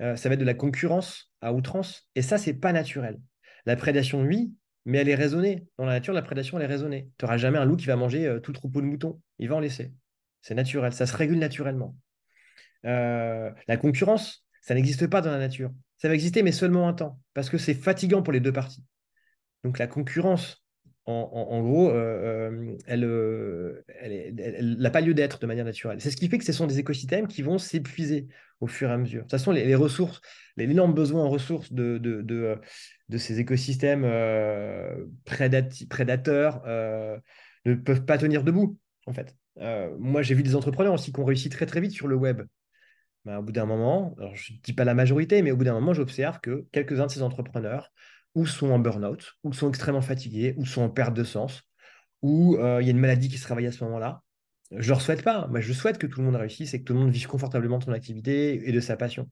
euh, 0.00 0.16
ça 0.16 0.28
va 0.28 0.34
être 0.34 0.40
de 0.40 0.44
la 0.44 0.54
concurrence 0.54 1.32
à 1.40 1.52
outrance. 1.52 2.08
Et 2.14 2.22
ça, 2.22 2.38
c'est 2.38 2.54
pas 2.54 2.72
naturel. 2.72 3.18
La 3.66 3.76
prédation, 3.76 4.22
oui, 4.22 4.54
mais 4.84 4.98
elle 4.98 5.08
est 5.08 5.14
raisonnée. 5.14 5.66
Dans 5.78 5.84
la 5.84 5.92
nature, 5.92 6.14
la 6.14 6.22
prédation, 6.22 6.58
elle 6.58 6.64
est 6.64 6.68
raisonnée. 6.68 7.10
Tu 7.18 7.24
n'auras 7.24 7.36
jamais 7.36 7.58
un 7.58 7.64
loup 7.64 7.76
qui 7.76 7.86
va 7.86 7.96
manger 7.96 8.26
euh, 8.26 8.40
tout 8.40 8.52
le 8.52 8.56
troupeau 8.56 8.80
de 8.80 8.86
moutons. 8.86 9.20
Il 9.38 9.48
va 9.48 9.56
en 9.56 9.60
laisser. 9.60 9.92
C'est 10.42 10.54
naturel. 10.54 10.92
Ça 10.92 11.06
se 11.06 11.16
régule 11.16 11.38
naturellement. 11.38 11.96
Euh, 12.86 13.50
la 13.68 13.76
concurrence, 13.76 14.46
ça 14.62 14.74
n'existe 14.74 15.06
pas 15.06 15.20
dans 15.20 15.30
la 15.30 15.38
nature. 15.38 15.70
Ça 15.98 16.08
va 16.08 16.14
exister, 16.14 16.42
mais 16.42 16.52
seulement 16.52 16.88
un 16.88 16.94
temps, 16.94 17.20
parce 17.34 17.50
que 17.50 17.58
c'est 17.58 17.74
fatigant 17.74 18.22
pour 18.22 18.32
les 18.32 18.40
deux 18.40 18.52
parties. 18.52 18.84
Donc 19.64 19.78
la 19.78 19.86
concurrence, 19.86 20.64
en, 21.06 21.62
gros, 21.62 21.92
elle 22.86 23.04
n'a 24.78 24.90
pas 24.90 25.00
lieu 25.00 25.14
d'être 25.14 25.40
de 25.40 25.46
manière 25.46 25.64
naturelle. 25.64 26.00
C'est 26.00 26.10
ce 26.10 26.16
qui 26.16 26.28
fait 26.28 26.38
que 26.38 26.44
ce 26.44 26.52
sont 26.52 26.66
des 26.66 26.78
écosystèmes 26.78 27.26
qui 27.26 27.42
vont 27.42 27.58
s'épuiser 27.58 28.28
au 28.60 28.66
fur 28.66 28.90
et 28.90 28.92
à 28.92 28.98
mesure. 28.98 29.20
De 29.20 29.24
toute 29.24 29.30
façon, 29.32 29.52
les, 29.52 29.74
ressources, 29.74 30.20
les 30.56 30.64
énormes 30.64 30.94
besoins 30.94 31.24
en 31.24 31.28
ressources 31.28 31.72
de, 31.72 32.60
ces 33.16 33.40
écosystèmes 33.40 34.04
euh, 34.04 35.06
prédateurs 35.24 36.62
euh, 36.66 37.18
ne 37.64 37.74
peuvent 37.74 38.04
pas 38.04 38.18
tenir 38.18 38.44
debout, 38.44 38.78
en 39.06 39.12
fait. 39.12 39.34
Euh, 39.58 39.94
moi, 39.98 40.22
j'ai 40.22 40.34
vu 40.34 40.42
des 40.42 40.54
entrepreneurs 40.54 40.94
aussi 40.94 41.12
qui 41.12 41.20
ont 41.20 41.24
réussi 41.24 41.48
très 41.48 41.66
très 41.66 41.80
vite 41.80 41.92
sur 41.92 42.06
le 42.06 42.16
web. 42.16 42.42
Ben, 43.24 43.38
au 43.38 43.42
bout 43.42 43.52
d'un 43.52 43.66
moment, 43.66 44.14
je 44.34 44.54
ne 44.54 44.58
dis 44.62 44.72
pas 44.72 44.84
la 44.84 44.94
majorité, 44.94 45.42
mais 45.42 45.50
au 45.50 45.56
bout 45.56 45.64
d'un 45.64 45.74
moment, 45.74 45.92
j'observe 45.92 46.40
que 46.40 46.66
quelques-uns 46.72 47.06
de 47.06 47.10
ces 47.10 47.22
entrepreneurs 47.22 47.92
ou 48.34 48.46
sont 48.46 48.70
en 48.70 48.78
burn-out, 48.78 49.34
ou 49.44 49.52
sont 49.52 49.68
extrêmement 49.68 50.02
fatigués, 50.02 50.54
ou 50.56 50.66
sont 50.66 50.82
en 50.82 50.90
perte 50.90 51.14
de 51.14 51.24
sens, 51.24 51.62
ou 52.22 52.56
il 52.56 52.84
y 52.84 52.88
a 52.88 52.90
une 52.90 52.98
maladie 52.98 53.28
qui 53.28 53.38
se 53.38 53.48
réveille 53.48 53.66
à 53.66 53.72
ce 53.72 53.82
moment-là, 53.84 54.22
je 54.72 54.88
leur 54.88 55.00
souhaite 55.00 55.22
pas. 55.22 55.46
Moi, 55.48 55.60
je 55.60 55.72
souhaite 55.72 55.98
que 55.98 56.06
tout 56.06 56.20
le 56.20 56.26
monde 56.26 56.36
réussisse 56.36 56.74
et 56.74 56.80
que 56.80 56.84
tout 56.84 56.92
le 56.92 57.00
monde 57.00 57.10
vive 57.10 57.26
confortablement 57.26 57.78
de 57.78 57.84
son 57.84 57.92
activité 57.92 58.68
et 58.68 58.72
de 58.72 58.80
sa 58.80 58.96
passion. 58.96 59.28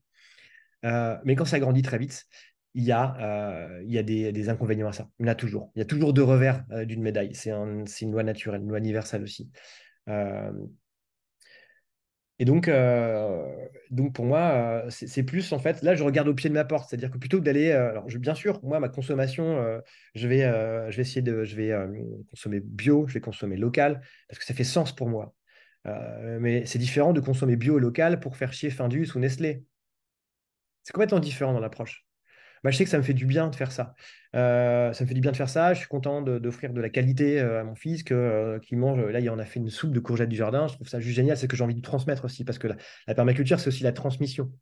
Euh, 0.85 1.17
mais 1.25 1.37
quand 1.37 1.45
ça 1.45 1.59
grandit 1.59 1.83
très 1.83 1.99
vite, 1.99 2.27
il 2.75 2.85
y 2.85 2.93
a, 2.93 3.17
euh, 3.21 3.83
y 3.85 3.99
a 3.99 4.03
des, 4.03 4.49
inconvénients 4.49 4.89
à 4.89 4.93
ça. 4.93 5.09
Il 5.19 5.27
y 5.27 5.29
en 5.29 5.33
a 5.33 5.35
toujours. 5.35 5.71
Il 5.75 5.79
y 5.79 5.83
a 5.83 5.85
toujours 5.85 6.13
deux 6.13 6.23
revers 6.23 6.65
euh, 6.71 6.85
d'une 6.85 7.03
médaille. 7.03 7.35
C'est 7.35 7.51
une 7.51 8.13
loi 8.13 8.23
naturelle, 8.23 8.63
une 8.63 8.69
loi 8.69 8.79
universelle 8.79 9.23
aussi. 9.23 9.51
Et 12.39 12.45
donc, 12.45 12.71
donc 13.91 14.15
pour 14.15 14.25
moi, 14.25 14.85
c'est 14.91 15.23
plus 15.25 15.53
en 15.53 15.59
fait, 15.59 15.83
là, 15.83 15.95
je 15.95 16.05
regarde 16.05 16.29
au 16.29 16.35
pied 16.35 16.49
de 16.49 16.55
ma 16.55 16.65
porte. 16.65 16.89
C'est-à-dire 16.89 17.11
que 17.11 17.19
plutôt 17.19 17.39
que 17.39 17.45
d'aller. 17.45 17.73
alors, 17.73 18.09
je, 18.09 18.19
bien 18.19 18.35
sûr, 18.35 18.61
moi, 18.63 18.79
ma 18.81 18.89
consommation, 18.89 19.61
je, 20.15 20.29
vais, 20.29 20.43
je 20.91 20.97
vais 20.97 21.03
essayer 21.03 21.23
de 21.23 21.45
je 21.45 21.57
vais, 21.57 21.75
consommer 22.31 22.61
bio, 22.61 23.07
je 23.09 23.15
vais 23.15 23.21
consommer 23.21 23.57
local, 23.57 24.01
parce 24.29 24.39
que 24.39 24.45
ça 24.45 24.55
fait 24.55 24.65
sens 24.65 24.95
pour 24.95 25.09
moi. 25.09 25.35
mais 25.85 26.65
c'est 26.67 26.79
différent 26.79 27.13
de 27.13 27.21
consommer 27.21 27.57
bio 27.57 27.79
et 27.79 27.81
local 27.81 28.21
pour 28.21 28.37
faire 28.37 28.53
chier 28.53 28.71
Findus 28.71 29.09
ou 29.15 29.19
Nestlé. 29.19 29.65
C'est 30.85 30.93
complètement 30.93 31.21
différent 31.21 31.53
dans 31.53 31.61
l'approche. 31.61 32.08
Bah, 32.65 32.71
je 32.71 32.77
sais 32.77 32.85
que 32.85 32.91
ça 32.91 32.99
me 32.99 33.03
fait 33.03 33.15
du 33.15 33.27
bien 33.27 33.49
de 33.49 33.55
faire 33.55 33.73
ça. 33.73 33.95
Euh, 34.37 34.93
ça 34.93 35.05
me 35.05 35.09
fait 35.09 35.15
du 35.15 35.21
bien 35.21 35.33
de 35.33 35.37
faire 35.37 35.49
ça. 35.49 35.75
Je 35.75 35.81
suis 35.81 35.89
content 35.89 36.23
d'offrir 36.23 36.73
de, 36.73 36.81
la 36.81 36.91
qualité 36.91 37.41
euh, 37.41 37.61
à 37.61 37.65
mon 37.65 37.75
fils 37.75 38.05
euh, 38.11 38.59
qui 38.59 38.77
mange. 38.77 39.01
Là, 39.01 39.21
il 39.21 39.31
en 39.31 39.39
a 39.39 39.45
fait 39.45 39.61
une 39.61 39.71
soupe 39.71 39.93
de 39.93 40.01
courgettes 40.01 40.29
du 40.29 40.37
jardin. 40.37 40.67
Je 40.69 40.75
trouve 40.75 40.89
ça 40.89 41.01
juste 41.01 41.17
génial. 41.17 41.37
C'est 41.37 41.43
ce 41.43 41.49
que 41.49 41.57
j'ai 41.57 41.65
envie 41.65 41.75
de 41.75 41.81
transmettre 41.81 42.25
aussi 42.25 42.45
parce 42.45 42.59
que 42.59 42.69
la, 42.69 43.15
permaculture, 43.15 43.61
c'est 43.61 43.69
aussi 43.69 43.85
la 43.85 43.93
transmission. 43.93 44.53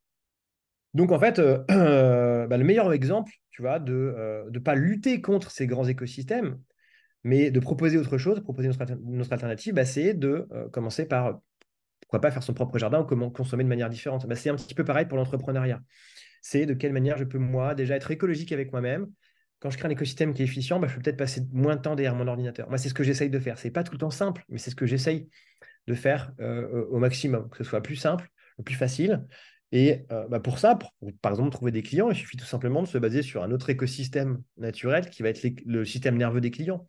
Donc, 0.94 1.12
en 1.12 1.18
fait, 1.18 1.40
bah, 1.68 2.56
le 2.56 2.64
meilleur 2.64 2.92
exemple, 2.92 3.32
tu 3.50 3.62
vois, 3.62 3.78
de 3.78 4.46
ne 4.50 4.58
pas 4.58 4.74
lutter 4.74 5.20
contre 5.20 5.50
ces 5.50 5.66
grands 5.66 5.86
écosystèmes, 5.86 6.58
mais 7.24 7.50
de 7.50 7.60
proposer 7.60 7.98
autre 7.98 8.18
chose, 8.18 8.40
proposer 8.40 8.68
une 8.68 9.20
autre, 9.20 9.32
alternative, 9.32 9.74
bah, 9.74 9.84
c'est 9.84 10.14
de 10.14 10.48
commencer 10.72 11.06
par 11.06 11.40
pourquoi 12.00 12.20
pas 12.20 12.30
faire 12.30 12.42
son 12.42 12.54
propre 12.54 12.78
jardin 12.78 13.00
ou 13.00 13.04
comment 13.04 13.30
consommer 13.30 13.64
de 13.64 13.68
manière 13.68 13.90
différente. 13.90 14.26
c'est 14.34 14.50
un 14.50 14.56
petit 14.56 14.74
peu 14.74 14.84
pareil 14.84 15.06
pour 15.06 15.18
l'entrepreneuriat 15.18 15.80
c'est 16.46 16.64
de 16.64 16.74
quelle 16.74 16.92
manière 16.92 17.18
je 17.18 17.24
peux, 17.24 17.38
moi, 17.38 17.74
déjà 17.74 17.96
être 17.96 18.08
écologique 18.12 18.52
avec 18.52 18.70
moi-même. 18.70 19.08
Quand 19.58 19.70
je 19.70 19.78
crée 19.78 19.88
un 19.88 19.90
écosystème 19.90 20.32
qui 20.32 20.42
est 20.42 20.44
efficient, 20.44 20.78
bah, 20.78 20.86
je 20.86 20.94
peux 20.94 21.02
peut-être 21.02 21.16
passer 21.16 21.42
moins 21.50 21.74
de 21.74 21.80
temps 21.80 21.96
derrière 21.96 22.14
mon 22.14 22.28
ordinateur. 22.28 22.68
Moi, 22.68 22.78
c'est 22.78 22.88
ce 22.88 22.94
que 22.94 23.02
j'essaye 23.02 23.30
de 23.30 23.40
faire. 23.40 23.58
Ce 23.58 23.66
n'est 23.66 23.72
pas 23.72 23.82
tout 23.82 23.90
le 23.90 23.98
temps 23.98 24.12
simple, 24.12 24.44
mais 24.48 24.58
c'est 24.58 24.70
ce 24.70 24.76
que 24.76 24.86
j'essaye 24.86 25.28
de 25.88 25.94
faire 25.94 26.32
euh, 26.40 26.86
au 26.90 27.00
maximum, 27.00 27.50
que 27.50 27.56
ce 27.56 27.64
soit 27.64 27.82
plus 27.82 27.96
simple, 27.96 28.28
le 28.58 28.62
plus 28.62 28.76
facile. 28.76 29.26
Et 29.72 30.06
euh, 30.12 30.28
bah, 30.28 30.38
pour 30.38 30.60
ça, 30.60 30.76
pour, 30.76 30.94
par 31.20 31.32
exemple 31.32 31.50
trouver 31.50 31.72
des 31.72 31.82
clients, 31.82 32.10
il 32.10 32.16
suffit 32.16 32.36
tout 32.36 32.46
simplement 32.46 32.80
de 32.80 32.86
se 32.86 32.98
baser 32.98 33.22
sur 33.22 33.42
un 33.42 33.50
autre 33.50 33.68
écosystème 33.68 34.40
naturel 34.56 35.10
qui 35.10 35.24
va 35.24 35.30
être 35.30 35.44
le 35.64 35.84
système 35.84 36.16
nerveux 36.16 36.40
des 36.40 36.52
clients. 36.52 36.86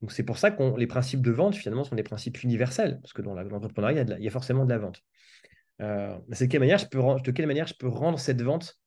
Donc 0.00 0.12
c'est 0.12 0.22
pour 0.22 0.38
ça 0.38 0.50
que 0.50 0.78
les 0.78 0.86
principes 0.86 1.22
de 1.22 1.30
vente, 1.30 1.56
finalement, 1.56 1.84
sont 1.84 1.96
des 1.96 2.02
principes 2.02 2.42
universels, 2.42 3.00
parce 3.00 3.12
que 3.12 3.22
dans 3.22 3.34
l'entrepreneuriat, 3.34 4.04
il, 4.18 4.24
y 4.24 4.28
a 4.28 4.30
forcément 4.30 4.64
de 4.64 4.70
la 4.70 4.78
vente. 4.78 5.02
Euh, 5.80 6.16
de, 6.28 6.46
quelle 6.46 6.60
manière 6.60 6.78
je 6.78 6.86
peux, 6.86 6.98
de 6.98 7.30
quelle 7.30 7.46
manière 7.46 7.66
je 7.66 7.74
peux 7.74 7.88
rendre 7.88 8.18
cette 8.18 8.42
vente 8.42 8.78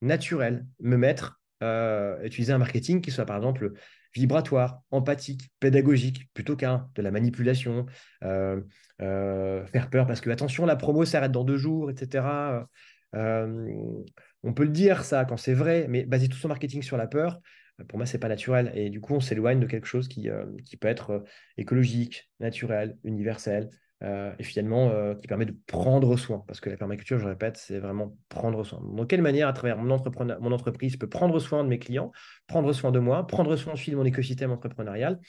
naturel, 0.00 0.66
me 0.80 0.96
mettre, 0.96 1.40
euh, 1.62 2.22
utiliser 2.22 2.52
un 2.52 2.58
marketing 2.58 3.00
qui 3.00 3.10
soit 3.10 3.26
par 3.26 3.36
exemple 3.36 3.72
vibratoire, 4.14 4.80
empathique, 4.90 5.50
pédagogique, 5.60 6.28
plutôt 6.34 6.56
qu'un 6.56 6.88
de 6.94 7.02
la 7.02 7.10
manipulation, 7.10 7.86
euh, 8.24 8.60
faire 8.98 9.90
peur 9.90 10.06
parce 10.06 10.20
que 10.20 10.30
attention, 10.30 10.66
la 10.66 10.76
promo 10.76 11.04
s'arrête 11.04 11.32
dans 11.32 11.44
deux 11.44 11.58
jours, 11.58 11.90
etc. 11.90 12.66
on 13.12 14.52
peut 14.54 14.64
le 14.64 14.70
dire 14.70 15.04
ça 15.04 15.24
quand 15.24 15.36
c'est 15.36 15.54
vrai, 15.54 15.86
mais 15.88 16.04
baser 16.04 16.28
tout 16.28 16.38
son 16.38 16.48
marketing 16.48 16.82
sur 16.82 16.96
la 16.96 17.06
peur, 17.06 17.40
pour 17.88 17.98
moi, 17.98 18.06
c'est 18.06 18.18
pas 18.18 18.28
naturel. 18.28 18.72
Et 18.74 18.90
du 18.90 19.00
coup, 19.00 19.14
on 19.14 19.20
s'éloigne 19.20 19.60
de 19.60 19.66
quelque 19.66 19.86
chose 19.86 20.08
qui, 20.08 20.28
qui 20.64 20.76
peut 20.76 20.88
être 20.88 21.24
écologique, 21.56 22.30
naturel, 22.40 22.96
universel, 23.04 23.70
euh, 24.02 24.32
et 24.38 24.44
finalement 24.44 24.88
euh, 24.88 25.14
qui 25.14 25.26
permet 25.26 25.44
de 25.44 25.54
prendre 25.66 26.16
soin. 26.16 26.42
Parce 26.46 26.58
que 26.58 26.70
la 26.70 26.78
permaculture, 26.78 27.18
je 27.18 27.26
répète, 27.26 27.58
c'est 27.58 27.78
vraiment 27.78 28.16
prendre 28.30 28.64
soin. 28.64 28.80
De 28.82 29.04
quelle 29.04 29.20
manière, 29.20 29.46
à 29.46 29.52
travers 29.52 29.76
mon, 29.76 29.98
mon 30.40 30.52
entreprise, 30.52 30.92
je 30.92 30.98
peux 30.98 31.08
prendre 31.08 31.38
soin 31.38 31.62
de 31.64 31.68
mes 31.68 31.78
clients, 31.78 32.10
prendre 32.46 32.72
soin 32.72 32.92
de 32.92 32.98
moi, 32.98 33.26
prendre 33.26 33.54
soin 33.56 33.74
aussi 33.74 33.90
de 33.90 33.96
mon 33.96 34.06
écosystème 34.06 34.52
entrepreneurial 34.52 35.20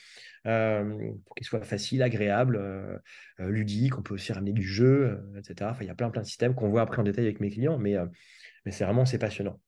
euh, 0.46 1.12
pour 1.26 1.34
qu'il 1.34 1.46
soit 1.46 1.60
facile, 1.60 2.02
agréable, 2.02 3.02
ludique. 3.38 3.98
On 3.98 4.02
peut 4.02 4.14
aussi 4.14 4.32
ramener 4.32 4.52
du 4.52 4.62
jeu, 4.62 5.20
etc. 5.36 5.70
Enfin, 5.70 5.84
il 5.84 5.88
y 5.88 5.90
a 5.90 5.94
plein, 5.94 6.08
plein 6.08 6.22
de 6.22 6.26
systèmes 6.26 6.54
qu'on 6.54 6.70
voit 6.70 6.80
après 6.80 6.98
en 6.98 7.04
détail 7.04 7.26
avec 7.26 7.40
mes 7.40 7.50
clients, 7.50 7.76
mais, 7.76 7.96
mais 8.64 8.72
c'est 8.72 8.84
vraiment 8.84 9.04
passionnant. 9.20 9.60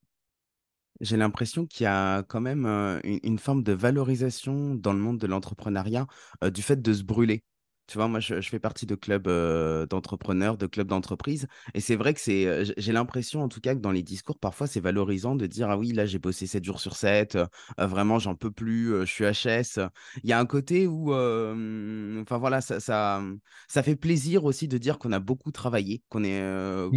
J'ai 1.00 1.16
l'impression 1.16 1.66
qu'il 1.66 1.84
y 1.84 1.86
a 1.86 2.22
quand 2.22 2.40
même 2.40 2.66
une, 3.04 3.38
forme 3.38 3.62
de 3.62 3.72
valorisation 3.72 4.74
dans 4.74 4.92
le 4.92 4.98
monde 5.00 5.18
de 5.18 5.26
l'entrepreneuriat 5.26 6.06
du 6.52 6.62
fait 6.62 6.80
de 6.80 6.92
se 6.92 7.02
brûler. 7.02 7.42
Tu 7.86 7.98
vois, 7.98 8.08
moi, 8.08 8.20
je, 8.20 8.40
fais 8.40 8.58
partie 8.58 8.86
de 8.86 8.94
clubs 8.94 9.28
d'entrepreneurs, 9.88 10.56
de 10.56 10.66
clubs 10.66 10.86
d'entreprise. 10.86 11.46
Et 11.74 11.80
c'est 11.80 11.96
vrai 11.96 12.14
que 12.14 12.20
c'est, 12.20 12.64
j'ai 12.78 12.92
l'impression, 12.92 13.42
en 13.42 13.48
tout 13.48 13.60
cas, 13.60 13.74
que 13.74 13.80
dans 13.80 13.90
les 13.90 14.02
discours, 14.02 14.38
parfois, 14.38 14.66
c'est 14.66 14.80
valorisant 14.80 15.34
de 15.34 15.46
dire 15.46 15.68
Ah 15.68 15.76
oui, 15.76 15.92
là, 15.92 16.06
j'ai 16.06 16.18
bossé 16.18 16.46
7 16.46 16.64
jours 16.64 16.80
sur 16.80 16.96
7, 16.96 17.38
vraiment, 17.78 18.18
j'en 18.18 18.34
peux 18.34 18.50
plus, 18.50 19.00
je 19.00 19.04
suis 19.04 19.24
HS. 19.24 19.80
Il 20.22 20.30
y 20.30 20.32
a 20.32 20.38
un 20.38 20.46
côté 20.46 20.86
où, 20.86 21.12
enfin 21.12 22.38
voilà, 22.38 22.60
ça, 22.60 22.80
ça, 22.80 23.22
ça, 23.68 23.82
fait 23.82 23.96
plaisir 23.96 24.44
aussi 24.44 24.66
de 24.66 24.78
dire 24.78 24.98
qu'on 24.98 25.12
a 25.12 25.20
beaucoup 25.20 25.52
travaillé, 25.52 26.02
qu'on 26.08 26.24
est, 26.24 26.42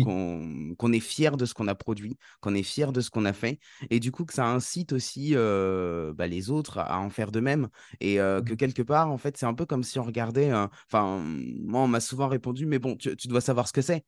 qu'on, 0.04 0.94
est 0.94 1.00
fier 1.00 1.36
de 1.36 1.46
ce 1.46 1.54
qu'on 1.54 1.68
a 1.68 1.76
produit, 1.76 2.18
qu'on 2.40 2.56
est 2.56 2.64
fier 2.64 2.94
de 2.94 3.02
ce 3.02 3.10
qu'on 3.10 3.26
a 3.26 3.34
fait. 3.34 3.60
Et 3.90 4.00
du 4.00 4.12
coup, 4.12 4.24
que 4.24 4.34
ça 4.34 4.46
incite 4.48 4.94
aussi 4.94 5.36
bah, 5.36 6.28
les 6.28 6.50
autres 6.50 6.80
à 6.80 7.00
en 7.00 7.10
faire 7.10 7.32
de 7.32 7.42
même. 7.42 7.68
Et 8.00 8.16
que 8.16 8.54
mmh. 8.54 8.58
quelque 8.58 8.82
part, 8.82 9.12
en 9.12 9.18
fait, 9.18 9.38
c'est 9.38 9.46
un 9.46 9.54
peu 9.54 9.66
comme 9.66 9.84
si 9.84 10.00
on 10.00 10.04
regardait. 10.04 10.52
Enfin, 10.86 11.22
moi, 11.24 11.82
on 11.82 11.88
m'a 11.88 12.00
souvent 12.00 12.28
répondu, 12.28 12.66
mais 12.66 12.80
bon, 12.80 12.96
tu, 12.96 13.16
dois 13.28 13.42
savoir 13.42 13.68
ce 13.68 13.74
que 13.74 13.82
c'est. 13.82 14.04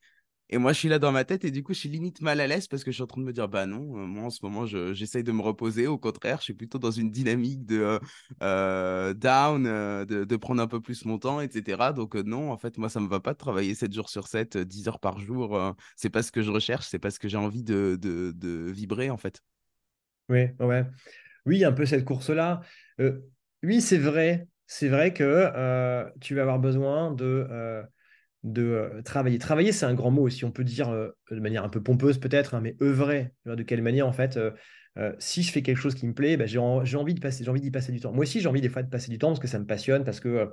Et 0.52 0.58
moi, 0.58 0.72
je 0.72 0.78
suis 0.80 0.88
là 0.88 0.98
dans 0.98 1.12
ma 1.12 1.24
tête 1.24 1.44
et 1.44 1.52
du 1.52 1.62
coup, 1.62 1.74
je 1.74 1.78
suis 1.78 1.88
limite 1.88 2.22
mal 2.22 2.40
à 2.40 2.46
l'aise 2.48 2.66
parce 2.66 2.82
que 2.82 2.90
je 2.90 2.96
suis 2.96 3.02
en 3.04 3.06
train 3.06 3.20
de 3.20 3.26
me 3.26 3.32
dire, 3.32 3.48
bah 3.48 3.66
non, 3.66 3.96
euh, 3.96 4.06
moi 4.06 4.24
en 4.24 4.30
ce 4.30 4.44
moment, 4.44 4.66
j'essaye 4.66 5.22
de 5.22 5.30
me 5.30 5.42
reposer. 5.42 5.86
Au 5.86 5.96
contraire, 5.96 6.38
je 6.38 6.44
suis 6.44 6.54
plutôt 6.54 6.78
dans 6.80 6.90
une 6.90 7.12
dynamique 7.12 7.64
de 7.64 7.80
euh, 7.80 7.98
euh, 8.42 9.14
down, 9.14 9.62
de, 9.62 10.36
prendre 10.36 10.60
un 10.60 10.66
peu 10.66 10.80
plus 10.80 11.04
mon 11.04 11.18
temps, 11.18 11.40
etc. 11.40 11.92
Donc 11.92 12.16
non, 12.16 12.50
en 12.50 12.58
fait, 12.58 12.78
moi, 12.78 12.88
ça 12.88 12.98
me 12.98 13.06
va 13.06 13.20
pas 13.20 13.32
de 13.32 13.38
travailler 13.38 13.76
7 13.76 13.92
jours 13.92 14.10
sur 14.10 14.26
7, 14.26 14.58
10 14.58 14.88
heures 14.88 14.98
par 14.98 15.20
jour. 15.20 15.76
c'est 15.94 16.10
pas 16.10 16.22
ce 16.24 16.32
que 16.32 16.42
je 16.42 16.50
recherche, 16.50 16.88
c'est 16.88 16.98
pas 16.98 17.12
ce 17.12 17.20
que 17.20 17.28
j'ai 17.28 17.36
envie 17.36 17.62
de, 17.62 18.70
vibrer, 18.72 19.10
en 19.10 19.18
fait. 19.18 19.42
Oui, 20.28 20.46
ouais. 20.58 20.84
Oui, 21.46 21.64
un 21.64 21.72
peu 21.72 21.86
cette 21.86 22.04
course-là. 22.04 22.60
oui, 23.62 23.80
c'est 23.80 23.98
vrai 23.98 24.48
c'est 24.72 24.88
vrai 24.88 25.12
que 25.12 25.24
euh, 25.24 26.04
tu 26.20 26.36
vas 26.36 26.42
avoir 26.42 26.60
besoin 26.60 27.10
de, 27.10 27.44
euh, 27.50 27.82
euh, 28.46 29.02
travailler. 29.02 29.36
Travailler, 29.38 29.72
c'est 29.72 29.84
un 29.84 29.94
grand 29.94 30.12
mot 30.12 30.22
aussi. 30.22 30.44
On 30.44 30.52
peut 30.52 30.62
dire 30.62 30.90
de 30.92 31.40
manière 31.40 31.64
un 31.64 31.68
peu 31.68 31.82
pompeuse 31.82 32.18
peut-être, 32.20 32.54
hein, 32.54 32.60
mais 32.60 32.76
œuvrer. 32.80 33.32
De 33.46 33.64
quelle 33.64 33.82
manière, 33.82 34.06
en 34.06 34.12
fait, 34.12 34.38
si 35.18 35.42
je 35.42 35.50
fais 35.50 35.62
quelque 35.62 35.76
chose 35.76 35.96
qui 35.96 36.06
me 36.06 36.14
plaît, 36.14 36.36
bah, 36.36 36.46
j'ai 36.46 36.58
envie 36.58 37.14
d'y 37.14 37.20
passer 37.20 37.42
du 37.90 38.00
temps. 38.00 38.12
Moi 38.12 38.22
aussi, 38.22 38.40
j'ai 38.40 38.46
envie 38.46 38.60
des 38.60 38.68
fois 38.68 38.84
de 38.84 38.88
passer 38.88 39.10
du 39.10 39.18
temps 39.18 39.30
parce 39.30 39.40
que 39.40 39.48
ça 39.48 39.58
me 39.58 39.66
passionne, 39.66 40.04
parce 40.04 40.20
que 40.20 40.48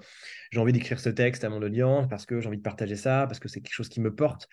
j'ai 0.51 0.59
envie 0.59 0.73
d'écrire 0.73 0.99
ce 0.99 1.09
texte 1.09 1.43
à 1.43 1.49
mon 1.49 1.61
audience, 1.61 2.07
parce 2.09 2.25
que 2.25 2.41
j'ai 2.41 2.47
envie 2.47 2.57
de 2.57 2.63
partager 2.63 2.95
ça, 2.95 3.25
parce 3.27 3.39
que 3.39 3.47
c'est 3.47 3.61
quelque 3.61 3.75
chose 3.75 3.89
qui 3.89 4.01
me 4.01 4.15
porte. 4.15 4.49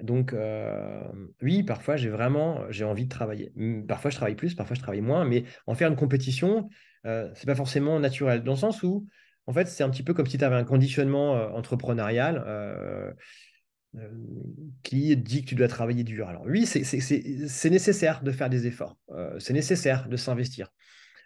donc, 0.00 0.36
oui, 1.42 1.64
parfois, 1.64 1.96
j'ai 1.96 2.10
vraiment 2.10 2.62
j'ai 2.70 2.84
envie 2.84 3.06
de 3.06 3.10
travailler. 3.10 3.52
Parfois, 3.88 4.12
je 4.12 4.16
travaille 4.16 4.36
plus, 4.36 4.54
parfois, 4.54 4.76
je 4.76 4.82
travaille 4.82 5.00
moins, 5.00 5.24
mais 5.24 5.42
en 5.66 5.74
faire 5.74 5.88
une 5.88 5.96
compétition, 5.96 6.68
euh, 7.06 7.30
c'est 7.34 7.46
pas 7.46 7.54
forcément 7.54 7.98
naturel. 8.00 8.42
Dans 8.42 8.52
le 8.52 8.58
sens 8.58 8.82
où, 8.82 9.06
en 9.46 9.52
fait, 9.52 9.66
c'est 9.68 9.82
un 9.82 9.90
petit 9.90 10.02
peu 10.02 10.14
comme 10.14 10.26
si 10.26 10.38
tu 10.38 10.44
avais 10.44 10.56
un 10.56 10.64
conditionnement 10.64 11.36
euh, 11.36 11.48
entrepreneurial 11.50 12.42
euh, 12.46 13.12
qui 14.82 15.16
dit 15.16 15.42
que 15.42 15.48
tu 15.48 15.54
dois 15.54 15.68
travailler 15.68 16.04
dur. 16.04 16.28
Alors 16.28 16.44
oui, 16.46 16.66
c'est 16.66 17.70
nécessaire 17.70 18.22
de 18.22 18.30
faire 18.30 18.50
des 18.50 18.66
efforts, 18.66 18.98
c'est 19.38 19.54
nécessaire 19.54 20.08
de 20.08 20.16
s'investir, 20.16 20.68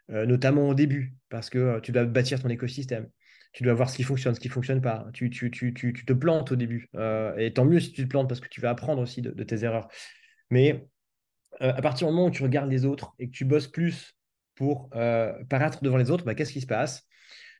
notamment 0.08 0.68
au 0.68 0.74
début, 0.74 1.16
parce 1.28 1.50
que 1.50 1.80
tu 1.80 1.90
dois 1.90 2.04
bâtir 2.04 2.40
ton 2.40 2.48
écosystème. 2.48 3.08
Tu 3.52 3.64
dois 3.64 3.74
voir 3.74 3.90
ce 3.90 3.96
qui 3.96 4.04
fonctionne, 4.04 4.34
ce 4.34 4.40
qui 4.40 4.48
ne 4.48 4.52
fonctionne 4.52 4.80
pas. 4.80 5.06
Tu, 5.12 5.28
tu, 5.28 5.50
tu, 5.50 5.74
tu, 5.74 5.92
te 5.92 6.12
plantes 6.12 6.52
au 6.52 6.56
début. 6.56 6.88
et 7.36 7.52
tant 7.52 7.64
mieux 7.64 7.80
si 7.80 7.92
tu 7.92 8.04
te 8.04 8.08
plantes 8.08 8.28
parce 8.28 8.40
que 8.40 8.48
tu 8.48 8.60
vas 8.60 8.70
apprendre 8.70 9.02
aussi 9.02 9.22
de 9.22 9.42
tes 9.42 9.64
erreurs. 9.64 9.88
Mais 10.50 10.86
à 11.58 11.82
partir 11.82 12.06
du 12.06 12.14
moment 12.14 12.28
où 12.28 12.30
tu 12.30 12.44
regardes 12.44 12.70
les 12.70 12.84
autres 12.84 13.12
et 13.18 13.26
que 13.26 13.32
tu 13.32 13.44
bosses 13.44 13.68
plus 13.68 14.14
pour 14.54 14.90
euh, 14.94 15.32
paraître 15.44 15.82
devant 15.82 15.96
les 15.96 16.10
autres, 16.10 16.24
bah, 16.24 16.34
qu'est-ce 16.34 16.52
qui 16.52 16.60
se 16.60 16.66
passe? 16.66 17.06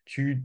Tu 0.05 0.45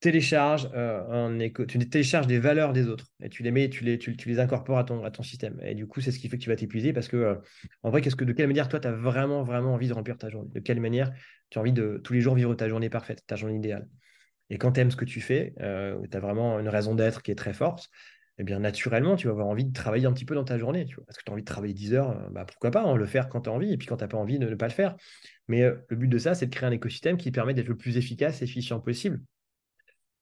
télécharges 0.00 0.68
euh, 0.74 1.48
tu 1.66 1.78
télécharges 1.88 2.26
des 2.26 2.38
valeurs 2.38 2.72
des 2.72 2.86
autres 2.86 3.06
et 3.22 3.28
tu 3.28 3.42
les 3.42 3.50
mets, 3.50 3.70
tu 3.70 3.82
les, 3.82 3.98
tu, 3.98 4.14
les 4.14 4.40
incorpores 4.40 4.78
à 4.78 4.84
ton, 4.84 5.22
système. 5.22 5.58
Et 5.62 5.74
du 5.74 5.86
coup, 5.86 6.00
c'est 6.00 6.12
ce 6.12 6.18
qui 6.18 6.28
fait 6.28 6.36
que 6.36 6.42
tu 6.42 6.50
vas 6.50 6.56
t'épuiser 6.56 6.92
parce 6.92 7.08
que, 7.08 7.16
euh, 7.16 7.34
en 7.82 7.90
vrai, 7.90 8.02
que, 8.02 8.24
de 8.24 8.32
quelle 8.32 8.46
manière 8.46 8.68
toi, 8.68 8.78
tu 8.78 8.88
as 8.88 8.92
vraiment, 8.92 9.42
vraiment 9.42 9.74
envie 9.74 9.88
de 9.88 9.94
remplir 9.94 10.18
ta 10.18 10.28
journée? 10.28 10.50
De 10.52 10.60
quelle 10.60 10.80
manière 10.80 11.12
tu 11.50 11.58
as 11.58 11.60
envie 11.60 11.72
de 11.72 12.00
tous 12.04 12.12
les 12.12 12.20
jours 12.20 12.34
vivre 12.34 12.54
ta 12.54 12.68
journée 12.68 12.90
parfaite, 12.90 13.22
ta 13.26 13.36
journée 13.36 13.56
idéale? 13.56 13.88
Et 14.50 14.58
quand 14.58 14.72
tu 14.72 14.80
aimes 14.80 14.90
ce 14.90 14.96
que 14.96 15.04
tu 15.04 15.20
fais, 15.20 15.54
tu 15.58 16.16
as 16.16 16.20
vraiment 16.20 16.60
une 16.60 16.68
raison 16.68 16.94
d'être 16.94 17.22
qui 17.22 17.32
est 17.32 17.36
très 17.36 17.52
forte, 17.52 17.90
eh 18.38 18.44
bien, 18.44 18.58
naturellement, 18.58 19.16
tu 19.16 19.28
vas 19.28 19.32
avoir 19.32 19.46
envie 19.46 19.64
de 19.64 19.72
travailler 19.72 20.06
un 20.06 20.12
petit 20.12 20.26
peu 20.26 20.34
dans 20.34 20.44
ta 20.44 20.58
journée. 20.58 20.84
Tu 20.84 20.96
vois. 20.96 21.04
Parce 21.06 21.16
que 21.16 21.24
tu 21.24 21.30
as 21.30 21.32
envie 21.32 21.42
de 21.42 21.46
travailler 21.46 21.74
10 21.74 21.94
heures, 21.94 22.10
euh, 22.10 22.28
bah, 22.30 22.44
pourquoi 22.44 22.70
pas 22.70 22.82
hein, 22.82 22.94
le 22.94 23.06
faire 23.06 23.28
quand 23.28 23.42
tu 23.42 23.50
as 23.50 23.52
envie, 23.52 23.72
et 23.72 23.76
puis 23.78 23.86
quand 23.86 23.96
tu 23.96 24.04
n'as 24.04 24.08
pas 24.08 24.18
envie, 24.18 24.38
de 24.38 24.46
ne 24.46 24.54
pas 24.54 24.68
le 24.68 24.72
faire. 24.72 24.94
Mais 25.48 25.62
euh, 25.62 25.76
le 25.88 25.96
but 25.96 26.08
de 26.08 26.18
ça, 26.18 26.34
c'est 26.34 26.46
de 26.46 26.54
créer 26.54 26.68
un 26.68 26.72
écosystème 26.72 27.16
qui 27.16 27.30
permet 27.30 27.54
d'être 27.54 27.68
le 27.68 27.76
plus 27.76 27.96
efficace 27.96 28.42
et 28.42 28.44
efficient 28.44 28.80
possible. 28.80 29.22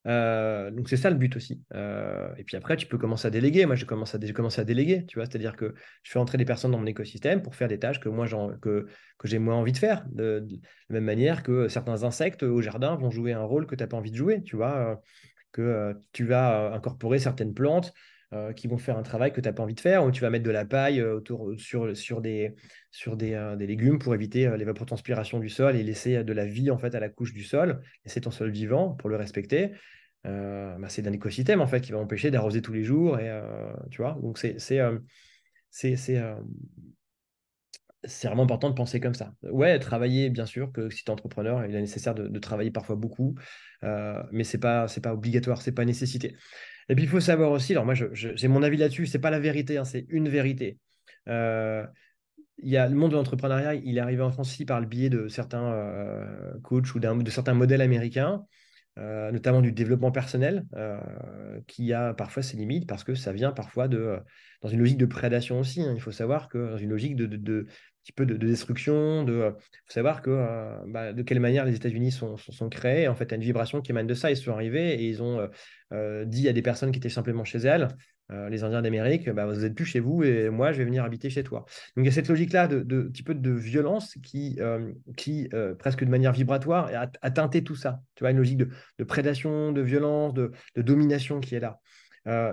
Euh, 0.07 0.71
donc 0.71 0.91
c'est 0.91 0.99
ça 0.99 1.09
le 1.09 1.17
but 1.17 1.35
aussi. 1.35 1.63
et 1.73 2.45
puis 2.45 2.59
après, 2.59 2.77
tu 2.77 2.87
peux 2.87 2.99
commencer 2.99 3.27
à 3.27 3.31
déléguer. 3.31 3.65
Moi, 3.65 3.75
j'ai 3.75 3.87
commencé 3.87 4.17
à, 4.17 4.33
commencé 4.33 4.61
à 4.61 4.65
déléguer, 4.65 5.07
tu 5.07 5.19
vois, 5.19 5.25
c'est-à-dire 5.25 5.57
que 5.57 5.75
je 6.03 6.13
fais 6.13 6.19
entrer 6.19 6.37
des 6.37 6.45
personnes 6.45 6.73
dans 6.73 6.79
mon 6.79 6.87
écosystème 6.87 7.43
pour 7.43 7.57
faire 7.57 7.69
des 7.69 7.79
tâches 7.79 8.01
que 8.01 8.11
j'ai 9.25 9.39
moins 9.39 9.57
envie 9.57 9.73
de 9.73 9.79
faire. 9.79 10.05
De, 10.13 10.47
la 10.91 10.95
même 10.95 11.05
manière 11.05 11.43
que 11.43 11.69
certains 11.69 12.05
insectes 12.05 12.43
au 12.43 12.61
jardin 12.61 12.97
vont 12.97 13.11
jouer 13.11 13.33
un 13.33 13.45
rôle 13.45 13.67
que 13.67 13.75
tu 13.75 13.83
n'as 13.83 13.89
pas 13.89 13.97
envie 13.97 14.11
de 14.11 14.17
jouer, 14.17 14.43
tu 14.43 14.57
vois 14.57 15.01
que 15.55 15.95
tu 16.13 16.25
vas 16.27 16.75
incorporer 16.75 17.19
certaines 17.19 17.55
plantes 17.55 17.95
qui 18.57 18.67
vont 18.67 18.79
faire 18.79 18.99
un 18.99 19.05
travail 19.05 19.33
que 19.33 19.41
tu 19.41 19.49
n'as 19.49 19.53
pas 19.53 19.63
envie 19.63 19.77
de 19.77 19.81
faire, 19.81 20.05
ou 20.05 20.11
tu 20.11 20.21
vas 20.21 20.29
mettre 20.29 20.45
de 20.45 20.51
la 20.51 20.65
paille 20.65 21.01
autour, 21.01 21.53
sur, 21.57 21.97
sur, 21.97 22.21
des, 22.21 22.57
sur 22.91 23.17
des, 23.17 23.55
des 23.57 23.67
légumes 23.69 24.01
pour 24.01 24.13
éviter 24.13 24.57
l'évapotranspiration 24.57 25.39
du 25.39 25.49
sol 25.49 25.77
et 25.77 25.85
laisser 25.85 26.25
de 26.25 26.33
la 26.33 26.45
vie 26.45 26.73
en 26.73 26.79
fait 26.79 26.97
à 26.97 27.01
la 27.01 27.09
couche 27.09 27.33
du 27.33 27.45
sol, 27.45 27.81
laisser 28.05 28.21
ton 28.21 28.33
sol 28.33 28.51
vivant 28.51 28.91
pour 28.91 29.09
le 29.09 29.15
respecter. 29.15 29.71
Bah, 30.25 30.89
c'est 30.89 31.07
un 31.07 31.13
écosystème 31.13 31.61
en 31.61 31.69
fait 31.69 31.81
qui 31.81 31.93
va 31.93 31.99
empêcher 31.99 32.33
d'arroser 32.33 32.61
tous 32.61 32.73
les 32.73 32.83
jours 32.83 33.21
et 33.21 33.31
tu 33.93 34.03
vois 34.03 34.19
donc 34.21 34.39
c'est 34.39 34.59
c'est 34.59 34.81
c'est 38.07 38.29
vraiment 38.29 38.45
important 38.45 38.71
de 38.71 38.75
penser 38.75 39.01
comme 39.01 39.15
ça. 39.15 39.33
Ouais, 39.43 39.79
travailler, 39.79 40.31
bien 40.31 40.47
sûr, 40.47 40.73
que 40.73 40.91
si 40.91 41.05
tu 41.05 41.11
es 41.11 41.13
entrepreneur, 41.13 41.65
il 41.65 41.75
est 41.75 41.81
nécessaire 41.81 42.15
de, 42.15 42.39
travailler 42.39 42.71
parfois 42.71 42.97
beaucoup, 42.97 43.35
euh, 43.83 44.23
mais 44.33 44.45
ce 44.45 44.57
n'est 44.57 44.61
pas, 44.61 44.87
pas 45.03 45.13
obligatoire, 45.15 45.63
ce 45.63 45.71
n'est 45.71 45.75
pas 45.75 45.85
nécessité. 45.85 46.37
Et 46.89 46.95
puis, 46.95 47.05
il 47.05 47.09
faut 47.09 47.21
savoir 47.21 47.51
aussi, 47.51 47.73
alors 47.73 47.85
moi, 47.85 47.95
j'ai 47.95 48.49
mon 48.49 48.63
avis 48.63 48.77
là-dessus, 48.77 49.07
ce 49.07 49.17
n'est 49.17 49.21
pas 49.21 49.31
la 49.31 49.41
vérité, 49.41 49.79
hein, 49.79 49.85
c'est 49.85 50.07
une 50.09 50.29
vérité. 50.29 50.79
Euh, 51.29 51.87
y 52.63 52.77
a 52.77 52.89
le 52.89 52.95
monde 52.95 53.13
de 53.13 53.17
l'entrepreneuriat, 53.17 53.75
il 53.75 53.97
est 53.97 54.01
arrivé 54.01 54.23
en 54.23 54.31
France 54.31 54.57
par 54.67 54.81
le 54.81 54.87
biais 54.87 55.11
de 55.11 55.29
certains 55.29 55.73
euh, 55.73 56.53
coachs 56.63 56.95
ou 56.95 57.01
de 57.01 57.31
certains 57.31 57.55
modèles 57.55 57.81
américains. 57.81 58.45
notamment 58.97 59.61
du 59.61 59.73
développement 59.73 60.13
personnel, 60.13 60.67
qui 61.67 61.93
a 61.93 62.15
parfois 62.15 62.43
ses 62.43 62.57
limites 62.57 62.87
parce 62.87 63.03
que 63.03 63.15
ça 63.15 63.33
vient 63.33 63.53
parfois 63.53 63.89
de, 63.89 64.21
dans 64.65 64.71
une 64.71 64.79
logique 64.79 64.99
de 64.99 65.07
prédation 65.07 65.61
aussi. 65.61 65.83
Hein. 65.83 65.93
Il 65.95 66.01
faut 66.01 66.11
savoir 66.11 66.49
que 66.49 66.71
dans 66.71 66.79
une 66.79 66.89
logique 66.91 67.17
de, 67.17 67.27
de, 67.27 67.67
petit 68.05 68.13
peu 68.13 68.27
de, 68.27 68.37
destruction. 68.37 69.25
Il 69.27 69.31
euh, 69.31 69.51
faut 69.51 69.93
savoir 69.93 70.21
que, 70.23 70.31
euh, 70.31 70.77
bah, 70.87 71.13
de 71.13 71.23
quelle 71.23 71.41
manière 71.41 71.65
les 71.65 71.75
États-Unis 71.75 72.13
sont, 72.13 72.37
sont, 72.37 72.69
créés. 72.69 73.09
En 73.09 73.15
fait, 73.15 73.25
il 73.25 73.31
y 73.31 73.35
a 73.35 73.37
une 73.37 73.43
vibration 73.43 73.81
qui 73.81 73.93
émane 73.93 74.07
de 74.07 74.15
ça. 74.15 74.31
Ils 74.31 74.37
sont 74.37 74.53
arrivés 74.53 74.95
et 74.95 75.09
ils 75.09 75.23
ont 75.23 75.49
euh, 75.93 76.25
dit 76.27 76.49
à 76.49 76.53
des 76.53 76.63
personnes 76.63 76.93
qui 76.93 76.99
étaient 76.99 77.09
simplement 77.09 77.45
chez 77.45 77.59
elles, 77.59 77.89
les 78.51 78.65
Indiens 78.65 78.81
d'Amérique, 78.81 79.29
bah, 79.29 79.45
vous 79.45 79.61
n'êtes 79.61 79.75
plus 79.75 79.85
chez 79.85 80.01
vous 80.01 80.25
et 80.25 80.49
moi, 80.49 80.73
je 80.73 80.79
vais 80.79 80.87
venir 80.87 81.05
habiter 81.05 81.29
chez 81.29 81.45
toi. 81.45 81.67
Donc, 81.95 82.05
il 82.05 82.07
y 82.07 82.09
a 82.09 82.11
cette 82.11 82.27
logique-là 82.29 82.67
de, 82.67 82.81
de, 82.81 83.03
petit 83.03 83.23
peu 83.23 83.35
de 83.35 83.51
violence 83.51 84.15
qui, 84.23 84.59
qui 85.19 85.51
presque 85.79 86.03
de 86.03 86.11
manière 86.11 86.33
vibratoire, 86.33 86.91
a, 87.21 87.31
teinté 87.31 87.63
tout 87.63 87.77
ça. 87.77 88.01
Tu 88.15 88.25
vois, 88.25 88.31
une 88.31 88.39
logique 88.39 88.57
de, 88.57 89.05
prédation, 89.05 89.73
de 89.73 89.83
violence, 89.83 90.33
de, 90.33 90.53
domination 90.75 91.39
qui 91.39 91.55
est 91.55 91.61
là. 91.61 91.79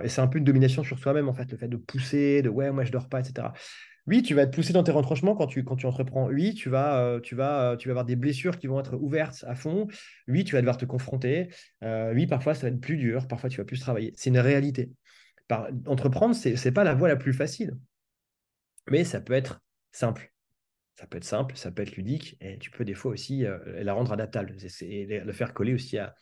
et 0.04 0.08
c'est 0.08 0.20
un 0.20 0.28
peu 0.28 0.38
une 0.38 0.44
domination 0.44 0.84
sur 0.84 0.98
soi-même, 0.98 1.30
en 1.30 1.34
fait, 1.34 1.50
le 1.50 1.56
fait 1.56 1.68
de 1.68 1.78
pousser, 1.78 2.42
de 2.42 2.50
ouais, 2.50 2.70
moi 2.70 2.84
je 2.84 2.92
dors 2.92 3.08
pas, 3.08 3.20
etc. 3.20 3.48
Oui, 4.08 4.22
tu 4.22 4.34
vas 4.34 4.42
être 4.42 4.50
poussé 4.54 4.72
dans 4.72 4.82
tes 4.82 4.90
retranchements 4.90 5.36
quand 5.36 5.46
tu, 5.46 5.62
quand 5.62 5.76
tu 5.76 5.86
entreprends. 5.86 6.26
Oui, 6.26 6.54
tu 6.54 6.68
vas, 6.68 6.98
euh, 6.98 7.20
tu, 7.20 7.36
vas, 7.36 7.72
euh, 7.72 7.76
tu 7.76 7.88
vas 7.88 7.92
avoir 7.92 8.04
des 8.04 8.16
blessures 8.16 8.58
qui 8.58 8.66
vont 8.66 8.80
être 8.80 8.96
ouvertes 8.96 9.44
à 9.46 9.54
fond. 9.54 9.86
Oui, 10.26 10.42
tu 10.42 10.54
vas 10.54 10.60
devoir 10.60 10.76
te 10.76 10.84
confronter. 10.84 11.48
Euh, 11.84 12.12
oui, 12.12 12.26
parfois, 12.26 12.54
ça 12.54 12.62
va 12.62 12.68
être 12.68 12.80
plus 12.80 12.96
dur. 12.96 13.28
Parfois, 13.28 13.48
tu 13.48 13.58
vas 13.58 13.64
plus 13.64 13.78
travailler. 13.78 14.12
C'est 14.16 14.30
une 14.30 14.38
réalité. 14.38 14.90
entreprendre, 15.86 16.34
ce 16.34 16.48
n'est 16.48 16.72
pas 16.72 16.82
la 16.82 16.94
voie 16.94 17.08
la 17.08 17.16
plus 17.16 17.32
facile. 17.32 17.76
Mais 18.90 19.04
ça 19.04 19.20
peut 19.20 19.34
être 19.34 19.60
simple. 19.92 20.32
Ça 20.96 21.06
peut 21.06 21.18
être 21.18 21.24
simple, 21.24 21.56
ça 21.56 21.70
peut 21.70 21.82
être 21.82 21.96
ludique, 21.96 22.36
et 22.40 22.58
tu 22.58 22.70
peux 22.70 22.84
des 22.84 22.94
fois 22.94 23.12
aussi 23.12 23.44
la 23.66 23.94
rendre 23.94 24.12
adaptable 24.12 24.54
et 24.82 25.06
le 25.06 25.32
faire 25.32 25.54
coller 25.54 25.72
aussi 25.72 25.96
à, 25.96 26.14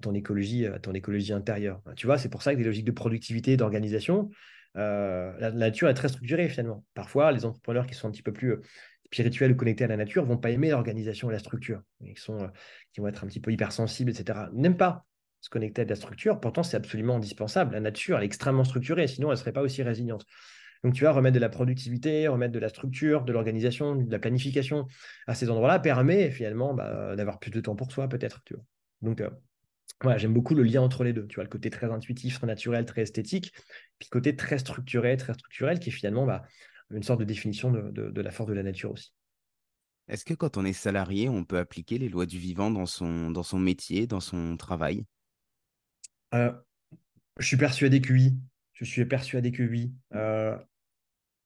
ton 0.00 0.14
écologie, 0.14 0.66
à 0.66 0.78
ton 0.78 0.94
écologie 0.94 1.34
intérieure. 1.34 1.82
Tu 1.96 2.06
vois, 2.06 2.16
c'est 2.16 2.30
pour 2.30 2.42
ça 2.42 2.52
que 2.52 2.58
des 2.58 2.64
logiques 2.64 2.86
de 2.86 2.92
productivité, 2.92 3.56
d'organisation, 3.58 4.30
euh, 4.76 5.32
la, 5.38 5.50
nature 5.50 5.88
est 5.88 5.94
très 5.94 6.08
structurée 6.08 6.48
finalement. 6.48 6.84
Parfois, 6.94 7.32
les 7.32 7.44
entrepreneurs 7.44 7.86
qui 7.86 7.94
sont 7.94 8.08
un 8.08 8.10
petit 8.10 8.22
peu 8.22 8.32
plus 8.32 8.52
euh, 8.52 8.62
spirituels 9.06 9.52
ou 9.52 9.56
connectés 9.56 9.84
à 9.84 9.88
la 9.88 9.96
nature 9.96 10.24
vont 10.24 10.36
pas 10.36 10.50
aimer 10.50 10.70
l'organisation 10.70 11.30
et 11.30 11.32
la 11.32 11.38
structure, 11.38 11.82
sont, 12.16 12.42
euh, 12.42 12.48
qui 12.92 13.00
vont 13.00 13.08
être 13.08 13.24
un 13.24 13.26
petit 13.26 13.40
peu 13.40 13.52
hypersensibles, 13.52 14.10
etc. 14.10 14.48
N'aiment 14.52 14.76
pas 14.76 15.06
se 15.40 15.48
connecter 15.48 15.82
à 15.82 15.84
de 15.84 15.90
la 15.90 15.96
structure. 15.96 16.40
Pourtant, 16.40 16.62
c'est 16.62 16.76
absolument 16.76 17.16
indispensable. 17.16 17.74
La 17.74 17.80
nature, 17.80 18.18
est 18.20 18.24
extrêmement 18.24 18.64
structurée, 18.64 19.06
sinon 19.06 19.30
elle 19.30 19.38
serait 19.38 19.52
pas 19.52 19.62
aussi 19.62 19.82
résiliente. 19.82 20.26
Donc, 20.84 20.94
tu 20.94 21.04
vas 21.04 21.12
remettre 21.12 21.34
de 21.34 21.40
la 21.40 21.48
productivité, 21.48 22.28
remettre 22.28 22.52
de 22.52 22.58
la 22.58 22.68
structure, 22.68 23.24
de 23.24 23.32
l'organisation, 23.32 23.96
de 23.96 24.10
la 24.10 24.18
planification 24.18 24.86
à 25.26 25.34
ces 25.34 25.50
endroits-là 25.50 25.78
permet 25.78 26.30
finalement 26.30 26.74
bah, 26.74 27.16
d'avoir 27.16 27.38
plus 27.38 27.50
de 27.50 27.60
temps 27.60 27.76
pour 27.76 27.90
soi, 27.90 28.08
peut-être. 28.08 28.42
Donc, 29.00 29.22
j'aime 30.16 30.34
beaucoup 30.34 30.54
le 30.54 30.62
lien 30.62 30.82
entre 30.82 31.04
les 31.04 31.12
deux. 31.12 31.26
Tu 31.26 31.36
vois, 31.36 31.44
le 31.44 31.50
côté 31.50 31.70
très 31.70 31.90
intuitif, 31.90 32.36
très 32.36 32.46
naturel, 32.46 32.84
très 32.84 33.02
esthétique, 33.02 33.52
puis 33.98 34.08
le 34.10 34.12
côté 34.12 34.36
très 34.36 34.58
structuré, 34.58 35.16
très 35.16 35.34
structurel, 35.34 35.78
qui 35.78 35.88
est 35.88 35.92
finalement 35.92 36.26
bah, 36.26 36.42
une 36.90 37.02
sorte 37.02 37.20
de 37.20 37.24
définition 37.24 37.70
de, 37.70 38.20
la 38.20 38.30
force 38.30 38.48
de 38.48 38.54
la 38.54 38.62
nature 38.62 38.92
aussi. 38.92 39.12
Est-ce 40.08 40.24
que 40.24 40.34
quand 40.34 40.56
on 40.56 40.64
est 40.64 40.72
salarié, 40.72 41.28
on 41.28 41.44
peut 41.44 41.58
appliquer 41.58 41.98
les 41.98 42.08
lois 42.08 42.26
du 42.26 42.38
vivant 42.38 42.70
dans 42.70 42.86
son, 42.86 43.30
dans 43.30 43.42
son 43.42 43.58
métier, 43.58 44.06
dans 44.06 44.20
son 44.20 44.56
travail? 44.56 45.04
Euh, 46.34 46.52
Je 47.38 47.46
suis 47.46 47.56
persuadé 47.56 48.00
que 48.00 48.12
oui. 48.12 48.34
Je 48.74 48.84
suis 48.84 49.04
persuadé 49.04 49.50
que 49.50 49.64
oui. 49.64 49.92
Euh, 50.14 50.56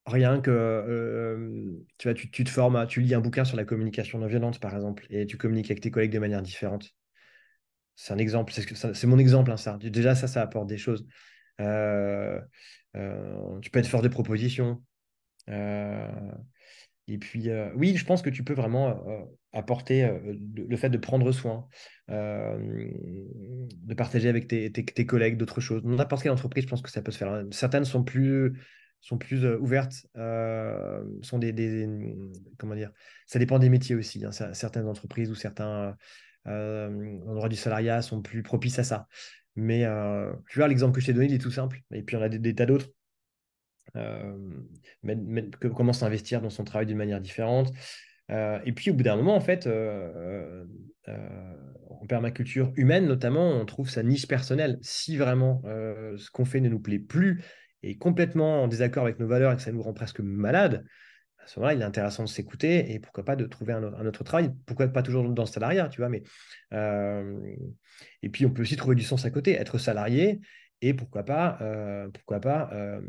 rien 0.05 0.40
que 0.40 0.51
euh, 0.51 1.72
tu, 1.96 2.09
vois, 2.09 2.14
tu, 2.14 2.30
tu, 2.30 2.44
te 2.44 2.51
formes, 2.51 2.86
tu 2.86 3.01
lis 3.01 3.14
un 3.14 3.20
bouquin 3.20 3.44
sur 3.44 3.57
la 3.57 3.64
communication 3.64 4.18
non 4.18 4.26
violente, 4.26 4.61
par 4.61 4.74
exemple, 4.74 5.07
et 5.09 5.26
tu 5.26 5.38
communiques 5.38 5.70
avec 5.70 5.80
tes 5.80 5.90
collègues 5.90 6.12
de 6.12 6.18
manière 6.18 6.42
différente. 6.42 6.92
C'est 8.03 8.14
un 8.14 8.18
exemple, 8.18 8.55
c'est 8.55 9.07
mon 9.07 9.18
exemple, 9.18 9.51
hein, 9.51 9.59
ça. 9.59 9.76
Déjà, 9.78 10.14
ça, 10.14 10.26
ça 10.26 10.40
apporte 10.40 10.66
des 10.66 10.78
choses. 10.78 11.07
Euh, 11.61 12.40
euh, 12.96 13.59
tu 13.61 13.70
peux 13.70 13.78
être 13.78 13.88
fort 13.88 14.01
de 14.01 14.09
propositions. 14.09 14.82
Euh, 15.51 16.32
et 17.09 17.18
puis, 17.18 17.51
oui, 17.74 17.94
je 17.98 18.07
pense 18.07 18.22
que 18.22 18.30
tu 18.30 18.42
peux 18.42 18.55
vraiment 18.55 19.28
apporter 19.53 20.11
le 20.57 20.76
fait 20.78 20.88
de 20.88 20.96
prendre 20.96 21.30
soin, 21.30 21.68
de 22.09 23.94
partager 23.94 24.30
avec 24.30 24.48
tes, 24.48 25.07
collègues 25.07 25.36
d'autres 25.36 25.61
choses. 25.61 25.84
N'importe 25.84 26.22
quelle 26.22 26.32
entreprise, 26.32 26.64
je 26.64 26.70
pense 26.70 26.80
que 26.80 26.90
ça 26.90 27.03
peut 27.03 27.12
se 27.12 27.18
faire. 27.18 27.44
Certaines 27.51 27.84
sont 27.84 28.03
plus, 28.03 28.57
ouvertes, 29.61 30.07
sont 30.14 31.38
des, 31.38 31.86
Comment 32.59 32.76
dire 32.76 32.92
Ça 33.26 33.38
dépend 33.38 33.59
des 33.59 33.68
métiers 33.68 33.94
aussi. 33.94 34.24
Hein. 34.24 34.32
Certaines 34.55 34.86
entreprises 34.86 35.30
ou 35.30 35.34
certains 35.34 35.94
en 36.47 37.34
droit 37.34 37.49
du 37.49 37.57
salariat 37.57 38.03
sont 38.03 38.22
plus 38.22 38.43
propices 38.43 38.78
à 38.78 38.84
ça. 38.84 39.07
Mais 39.57 39.84
euh, 39.84 40.32
tu 40.49 40.59
vois, 40.59 40.68
l'exemple 40.68 40.95
que 40.95 41.01
je 41.01 41.07
t'ai 41.07 41.12
donné, 41.12 41.26
il 41.26 41.34
est 41.34 41.38
tout 41.38 41.51
simple. 41.51 41.80
Et 41.93 42.03
puis, 42.03 42.16
on 42.16 42.22
a 42.22 42.28
des, 42.28 42.55
tas 42.55 42.66
d'autres. 42.66 42.88
Euh, 43.97 44.36
mais, 45.03 45.16
comment 45.74 45.93
s'investir 45.93 46.41
dans 46.41 46.51
son 46.51 46.64
travail 46.64 46.86
d'une 46.86 46.97
manière 46.97 47.20
différente. 47.20 47.72
et 48.30 48.72
puis, 48.72 48.91
au 48.91 48.95
bout 48.95 49.03
d'un 49.03 49.16
moment, 49.16 49.34
en 49.34 49.41
fait, 49.41 49.68
en 51.07 52.07
permaculture 52.07 52.72
humaine, 52.76 53.07
notamment, 53.07 53.51
on 53.51 53.64
trouve 53.66 53.91
sa 53.91 54.03
niche 54.03 54.28
personnelle. 54.28 54.78
Si 54.82 55.16
vraiment 55.16 55.62
ce 55.64 56.30
qu'on 56.30 56.45
fait 56.45 56.61
ne 56.61 56.68
nous 56.68 56.80
plaît 56.80 56.99
plus 56.99 57.43
et 57.82 57.97
complètement 57.97 58.64
en 58.64 58.68
désaccord 58.68 59.05
avec 59.05 59.18
nos 59.18 59.26
valeurs 59.26 59.53
et 59.53 59.57
que 59.57 59.62
ça 59.62 59.72
nous 59.72 59.82
rend 59.82 59.95
presque 59.95 60.20
malade, 60.20 60.84
il 61.59 61.80
est 61.80 61.84
intéressant 61.84 62.24
de 62.24 62.28
s'écouter 62.28 62.92
et 62.92 62.98
pourquoi 63.01 63.24
pas 63.24 63.36
de 63.36 63.44
trouver 63.46 63.72
un, 63.72 64.07
autre 64.07 64.24
travail. 64.24 64.53
Pourquoi 64.66 64.88
pas 64.88 65.03
toujours 65.03 65.28
dans 65.28 65.42
le 65.42 65.48
salariat, 65.48 65.88
tu 65.88 66.01
vois. 66.01 66.09
Mais, 66.09 66.22
euh, 66.72 67.38
et 68.22 68.28
puis, 68.28 68.46
on 68.46 68.51
peut 68.51 68.62
aussi 68.62 68.76
trouver 68.76 68.94
du 68.96 69.03
sens 69.03 69.24
à 69.24 69.30
côté, 69.30 69.53
être 69.53 69.78
salarié 69.78 70.40
et 70.80 70.94
pourquoi 70.94 71.24
pas, 71.24 71.59
euh, 71.61 72.09
pourquoi 72.09 72.40
pas 72.40 72.70
euh, 72.72 73.01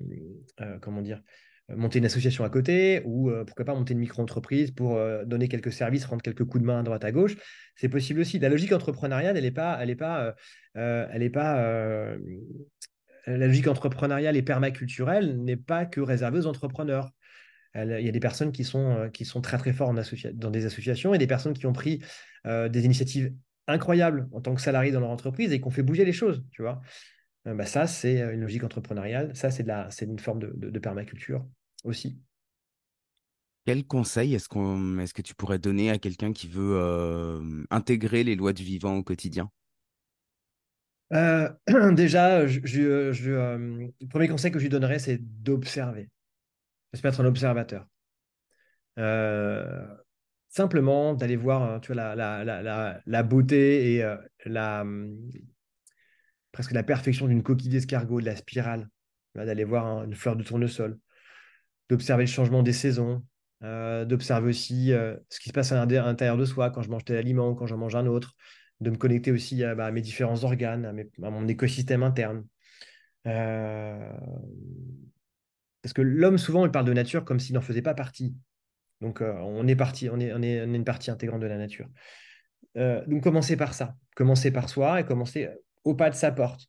comment 0.81 1.01
dire, 1.01 1.21
monter 1.69 1.99
une 1.99 2.05
association 2.05 2.43
à 2.43 2.49
côté 2.49 3.01
ou 3.05 3.31
pourquoi 3.45 3.63
pas 3.63 3.73
monter 3.73 3.93
une 3.93 3.99
micro-entreprise 3.99 4.71
pour 4.71 4.99
donner 5.25 5.47
quelques 5.47 5.71
services, 5.71 6.03
rendre 6.05 6.21
quelques 6.21 6.43
coups 6.43 6.61
de 6.61 6.67
main 6.67 6.79
à 6.79 6.83
droite 6.83 7.05
à 7.05 7.11
gauche. 7.11 7.37
C'est 7.75 7.87
possible 7.87 8.19
aussi. 8.19 8.39
La 8.39 8.49
logique 8.49 8.73
entrepreneuriale, 8.73 9.37
elle 9.37 9.43
n'est 9.43 9.51
pas, 9.51 9.77
pas, 9.95 10.33
pas 10.73 12.17
la 13.27 13.47
logique 13.47 13.67
entrepreneuriale 13.67 14.35
et 14.35 14.41
permaculturelle 14.41 15.41
n'est 15.41 15.55
pas 15.55 15.85
que 15.85 16.01
réservée 16.01 16.39
aux 16.39 16.47
entrepreneurs 16.47 17.11
il 17.75 18.05
y 18.05 18.09
a 18.09 18.11
des 18.11 18.19
personnes 18.19 18.51
qui 18.51 18.63
sont, 18.63 18.97
euh, 18.97 19.09
qui 19.09 19.25
sont 19.25 19.41
très 19.41 19.57
très 19.57 19.73
fortes 19.73 19.95
dans 20.33 20.51
des 20.51 20.65
associations 20.65 21.13
et 21.13 21.17
des 21.17 21.27
personnes 21.27 21.53
qui 21.53 21.65
ont 21.65 21.73
pris 21.73 22.01
euh, 22.45 22.69
des 22.69 22.85
initiatives 22.85 23.33
incroyables 23.67 24.27
en 24.33 24.41
tant 24.41 24.53
que 24.53 24.61
salariés 24.61 24.91
dans 24.91 24.99
leur 24.99 25.09
entreprise 25.09 25.53
et 25.53 25.61
qui 25.61 25.67
ont 25.67 25.71
fait 25.71 25.83
bouger 25.83 26.03
les 26.03 26.13
choses, 26.13 26.43
tu 26.51 26.61
vois. 26.61 26.81
Euh, 27.47 27.55
bah 27.55 27.65
ça, 27.65 27.87
c'est 27.87 28.19
une 28.33 28.41
logique 28.41 28.63
entrepreneuriale. 28.63 29.35
Ça, 29.35 29.51
c'est, 29.51 29.63
de 29.63 29.69
la, 29.69 29.89
c'est 29.89 30.05
une 30.05 30.19
forme 30.19 30.39
de, 30.39 30.79
permaculture 30.79 31.45
aussi. 31.83 32.19
Quel 33.65 33.85
conseil 33.85 34.33
est-ce, 34.33 34.49
qu'on, 34.49 34.99
est-ce 34.99 35.13
que 35.13 35.21
tu 35.21 35.35
pourrais 35.35 35.59
donner 35.59 35.91
à 35.91 35.97
quelqu'un 35.97 36.33
qui 36.33 36.47
veut 36.47 37.39
intégrer 37.69 38.23
les 38.23 38.35
lois 38.35 38.53
du 38.53 38.63
vivant 38.63 38.97
au 38.97 39.03
quotidien? 39.03 39.49
Déjà, 41.11 42.47
je, 42.47 43.11
le 43.11 44.07
premier 44.09 44.27
conseil 44.27 44.51
que 44.51 44.57
je 44.57 44.63
lui 44.63 44.69
donnerais, 44.69 44.97
c'est 44.97 45.19
d'observer 45.21 46.09
se 46.97 47.05
mettre 47.05 47.21
un 47.21 47.25
observateur. 47.25 47.87
Euh, 48.99 49.85
simplement 50.49 51.13
d'aller 51.13 51.37
voir 51.37 51.63
hein, 51.63 51.79
tu 51.79 51.93
vois, 51.93 52.15
la, 52.15 52.43
la, 52.43 53.01
la, 53.05 53.23
beauté 53.23 53.95
et 53.95 54.03
euh, 54.03 54.17
la, 54.45 54.81
hum, 54.81 55.17
presque 56.51 56.73
la 56.73 56.83
perfection 56.83 57.27
d'une 57.27 57.43
coquille 57.43 57.69
d'escargot, 57.69 58.19
de 58.19 58.25
la 58.25 58.35
spirale, 58.35 58.89
d'aller 59.35 59.63
voir 59.63 60.03
une 60.03 60.15
fleur 60.15 60.35
de 60.35 60.43
tournesol, 60.43 60.99
d'observer 61.89 62.23
le 62.23 62.29
changement 62.29 62.63
des 62.63 62.73
saisons, 62.73 63.23
euh, 63.63 64.03
d'observer 64.03 64.49
aussi 64.49 64.91
ce 65.29 65.39
qui 65.39 65.49
se 65.49 65.53
passe 65.53 65.71
à 65.71 65.85
l'intérieur 65.85 66.37
de 66.37 66.45
soi 66.45 66.69
quand 66.69 66.81
je 66.81 66.89
mange 66.89 67.05
tel 67.05 67.17
aliment, 67.17 67.55
quand 67.55 67.67
j'en 67.67 67.77
mange 67.77 67.95
un 67.95 68.07
autre, 68.07 68.35
de 68.81 68.89
me 68.89 68.97
connecter 68.97 69.31
aussi 69.31 69.63
à, 69.63 69.75
bah, 69.75 69.91
mes 69.91 70.01
différents 70.01 70.43
organes, 70.43 70.85
à, 71.23 71.29
mon 71.29 71.47
écosystème 71.47 72.03
interne. 72.03 72.45
Parce 75.81 75.93
que 75.93 76.01
l'homme, 76.01 76.37
souvent, 76.37 76.65
il 76.65 76.71
parle 76.71 76.85
de 76.85 76.93
nature 76.93 77.25
comme 77.25 77.39
s'il 77.39 77.55
n'en 77.55 77.61
faisait 77.61 77.81
pas 77.81 77.93
partie. 77.93 78.35
Donc, 79.01 79.21
euh, 79.21 79.33
on 79.39 79.67
est 79.67 79.75
parti, 79.75 80.09
on 80.09 80.19
est, 80.19 80.31
on 80.33 80.41
est, 80.41 80.63
une 80.63 80.83
partie 80.83 81.11
intégrante 81.11 81.41
de 81.41 81.47
la 81.47 81.57
nature. 81.57 81.89
Euh, 82.77 83.03
donc, 83.07 83.23
commencez 83.23 83.57
par 83.57 83.73
ça. 83.73 83.95
Commencez 84.15 84.51
par 84.51 84.69
soi 84.69 85.01
et 85.01 85.05
commencez 85.05 85.49
au 85.83 85.95
pas 85.95 86.09
de 86.09 86.15
sa 86.15 86.31
porte. 86.31 86.67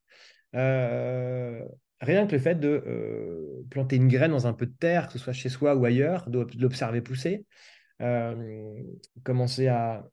Euh, 0.54 1.62
rien 2.00 2.26
que 2.26 2.32
le 2.32 2.38
fait 2.38 2.58
de 2.58 3.64
planter 3.70 3.96
une 3.96 4.08
graine 4.08 4.30
dans 4.30 4.46
un 4.46 4.54
peu 4.54 4.66
de 4.66 4.74
terre, 4.78 5.06
que 5.06 5.12
ce 5.14 5.18
soit 5.18 5.32
chez 5.32 5.48
soi 5.50 5.74
ou 5.76 5.84
ailleurs, 5.84 6.28
de 6.28 6.46
l'observer 6.58 7.02
pousser. 7.02 7.44
commencer 9.22 9.68
à, 9.68 10.04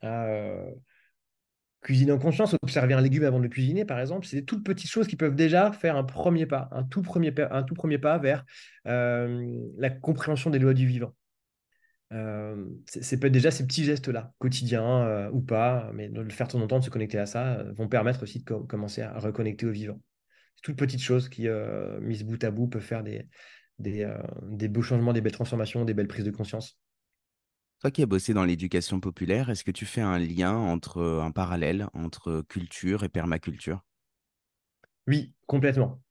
Cuisiner 1.82 2.12
en 2.12 2.20
conscience, 2.20 2.56
observer 2.62 2.94
un 2.94 3.02
légume 3.02 3.24
avant 3.24 3.40
de 3.40 3.48
cuisiner, 3.48 3.86
par 3.86 4.00
exemple, 4.02 4.28
c'est 4.28 4.38
des 4.38 4.46
toutes 4.46 4.66
petites 4.66 4.90
choses 4.90 5.08
qui 5.08 5.16
peuvent 5.16 5.36
déjà 5.36 5.72
faire 5.72 5.96
un 5.96 6.04
premier 6.04 6.46
pas, 6.46 6.68
un 6.74 6.84
tout 6.84 7.02
premier, 7.02 7.32
pas, 7.32 8.18
vers 8.18 8.46
euh, 8.86 9.58
la 9.78 9.90
compréhension 9.90 10.50
des 10.50 10.60
lois 10.60 10.74
du 10.74 10.86
vivant. 10.86 11.16
Euh, 12.12 12.66
c'est 12.86 13.18
peut-être 13.18 13.32
déjà 13.32 13.50
ces 13.50 13.66
petits 13.66 13.86
gestes-là, 13.86 14.34
quotidiens 14.40 15.04
euh, 15.06 15.30
ou 15.32 15.42
pas, 15.42 15.90
mais 15.94 16.10
de 16.10 16.20
le 16.20 16.30
faire 16.32 16.48
de 16.48 16.54
temps 16.54 16.62
en 16.62 16.68
temps, 16.68 16.80
de 16.80 16.84
se 16.84 16.90
connecter 16.90 17.18
à 17.18 17.26
ça, 17.26 17.64
vont 17.76 17.88
permettre 17.88 18.24
aussi 18.24 18.40
de 18.40 18.44
commencer 18.44 19.02
à 19.02 19.18
reconnecter 19.18 19.66
au 19.66 19.72
vivant. 19.72 20.02
C'est 20.56 20.64
toutes 20.64 20.78
petites 20.78 21.02
choses 21.02 21.30
qui, 21.30 21.48
mises 22.02 22.26
bout 22.26 22.44
à 22.44 22.52
bout, 22.52 22.68
peuvent 22.68 22.82
faire 22.82 23.04
des 23.78 24.68
beaux 24.68 24.82
changements, 24.82 25.14
des 25.14 25.22
belles 25.22 25.32
transformations, 25.32 25.86
des 25.86 25.94
belles 25.94 26.10
prises 26.10 26.26
de 26.26 26.32
conscience. 26.32 26.78
Toi 27.80 27.92
qui 27.92 28.02
as 28.04 28.06
bossé 28.06 28.34
dans 28.34 28.44
l'éducation 28.44 29.00
populaire, 29.00 29.50
est-ce 29.50 29.64
que 29.64 29.72
tu 29.72 29.86
fais 29.86 30.02
un 30.02 30.20
lien 30.20 30.54
entre 30.54 31.02
un 31.02 31.32
parallèle 31.32 31.88
entre 31.94 32.42
culture 32.50 33.06
et 33.06 33.10
permaculture? 33.10 33.86
Oui, 35.08 35.34
complètement. 35.48 36.02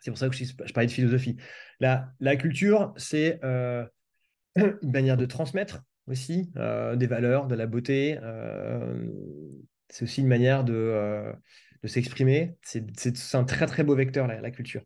C'est 0.00 0.10
pour 0.10 0.18
ça 0.18 0.28
que 0.28 0.36
je, 0.36 0.52
parlais 0.74 0.86
de 0.86 0.92
philosophie. 0.92 1.36
La, 1.80 2.36
culture, 2.36 2.92
c'est 2.98 3.40
une 3.44 3.90
manière 4.82 5.16
de 5.16 5.24
transmettre 5.24 5.82
aussi 6.06 6.50
des 6.54 7.06
valeurs, 7.06 7.46
de 7.46 7.54
la 7.54 7.66
beauté. 7.66 8.18
C'est 9.88 10.04
aussi 10.04 10.20
une 10.20 10.28
manière 10.28 10.62
de 10.62 11.32
s'exprimer. 11.84 12.54
C'est 12.62 13.34
un 13.34 13.44
très 13.44 13.64
très 13.64 13.82
beau 13.82 13.94
vecteur, 13.94 14.26
la 14.26 14.50
culture. 14.50 14.82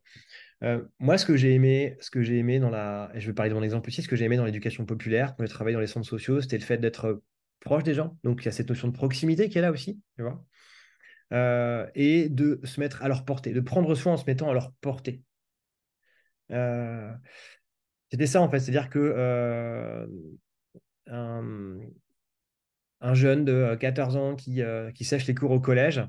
Euh, 0.62 0.82
moi, 0.98 1.18
ce 1.18 1.26
que 1.26 1.36
j'ai 1.36 1.54
aimé, 1.54 1.96
ce 2.00 2.10
que 2.10 2.22
j'ai 2.22 2.38
aimé 2.38 2.58
dans 2.58 2.70
la, 2.70 3.10
je 3.14 3.26
vais 3.26 3.34
parler 3.34 3.50
de 3.50 3.54
mon 3.54 3.62
exemple 3.62 3.88
aussi, 3.88 4.02
ce 4.02 4.08
que 4.08 4.16
j'ai 4.16 4.24
aimé 4.24 4.36
dans 4.36 4.44
l'éducation 4.44 4.86
populaire, 4.86 5.36
quand 5.36 5.44
j'ai 5.44 5.52
travaillé 5.52 5.74
dans 5.74 5.80
les 5.80 5.86
centres 5.86 6.06
sociaux, 6.06 6.40
c'était 6.40 6.58
le 6.58 6.64
fait 6.64 6.78
d'être 6.78 7.22
proche 7.60 7.82
des 7.82 7.94
gens. 7.94 8.16
Donc, 8.24 8.42
il 8.42 8.46
y 8.46 8.48
a 8.48 8.52
cette 8.52 8.68
notion 8.68 8.88
de 8.88 8.92
proximité 8.92 9.48
qui 9.48 9.58
est 9.58 9.60
là 9.60 9.70
aussi, 9.70 10.00
tu 10.16 10.22
vois, 10.22 10.44
euh, 11.32 11.86
et 11.94 12.28
de 12.28 12.60
se 12.64 12.80
mettre 12.80 13.02
à 13.02 13.08
leur 13.08 13.24
portée, 13.24 13.52
de 13.52 13.60
prendre 13.60 13.94
soin 13.94 14.14
en 14.14 14.16
se 14.16 14.24
mettant 14.26 14.50
à 14.50 14.54
leur 14.54 14.72
portée. 14.80 15.22
c'était 18.10 18.26
ça, 18.26 18.40
en 18.40 18.48
fait. 18.48 18.60
C'est-à-dire 18.60 18.88
que 18.88 20.06
un, 21.08 21.78
jeune 23.12 23.44
de 23.44 23.76
14 23.78 24.16
ans 24.16 24.36
qui, 24.36 24.62
qui 24.94 25.04
sèche 25.04 25.26
les 25.26 25.34
cours 25.34 25.50
au 25.50 25.60
collège, 25.60 26.02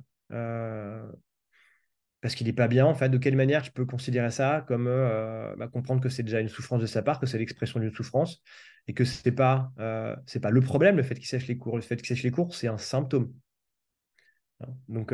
parce 2.22 2.36
qu'il 2.36 2.48
n'est 2.48 2.54
pas 2.54 2.68
bien, 2.68 2.86
en 2.86 2.96
fait, 2.96 3.10
de 3.10 3.18
quelle 3.18 3.36
manière 3.36 3.62
tu 3.62 3.72
peux 3.72 3.86
considérer 3.86 4.32
ça 4.32 4.66
comme 4.68 4.86
bah, 4.86 5.68
comprendre 5.68 6.02
que 6.02 6.10
c'est 6.10 6.24
déjà 6.24 6.40
une 6.40 6.50
souffrance 6.50 6.82
de 6.82 6.88
sa 6.88 7.02
part, 7.02 7.20
que 7.20 7.26
c'est 7.26 7.38
l'expression 7.38 7.80
d'une 7.80 7.94
souffrance, 7.94 8.42
et 8.88 8.94
que 8.94 9.06
ce 9.06 9.22
n'est 9.28 9.36
pas, 9.36 9.72
c'est 10.26 10.40
pas 10.40 10.50
le 10.50 10.62
problème, 10.62 10.98
le 10.98 11.04
fait 11.04 11.16
qu'il 11.16 11.28
sèche 11.28 11.48
les 11.48 11.58
cours. 11.58 11.76
Le 11.76 11.84
fait 11.84 11.98
qu'il 11.98 12.08
sèche 12.08 12.24
les 12.24 12.32
cours, 12.32 12.56
c'est 12.56 12.68
un 12.68 12.78
symptôme. 12.78 13.32
Hein. 14.62 14.68
Donc, 14.90 15.14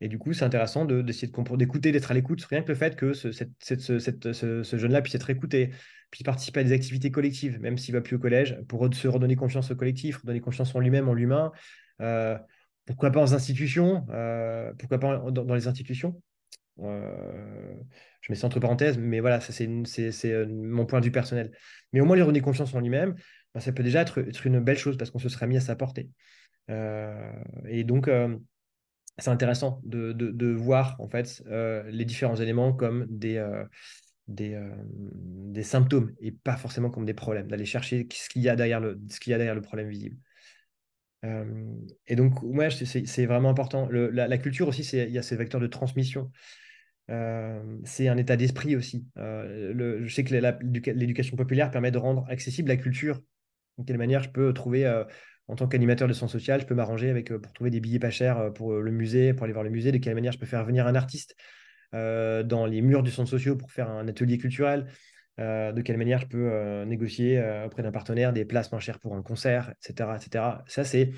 et 0.00 0.08
du 0.08 0.18
coup, 0.18 0.32
c'est 0.32 0.44
intéressant 0.44 0.84
d'essayer 0.84 1.28
de, 1.28 1.56
d'écouter, 1.56 1.92
d'être 1.92 2.10
à 2.10 2.14
l'écoute. 2.14 2.44
Rien 2.44 2.62
que 2.62 2.68
le 2.68 2.74
fait 2.74 2.96
que 2.96 3.14
ce, 3.14 4.76
jeune-là 4.76 5.02
puisse 5.02 5.14
être 5.14 5.30
écouté, 5.30 5.70
puisse 6.10 6.24
participer 6.24 6.60
à 6.60 6.64
des 6.64 6.72
activités 6.72 7.10
collectives, 7.10 7.60
même 7.60 7.78
s'il 7.78 7.94
va 7.94 8.00
plus 8.00 8.16
au 8.16 8.18
collège, 8.18 8.58
pour 8.68 8.92
se 8.92 9.08
redonner 9.08 9.36
confiance 9.36 9.70
au 9.70 9.76
collectif, 9.76 10.18
redonner 10.18 10.40
confiance 10.40 10.74
en 10.74 10.80
lui-même, 10.80 11.08
en 11.08 11.14
l'humain. 11.14 11.52
Euh, 12.00 12.36
pourquoi 12.86 13.10
pas 13.10 13.24
euh, 14.10 14.72
dans, 15.30 15.54
les 15.54 15.66
institutions? 15.66 16.20
Euh, 16.80 17.74
Je 18.20 18.32
mets 18.32 18.36
ça 18.36 18.46
entre 18.46 18.60
parenthèses, 18.60 18.98
mais 18.98 19.20
voilà, 19.20 19.40
c'est 19.40 19.66
mon 19.66 20.86
point 20.86 21.00
de 21.00 21.04
vue 21.04 21.12
personnel. 21.12 21.50
Mais 21.92 22.00
au 22.00 22.04
moins, 22.04 22.16
lui 22.16 22.22
redonner 22.22 22.40
confiance 22.40 22.74
en 22.74 22.80
lui-même, 22.80 23.14
bah, 23.54 23.60
ça 23.60 23.72
peut 23.72 23.82
déjà 23.82 24.02
être, 24.02 24.18
une 24.46 24.60
belle 24.60 24.78
chose 24.78 24.96
parce 24.96 25.10
qu'on 25.10 25.18
se 25.18 25.28
serait 25.28 25.46
mis 25.46 25.56
à 25.56 25.60
sa 25.60 25.76
portée. 25.76 26.08
et 26.68 27.84
donc, 27.84 28.08
c'est 29.18 29.30
intéressant 29.30 29.80
de, 29.84 30.52
voir 30.52 30.96
en 30.98 31.08
fait 31.08 31.42
euh, 31.46 31.84
les 31.90 32.04
différents 32.04 32.36
éléments 32.36 32.72
comme 32.72 33.06
des, 33.08 33.36
euh, 33.36 33.64
euh, 34.40 35.62
symptômes 35.62 36.12
et 36.20 36.32
pas 36.32 36.56
forcément 36.56 36.90
comme 36.90 37.04
des 37.04 37.14
problèmes, 37.14 37.46
d'aller 37.46 37.64
chercher 37.64 38.08
ce 38.12 38.28
qu'il 38.28 38.42
y 38.42 38.48
a 38.48 38.56
derrière 38.56 38.80
le 38.80 39.60
problème 39.60 39.88
visible. 39.88 40.16
Et 42.06 42.16
donc, 42.16 42.42
ouais, 42.42 42.68
c'est 42.70 43.26
vraiment 43.26 43.50
important. 43.50 43.88
La, 43.90 44.38
culture 44.38 44.68
aussi, 44.68 44.82
il 44.82 45.10
y 45.10 45.18
a 45.18 45.22
ces 45.22 45.36
vecteurs 45.36 45.60
de 45.60 45.66
transmission. 45.66 46.30
c'est 47.08 48.08
un 48.08 48.16
état 48.16 48.36
d'esprit 48.36 48.76
aussi. 48.76 49.06
Le, 49.16 50.04
je 50.04 50.14
sais 50.14 50.24
que 50.24 50.34
l'éducation 50.34 51.36
populaire 51.36 51.70
permet 51.70 51.90
de 51.90 51.98
rendre 51.98 52.26
accessible 52.28 52.68
la 52.68 52.76
culture. 52.76 53.20
De 53.78 53.84
quelle 53.84 53.98
manière 53.98 54.22
je 54.22 54.30
peux 54.30 54.52
trouver 54.52 54.84
en 55.48 55.56
tant 55.56 55.68
qu'animateur 55.68 56.08
de 56.08 56.12
centre 56.12 56.32
social, 56.32 56.60
je 56.60 56.66
peux 56.66 56.74
m'arranger 56.74 57.10
avec 57.10 57.30
euh, 57.30 57.38
pour 57.38 57.52
trouver 57.52 57.70
des 57.70 57.80
billets 57.80 57.98
pas 57.98 58.10
chers 58.10 58.38
euh, 58.38 58.50
pour 58.50 58.72
euh, 58.72 58.80
le 58.80 58.90
musée, 58.90 59.34
pour 59.34 59.44
aller 59.44 59.52
voir 59.52 59.64
le 59.64 59.70
musée, 59.70 59.92
de 59.92 59.98
quelle 59.98 60.14
manière 60.14 60.32
je 60.32 60.38
peux 60.38 60.46
faire 60.46 60.64
venir 60.64 60.86
un 60.86 60.94
artiste 60.94 61.36
dans 61.92 62.66
les 62.66 62.80
murs 62.82 63.04
du 63.04 63.12
centre 63.12 63.30
social 63.30 63.56
pour 63.56 63.70
faire 63.70 63.88
un 63.88 64.08
atelier 64.08 64.36
culturel, 64.36 64.86
de 65.38 65.80
quelle 65.82 65.96
manière 65.96 66.20
je 66.20 66.26
peux 66.26 66.84
négocier 66.84 67.42
auprès 67.64 67.82
d'un 67.82 67.92
partenaire 67.92 68.32
des 68.32 68.44
places 68.44 68.70
moins 68.70 68.80
chères 68.80 69.00
pour 69.00 69.14
un 69.14 69.22
concert, 69.22 69.72
etc. 69.82 70.10
etc. 70.16 70.44
Ça, 70.66 70.84
c'est 70.84 71.12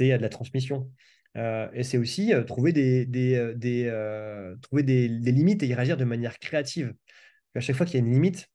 de 0.00 0.22
la 0.22 0.28
transmission. 0.28 0.90
et 1.36 1.82
c'est 1.82 1.98
aussi 1.98 2.32
trouver, 2.46 2.72
des, 2.72 3.06
des, 3.06 4.56
trouver 4.62 4.82
des, 4.82 5.08
limites 5.08 5.62
et 5.62 5.66
y 5.66 5.74
réagir 5.74 5.96
de 5.96 6.04
manière 6.04 6.38
créative. 6.38 6.94
À 7.54 7.60
chaque 7.60 7.76
fois 7.76 7.86
qu'il 7.86 8.00
y 8.00 8.02
a 8.02 8.06
une 8.06 8.12
limite, 8.12 8.48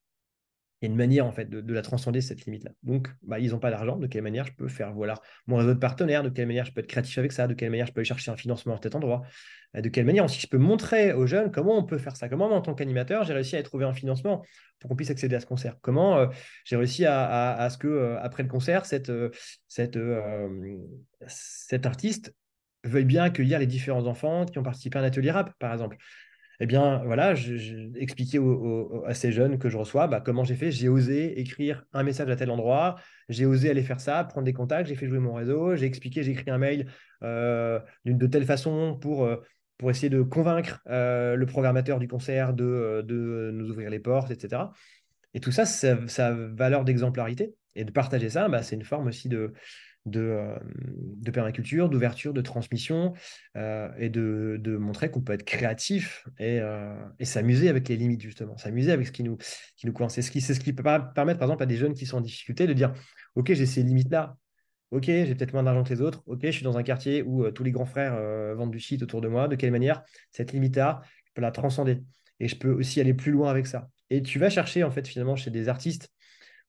il 0.82 0.86
y 0.86 0.90
a 0.90 0.92
une 0.92 0.98
manière 0.98 1.26
en 1.26 1.32
fait 1.32 1.50
de, 1.50 1.74
la 1.74 1.82
transcender 1.82 2.22
cette 2.22 2.46
limite-là. 2.46 2.72
Donc, 2.84 3.10
bah, 3.22 3.40
ils 3.40 3.52
n'ont 3.52 3.60
pas 3.60 3.70
d'argent. 3.70 3.98
De 3.98 4.08
quelle 4.08 4.22
manière 4.22 4.46
je 4.46 4.54
peux 4.54 4.70
faire 4.70 4.94
voilà 4.94 5.16
mon 5.46 5.58
réseau 5.58 5.74
de 5.74 5.80
partenaires 5.80 6.24
De 6.24 6.30
quelle 6.30 6.48
manière 6.48 6.66
je 6.66 6.72
peux 6.72 6.80
être 6.80 6.88
créatif 6.88 7.18
avec 7.18 7.34
ça 7.34 7.48
De 7.48 7.54
quelle 7.54 7.70
manière 7.70 7.86
je 7.86 7.92
peux 7.92 8.00
aller 8.00 8.08
chercher 8.08 8.32
un 8.32 8.38
financement 8.38 8.76
à 8.76 8.80
cet 8.82 8.96
endroit 8.96 9.24
euh, 9.76 9.82
De 9.82 9.90
quelle 9.90 10.06
manière 10.06 10.24
aussi 10.24 10.40
je 10.40 10.48
peux 10.48 10.58
montrer 10.58 11.12
aux 11.12 11.28
jeunes 11.28 11.52
comment 11.52 11.78
on 11.78 11.84
peut 11.84 11.98
faire 11.98 12.16
ça 12.16 12.30
Comment 12.30 12.46
en 12.48 12.62
tant 12.62 12.76
qu'animateur 12.76 13.26
j'ai 13.26 13.34
réussi 13.34 13.58
à 13.58 13.64
trouver 13.64 13.84
un 13.84 13.94
financement 13.94 14.42
pour 14.80 14.90
qu'on 14.90 14.96
puisse 14.96 15.10
accéder 15.10 15.36
à 15.36 15.42
ce 15.42 15.46
concert 15.46 15.76
Comment 15.82 16.18
euh, 16.18 16.28
j'ai 16.64 16.78
réussi 16.78 17.06
à, 17.06 17.68
ce 17.70 17.78
que 17.78 17.88
euh, 17.88 18.20
après 18.22 18.44
le 18.44 18.50
concert 18.50 18.86
cette, 18.86 19.12
cette, 19.68 20.00
cet 21.28 21.86
artiste 21.86 22.34
veuille 22.86 23.04
bien 23.04 23.24
accueillir 23.24 23.60
les 23.60 23.68
différents 23.68 24.06
enfants 24.06 24.46
qui 24.46 24.58
ont 24.58 24.64
participé 24.64 24.98
à 24.98 25.02
un 25.02 25.06
atelier 25.06 25.32
rap, 25.32 25.52
par 25.60 25.74
exemple 25.74 25.98
eh 26.62 26.66
bien, 26.66 27.02
voilà, 27.06 27.36
j'expliquais 27.36 28.40
à 29.06 29.14
ces 29.14 29.32
jeunes 29.32 29.58
que 29.58 29.70
je 29.70 29.78
reçois 29.78 30.08
bah, 30.08 30.20
comment 30.20 30.44
j'ai 30.44 30.56
fait. 30.56 30.72
J'ai 30.72 30.90
osé 30.90 31.40
écrire 31.40 31.86
un 31.94 32.04
message 32.04 32.30
à 32.30 32.36
tel 32.36 32.52
endroit, 32.52 32.96
j'ai 33.30 33.46
osé 33.46 33.70
aller 33.70 33.84
faire 33.84 34.02
ça, 34.02 34.26
prendre 34.26 34.44
des 34.44 34.52
contacts, 34.52 34.90
j'ai 34.90 34.96
fait 34.96 35.08
jouer 35.08 35.20
mon 35.20 35.34
réseau, 35.34 35.78
j'ai 35.78 35.86
expliqué, 35.86 36.22
j'ai 36.22 36.32
écrit 36.32 36.52
un 36.52 36.58
mail 36.58 36.92
euh, 37.24 37.80
de 38.04 38.28
telle 38.28 38.46
façon 38.46 38.98
pour, 39.00 39.24
euh, 39.24 39.38
pour 39.78 39.90
essayer 39.90 40.10
de 40.10 40.22
convaincre 40.22 40.82
euh, 40.88 41.36
le 41.36 41.46
programmateur 41.46 41.98
du 41.98 42.10
concert 42.10 42.54
de, 42.54 43.06
de, 43.08 43.52
nous 43.54 43.70
ouvrir 43.70 43.90
les 43.90 44.00
portes, 44.00 44.32
etc. 44.32 44.64
Et 45.34 45.40
tout 45.40 45.52
ça, 45.52 45.66
ça, 45.66 45.96
a 46.18 46.32
valeur 46.34 46.84
d'exemplarité. 46.84 47.56
Et 47.76 47.86
de 47.86 47.92
partager 47.92 48.30
ça, 48.30 48.50
bah, 48.50 48.64
c'est 48.64 48.76
une 48.76 48.84
forme 48.84 49.08
aussi 49.08 49.30
de, 49.30 49.54
de, 50.06 50.22
euh, 50.22 51.32
permaculture, 51.32 51.90
d'ouverture, 51.90 52.34
de 52.34 52.42
transmission, 52.42 53.14
euh, 53.56 53.90
et 53.98 54.10
de, 54.10 54.78
montrer 54.78 55.12
qu'on 55.12 55.22
peut 55.22 55.34
être 55.34 55.44
créatif 55.44 56.28
et, 56.40 56.60
euh, 56.60 56.96
et 57.20 57.26
s'amuser 57.26 57.70
avec 57.70 57.88
les 57.90 57.98
limites, 57.98 58.22
justement, 58.22 58.58
s'amuser 58.58 58.92
avec 58.92 59.08
ce 59.08 59.12
qui 59.12 59.24
nous, 59.24 59.38
qui 59.76 59.86
nous 59.88 59.94
coince. 59.94 60.16
C'est 60.16 60.22
ce 60.22 60.32
qui, 60.32 60.42
ce 60.42 60.54
qui 60.54 60.74
peut 60.74 60.84
permettre, 60.84 61.40
par 61.40 61.48
exemple, 61.48 61.64
à 61.64 61.66
des 61.66 61.76
jeunes 61.76 61.94
qui 61.94 62.06
sont 62.06 62.18
en 62.18 62.22
difficulté 62.22 62.68
de 62.68 62.74
dire, 62.74 62.94
OK, 63.36 63.52
j'ai 63.54 63.66
ces 63.66 63.84
limites-là, 63.84 64.38
OK, 64.92 65.06
j'ai 65.06 65.36
peut-être 65.36 65.54
moins 65.54 65.64
d'argent 65.64 65.84
que 65.84 65.94
les 65.94 66.02
autres, 66.02 66.24
OK, 66.26 66.40
je 66.44 66.52
suis 66.52 66.64
dans 66.64 66.78
un 66.78 66.84
quartier 66.84 67.22
où 67.22 67.50
tous 67.52 67.64
les 67.64 67.72
grands 67.72 67.86
frères 67.86 68.16
vendent 68.56 68.72
du 68.72 68.80
shit 68.80 69.04
autour 69.04 69.22
de 69.22 69.28
moi, 69.28 69.48
de 69.48 69.56
quelle 69.56 69.72
manière 69.72 70.02
cette 70.32 70.52
limite-là, 70.52 71.02
je 71.26 71.32
peux 71.36 71.42
la 71.42 71.52
transcender. 71.52 72.02
Et 72.40 72.48
je 72.48 72.56
peux 72.56 72.72
aussi 72.72 73.00
aller 73.00 73.14
plus 73.14 73.32
loin 73.32 73.52
avec 73.52 73.68
ça. 73.68 73.90
Et 74.10 74.24
tu 74.24 74.40
vas 74.40 74.50
chercher, 74.50 74.84
en 74.84 74.90
fait, 74.90 75.08
finalement, 75.08 75.36
chez 75.36 75.52
des 75.52 75.70
artistes 75.70 76.10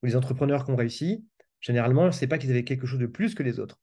ou 0.02 0.06
des 0.06 0.16
entrepreneurs 0.16 0.64
qui 0.64 0.70
ont 0.72 0.76
réussi, 0.76 1.24
généralement, 1.60 2.10
ce 2.12 2.20
n'est 2.20 2.28
pas 2.28 2.38
qu'ils 2.38 2.50
avaient 2.50 2.64
quelque 2.64 2.86
chose 2.86 2.98
de 2.98 3.06
plus 3.06 3.34
que 3.34 3.42
les 3.42 3.60
autres. 3.60 3.78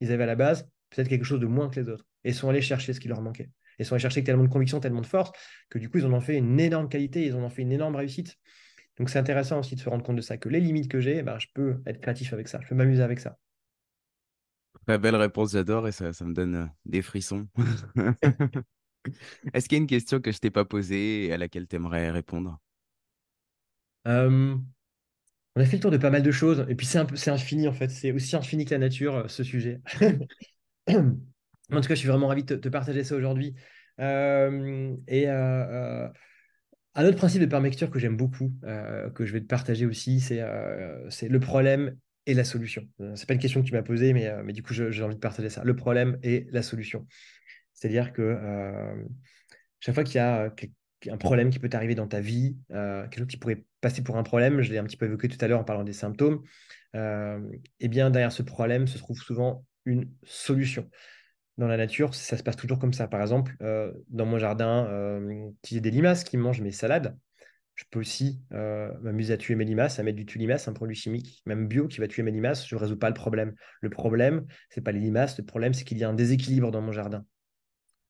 Ils 0.00 0.12
avaient 0.12 0.24
à 0.24 0.26
la 0.26 0.36
base 0.36 0.68
peut-être 0.90 1.08
quelque 1.08 1.24
chose 1.24 1.40
de 1.40 1.46
moins 1.46 1.68
que 1.68 1.80
les 1.80 1.88
autres. 1.88 2.06
Et 2.24 2.32
sont 2.32 2.48
allés 2.48 2.60
chercher 2.60 2.92
ce 2.92 3.00
qui 3.00 3.08
leur 3.08 3.22
manquait. 3.22 3.50
Et 3.78 3.84
sont 3.84 3.94
allés 3.94 4.02
chercher 4.02 4.22
tellement 4.22 4.44
de 4.44 4.48
conviction, 4.48 4.80
tellement 4.80 5.00
de 5.00 5.06
force, 5.06 5.32
que 5.70 5.78
du 5.78 5.88
coup, 5.88 5.98
ils 5.98 6.06
en 6.06 6.12
ont 6.12 6.20
fait 6.20 6.36
une 6.36 6.60
énorme 6.60 6.88
qualité, 6.88 7.24
ils 7.24 7.34
en 7.34 7.40
ont 7.40 7.50
fait 7.50 7.62
une 7.62 7.72
énorme 7.72 7.96
réussite. 7.96 8.36
Donc 8.98 9.08
c'est 9.08 9.18
intéressant 9.18 9.60
aussi 9.60 9.74
de 9.74 9.80
se 9.80 9.88
rendre 9.88 10.04
compte 10.04 10.16
de 10.16 10.20
ça, 10.20 10.36
que 10.36 10.48
les 10.48 10.60
limites 10.60 10.90
que 10.90 11.00
j'ai, 11.00 11.22
ben, 11.22 11.38
je 11.38 11.46
peux 11.54 11.80
être 11.86 12.00
créatif 12.00 12.32
avec 12.32 12.48
ça, 12.48 12.60
je 12.62 12.68
peux 12.68 12.74
m'amuser 12.74 13.02
avec 13.02 13.20
ça. 13.20 13.38
Très 14.86 14.98
belle 14.98 15.16
réponse, 15.16 15.52
j'adore, 15.52 15.88
et 15.88 15.92
ça, 15.92 16.10
me 16.24 16.34
donne 16.34 16.54
euh, 16.54 16.66
des 16.84 17.02
frissons. 17.02 17.48
Est-ce 19.54 19.68
qu'il 19.68 19.78
y 19.78 19.80
a 19.80 19.82
une 19.82 19.86
question 19.86 20.20
que 20.20 20.30
je 20.30 20.38
t'ai 20.38 20.50
pas 20.50 20.64
posée 20.64 21.26
et 21.26 21.32
à 21.32 21.38
laquelle 21.38 21.66
tu 21.66 21.76
aimerais 21.76 22.10
répondre? 22.10 22.60
Euh, 24.06 24.56
on 25.54 25.60
a 25.60 25.64
fait 25.64 25.76
le 25.76 25.82
tour 25.82 25.90
de 25.90 25.98
pas 25.98 26.10
mal 26.10 26.22
de 26.22 26.30
choses. 26.30 26.64
Et 26.68 26.74
puis, 26.74 26.86
c'est 26.86 26.98
un 26.98 27.04
peu, 27.04 27.16
c'est 27.16 27.30
infini, 27.30 27.68
en 27.68 27.72
fait. 27.72 27.90
C'est 27.90 28.12
aussi 28.12 28.36
infini 28.36 28.64
que 28.64 28.70
la 28.70 28.78
nature, 28.78 29.16
euh, 29.16 29.28
ce 29.28 29.44
sujet. 29.44 29.80
en 30.88 30.94
tout 30.94 31.88
cas, 31.88 31.94
je 31.94 31.94
suis 31.94 32.08
vraiment 32.08 32.28
ravi 32.28 32.44
de 32.44 32.56
te, 32.56 32.68
partager 32.68 33.04
ça 33.04 33.14
aujourd'hui. 33.14 33.54
Euh, 34.00 34.94
et 35.08 35.28
euh, 35.28 36.08
un 36.94 37.06
autre 37.06 37.18
principe 37.18 37.40
de 37.40 37.46
permaculture 37.46 37.90
que 37.90 37.98
j'aime 37.98 38.16
beaucoup, 38.16 38.52
que 38.62 39.26
je 39.26 39.32
vais 39.32 39.40
te 39.40 39.46
partager 39.46 39.86
aussi, 39.86 40.20
c'est, 40.20 40.42
c'est 41.08 41.28
le 41.28 41.40
problème 41.40 41.96
et 42.26 42.34
la 42.34 42.44
solution. 42.44 42.86
c'est 43.14 43.26
pas 43.26 43.34
une 43.34 43.40
question 43.40 43.62
que 43.62 43.66
tu 43.66 43.72
m'as 43.72 43.82
posée, 43.82 44.12
mais, 44.12 44.30
mais 44.44 44.52
du 44.52 44.62
coup, 44.62 44.74
j'ai 44.74 45.02
envie 45.02 45.14
de 45.14 45.20
partager 45.20 45.48
ça. 45.48 45.62
Le 45.64 45.74
problème 45.74 46.18
et 46.22 46.46
la 46.50 46.62
solution. 46.62 47.06
C'est-à-dire 47.72 48.12
que 48.12 48.36
chaque 49.80 49.94
fois 49.94 50.04
qu'il 50.04 50.16
y 50.16 50.18
a 50.18 50.52
un 51.10 51.16
problème 51.16 51.48
qui 51.48 51.58
peut 51.58 51.70
t'arriver 51.70 51.94
dans 51.94 52.08
ta 52.08 52.20
vie, 52.20 52.58
quelque 52.68 53.18
chose 53.18 53.26
qui 53.28 53.38
pourrait 53.38 53.64
passer 53.82 54.02
pour 54.02 54.16
un 54.16 54.22
problème, 54.22 54.62
je 54.62 54.72
l'ai 54.72 54.78
un 54.78 54.84
petit 54.84 54.96
peu 54.96 55.04
évoqué 55.04 55.28
tout 55.28 55.44
à 55.44 55.48
l'heure 55.48 55.60
en 55.60 55.64
parlant 55.64 55.84
des 55.84 55.92
symptômes, 55.92 56.42
euh, 56.96 57.40
eh 57.80 57.88
bien 57.88 58.08
derrière 58.08 58.32
ce 58.32 58.42
problème 58.42 58.86
se 58.86 58.96
trouve 58.96 59.18
souvent 59.18 59.66
une 59.84 60.08
solution. 60.24 60.88
Dans 61.58 61.68
la 61.68 61.76
nature, 61.76 62.14
ça 62.14 62.38
se 62.38 62.42
passe 62.42 62.56
toujours 62.56 62.78
comme 62.78 62.94
ça. 62.94 63.08
Par 63.08 63.20
exemple, 63.20 63.54
euh, 63.60 63.92
dans 64.08 64.24
mon 64.24 64.38
jardin, 64.38 64.86
euh, 64.86 65.50
y 65.70 65.76
a 65.76 65.80
des 65.80 65.90
limaces 65.90 66.24
qui 66.24 66.38
mangent 66.38 66.62
mes 66.62 66.70
salades. 66.70 67.18
Je 67.74 67.84
peux 67.90 67.98
aussi 67.98 68.42
m'amuser 68.50 69.32
à 69.32 69.36
tuer 69.38 69.54
mes 69.54 69.64
limaces, 69.64 69.98
à 69.98 70.02
mettre 70.02 70.16
du 70.16 70.26
tulimace, 70.26 70.68
un 70.68 70.74
produit 70.74 70.94
chimique, 70.94 71.42
même 71.46 71.66
bio, 71.66 71.88
qui 71.88 72.00
va 72.00 72.06
tuer 72.06 72.22
mes 72.22 72.30
limaces. 72.30 72.68
Je 72.68 72.76
ne 72.76 72.80
résous 72.80 72.98
pas 72.98 73.08
le 73.08 73.14
problème. 73.14 73.54
Le 73.80 73.88
problème, 73.90 74.46
ce 74.70 74.78
n'est 74.78 74.84
pas 74.84 74.92
les 74.92 75.00
limaces. 75.00 75.38
Le 75.38 75.44
problème, 75.44 75.72
c'est 75.72 75.84
qu'il 75.84 75.98
y 75.98 76.04
a 76.04 76.08
un 76.08 76.14
déséquilibre 76.14 76.70
dans 76.70 76.82
mon 76.82 76.92
jardin. 76.92 77.24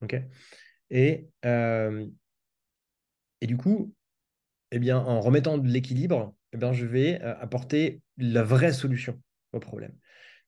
ok? 0.02 0.20
Et 0.90 1.28
et 3.42 3.46
du 3.46 3.56
coup, 3.56 3.92
eh 4.72 4.78
bien, 4.78 4.98
en 4.98 5.20
remettant 5.20 5.58
de 5.58 5.68
l'équilibre, 5.68 6.34
eh 6.54 6.56
bien, 6.56 6.72
je 6.72 6.86
vais 6.86 7.20
euh, 7.22 7.34
apporter 7.40 8.00
la 8.16 8.42
vraie 8.42 8.72
solution 8.72 9.20
au 9.52 9.60
problème. 9.60 9.92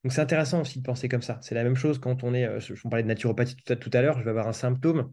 Donc 0.02 0.12
c'est 0.12 0.22
intéressant 0.22 0.62
aussi 0.62 0.78
de 0.78 0.84
penser 0.84 1.08
comme 1.10 1.22
ça. 1.22 1.38
C'est 1.42 1.54
la 1.54 1.62
même 1.62 1.76
chose 1.76 1.98
quand 1.98 2.24
on 2.24 2.32
est, 2.32 2.46
euh, 2.46 2.58
je, 2.58 2.74
parlais 2.88 3.02
de 3.02 3.08
naturopathie 3.08 3.56
tout 3.56 3.90
à, 3.92 4.02
l'heure, 4.02 4.18
je 4.18 4.24
vais 4.24 4.30
avoir 4.30 4.48
un 4.48 4.54
symptôme. 4.54 5.12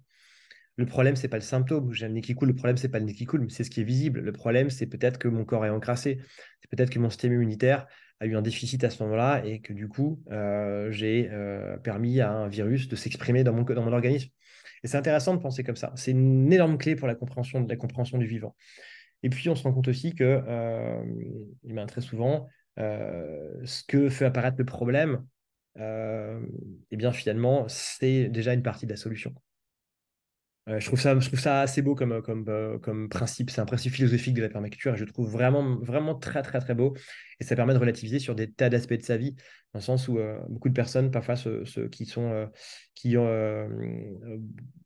Le 0.77 0.85
problème, 0.85 1.17
c'est 1.17 1.27
pas 1.27 1.37
le 1.37 1.41
symptôme. 1.43 1.91
J'ai 1.91 2.05
un 2.05 2.09
nez 2.09 2.21
qui 2.21 2.33
coule. 2.33 2.47
Le 2.47 2.55
problème, 2.55 2.77
c'est 2.77 2.87
pas 2.87 2.99
le 2.99 3.05
nez 3.05 3.13
qui 3.13 3.25
coule, 3.25 3.51
c'est 3.51 3.65
ce 3.65 3.69
qui 3.69 3.81
est 3.81 3.83
visible. 3.83 4.21
Le 4.21 4.31
problème, 4.31 4.69
c'est 4.69 4.87
peut-être 4.87 5.17
que 5.19 5.27
mon 5.27 5.43
corps 5.43 5.65
est 5.65 5.69
encrassé. 5.69 6.19
C'est 6.61 6.69
peut-être 6.69 6.89
que 6.89 6.99
mon 6.99 7.09
système 7.09 7.33
immunitaire 7.33 7.87
a 8.21 8.25
eu 8.25 8.35
un 8.37 8.41
déficit 8.41 8.81
à 8.85 8.89
ce 8.89 9.03
moment-là 9.03 9.43
et 9.45 9.59
que 9.59 9.73
du 9.73 9.89
coup, 9.89 10.23
euh, 10.31 10.89
j'ai 10.91 11.29
permis 11.83 12.21
à 12.21 12.31
un 12.31 12.47
virus 12.47 12.87
de 12.87 12.95
s'exprimer 12.95 13.43
dans 13.43 13.51
mon, 13.51 13.63
dans 13.63 13.83
mon 13.83 13.91
organisme. 13.91 14.29
Et 14.83 14.87
c'est 14.87 14.97
intéressant 14.97 15.35
de 15.35 15.41
penser 15.41 15.63
comme 15.63 15.75
ça. 15.75 15.91
C'est 15.95 16.11
une 16.11 16.51
énorme 16.51 16.77
clé 16.77 16.95
pour 16.95 17.07
la 17.07 17.15
compréhension, 17.15 17.65
la 17.67 17.75
compréhension 17.75 18.17
du 18.17 18.25
vivant. 18.25 18.55
Et 19.23 19.29
puis, 19.29 19.49
on 19.49 19.55
se 19.55 19.63
rend 19.63 19.73
compte 19.73 19.87
aussi 19.87 20.15
que, 20.15 20.23
euh, 20.47 21.03
eh 21.67 21.73
ben, 21.73 21.85
très 21.85 22.01
souvent, 22.01 22.47
euh, 22.79 23.51
ce 23.65 23.83
que 23.83 24.09
fait 24.09 24.25
apparaître 24.25 24.57
le 24.57 24.65
problème, 24.65 25.25
euh, 25.77 26.39
eh 26.89 26.97
bien, 26.97 27.11
finalement, 27.11 27.67
c'est 27.67 28.29
déjà 28.29 28.53
une 28.53 28.63
partie 28.63 28.85
de 28.85 28.91
la 28.91 28.97
solution. 28.97 29.33
Je, 30.67 30.85
trouve 30.85 30.99
ça, 30.99 31.61
assez 31.61 31.81
beau 31.81 31.95
comme, 31.95 33.09
principe. 33.09 33.49
C'est 33.49 33.59
un 33.59 33.65
principe 33.65 33.93
philosophique 33.93 34.35
de 34.35 34.41
la 34.41 34.47
permaculture 34.47 34.93
et 34.93 34.97
je 34.97 35.03
trouve 35.03 35.29
vraiment, 35.29 35.77
vraiment 35.79 36.15
très, 36.15 36.43
très, 36.43 36.59
très 36.59 36.75
beau. 36.75 36.95
Et 37.39 37.43
ça 37.43 37.55
permet 37.55 37.73
de 37.73 37.79
relativiser 37.79 38.19
sur 38.19 38.35
des 38.35 38.49
tas 38.49 38.69
d'aspects 38.69 38.93
de 38.93 39.01
sa 39.01 39.17
vie, 39.17 39.33
dans 39.73 39.79
le 39.79 39.81
sens 39.81 40.07
où 40.07 40.19
beaucoup 40.49 40.69
de 40.69 40.73
personnes, 40.73 41.11
parfois 41.11 41.35
ceux, 41.35 41.65
qui, 41.91 42.05
sont, 42.05 42.49
qui 42.93 43.17
ont, 43.17 43.67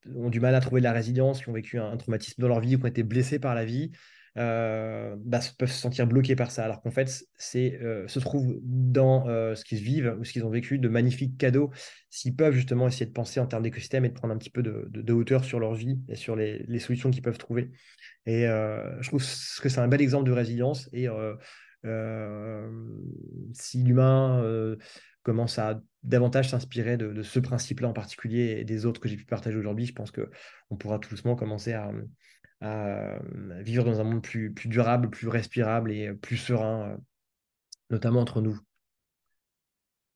du 0.05 0.39
mal 0.39 0.55
à 0.55 0.61
trouver 0.61 0.81
de 0.81 0.85
la 0.85 0.93
résilience, 0.93 1.43
qui 1.43 1.49
ont 1.49 1.53
vécu 1.53 1.77
un, 1.77 1.97
traumatisme 1.97 2.41
dans 2.41 2.47
leur 2.47 2.61
vie 2.61 2.77
ou 2.77 2.79
qui 2.79 2.85
ont 2.85 2.89
été 2.89 3.03
blessés 3.03 3.37
par 3.37 3.53
la 3.53 3.65
vie, 3.65 3.91
euh, 4.37 5.15
bah, 5.19 5.39
peuvent 5.57 5.71
se 5.71 5.79
sentir 5.79 6.07
bloqués 6.07 6.35
par 6.35 6.51
ça. 6.51 6.65
Alors 6.65 6.81
qu'en 6.81 6.91
fait, 6.91 7.25
c'est 7.37 7.79
euh, 7.81 8.07
se 8.07 8.19
trouve 8.19 8.59
dans 8.63 9.27
euh, 9.29 9.55
ce 9.55 9.63
qu'ils 9.63 9.79
vivent 9.79 10.17
ou 10.19 10.25
ce 10.25 10.33
qu'ils 10.33 10.43
ont 10.43 10.49
vécu 10.49 10.77
de 10.77 10.89
magnifiques 10.89 11.37
cadeaux 11.37 11.71
s'ils 12.09 12.35
peuvent 12.35 12.53
justement 12.53 12.87
essayer 12.87 13.05
de 13.05 13.13
penser 13.13 13.39
en 13.39 13.47
termes 13.47 13.63
d'écosystème 13.63 14.03
et 14.03 14.09
de 14.09 14.13
prendre 14.13 14.33
un 14.33 14.37
petit 14.37 14.49
peu 14.49 14.61
de, 14.61 15.13
hauteur 15.13 15.45
sur 15.45 15.59
leur 15.59 15.73
vie 15.73 15.99
et 16.09 16.15
sur 16.15 16.35
les, 16.35 16.79
solutions 16.79 17.11
qu'ils 17.11 17.21
peuvent 17.21 17.37
trouver. 17.37 17.71
Et 18.25 18.43
je 18.45 19.07
trouve 19.07 19.21
que 19.21 19.69
c'est 19.69 19.79
un 19.79 19.87
bel 19.87 20.01
exemple 20.01 20.25
de 20.25 20.31
résilience. 20.31 20.89
Et 20.93 21.07
si 23.53 23.83
l'humain 23.83 24.77
commence 25.23 25.59
à 25.59 25.81
davantage 26.03 26.49
s'inspirer 26.49 26.97
de, 26.97 27.11
de, 27.11 27.23
ce 27.23 27.39
principe-là 27.39 27.89
en 27.89 27.93
particulier 27.93 28.57
et 28.59 28.63
des 28.63 28.85
autres 28.85 29.01
que 29.01 29.09
j'ai 29.09 29.17
pu 29.17 29.25
partager 29.25 29.57
aujourd'hui, 29.57 29.85
je 29.85 29.93
pense 29.93 30.11
qu'on 30.11 30.77
pourra 30.77 30.99
tout 30.99 31.09
doucement 31.09 31.35
commencer 31.35 31.73
à, 31.73 31.91
à 32.61 33.17
vivre 33.61 33.83
dans 33.83 33.99
un 33.99 34.03
monde 34.03 34.21
plus, 34.21 34.51
plus 34.51 34.69
durable, 34.69 35.09
plus 35.09 35.27
respirable 35.27 35.91
et 35.91 36.13
plus 36.13 36.37
serein, 36.37 36.89
euh, 36.89 36.97
notamment 37.89 38.21
entre 38.21 38.41
nous. 38.41 38.59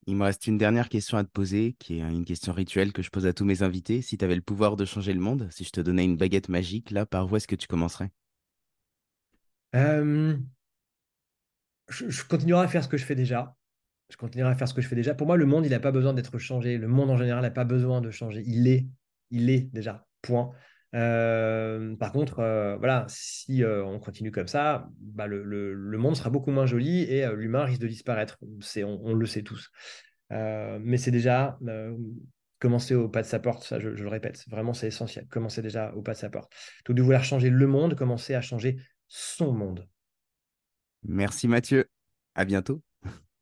Il 0.08 0.16
me 0.16 0.24
reste 0.24 0.48
une 0.48 0.58
dernière 0.58 0.90
question 0.90 1.18
à 1.18 1.24
te 1.24 1.30
poser, 1.30 1.76
qui 1.78 2.00
est 2.00 2.00
une 2.00 2.26
question 2.26 2.52
rituelle 2.52 2.94
que 2.94 3.04
je 3.04 3.10
pose 3.10 3.28
à 3.28 3.34
tous 3.34 3.46
mes 3.46 3.62
invités. 3.62 4.02
Si 4.02 4.18
tu 4.18 4.26
avais 4.26 4.36
le 4.36 4.42
pouvoir 4.42 4.76
de 4.76 4.86
changer 4.86 5.14
le 5.14 5.20
monde, 5.20 5.48
si 5.52 5.64
je 5.64 5.70
te 5.70 5.82
donnais 5.82 6.04
une 6.04 6.18
baguette 6.18 6.50
magique, 6.50 6.90
là, 6.90 7.06
par 7.06 7.32
où 7.32 7.36
est-ce 7.36 7.48
que 7.48 7.56
tu 7.56 7.68
commencerais? 7.68 8.10
Euh, 9.76 10.36
je, 11.90 12.10
je, 12.10 12.24
continuerai 12.24 12.64
à 12.64 12.68
faire 12.68 12.84
ce 12.84 12.88
que 12.88 12.98
je 12.98 13.06
fais 13.06 13.14
déjà. 13.14 13.56
Je 14.10 14.18
continuerai 14.18 14.52
à 14.52 14.56
faire 14.56 14.68
ce 14.68 14.74
que 14.74 14.82
je 14.82 14.88
fais 14.88 14.96
déjà. 14.96 15.14
Pour 15.14 15.28
moi, 15.28 15.38
le 15.38 15.46
monde, 15.46 15.66
il 15.66 15.70
n'a 15.70 15.80
pas 15.80 15.92
besoin 15.92 16.14
d'être 16.14 16.40
changé. 16.40 16.80
Le 16.80 16.88
monde 16.88 17.12
en 17.12 17.18
général 17.18 17.44
n'a 17.44 17.52
pas 17.52 17.66
besoin 17.66 18.02
de 18.02 18.10
changer. 18.10 18.42
Il 18.48 18.68
est, 18.68 18.88
il 19.30 19.52
est 19.52 19.72
déjà. 19.74 20.08
Point. 20.24 20.52
Euh, 20.96 21.96
par 21.98 22.12
contre, 22.12 22.40
euh, 22.40 22.76
voilà, 22.78 23.06
si 23.08 23.64
euh, 23.64 23.86
on 23.86 24.00
continue 24.00 24.32
comme 24.32 24.48
ça, 24.48 24.90
bah, 25.00 25.28
le, 25.28 25.98
monde 25.98 26.16
sera 26.16 26.30
beaucoup 26.30 26.52
moins 26.52 26.66
joli 26.66 27.04
et 27.04 27.28
l'humain 27.36 27.64
risque 27.64 27.82
de 27.82 27.88
disparaître. 27.88 28.38
C'est, 28.62 28.84
on, 28.84 29.14
le 29.14 29.26
sait 29.26 29.44
tous. 29.44 29.72
mais 30.30 30.98
c'est 30.98 31.12
déjà 31.12 31.58
commencer 32.60 32.94
au 32.94 33.08
pas 33.08 33.22
de 33.22 33.28
sa 33.28 33.40
porte, 33.40 33.64
ça 33.64 33.80
je, 33.80 33.88
le 33.88 34.08
répète, 34.10 34.44
vraiment 34.50 34.74
c'est 34.74 34.88
essentiel. 34.88 35.26
Commencer 35.28 35.62
déjà 35.62 35.94
au 35.94 36.02
pas 36.02 36.14
de 36.14 36.18
sa 36.18 36.30
porte. 36.30 36.52
Tout 36.84 36.94
de 36.94 37.02
vouloir 37.02 37.24
changer 37.24 37.50
le 37.50 37.68
monde, 37.68 37.96
commencer 37.96 38.36
à 38.36 38.42
changer 38.42 38.78
son 39.08 39.54
monde. 39.54 39.88
Merci 41.04 41.48
Mathieu. 41.48 41.86
À 42.36 42.44
bientôt. 42.46 42.82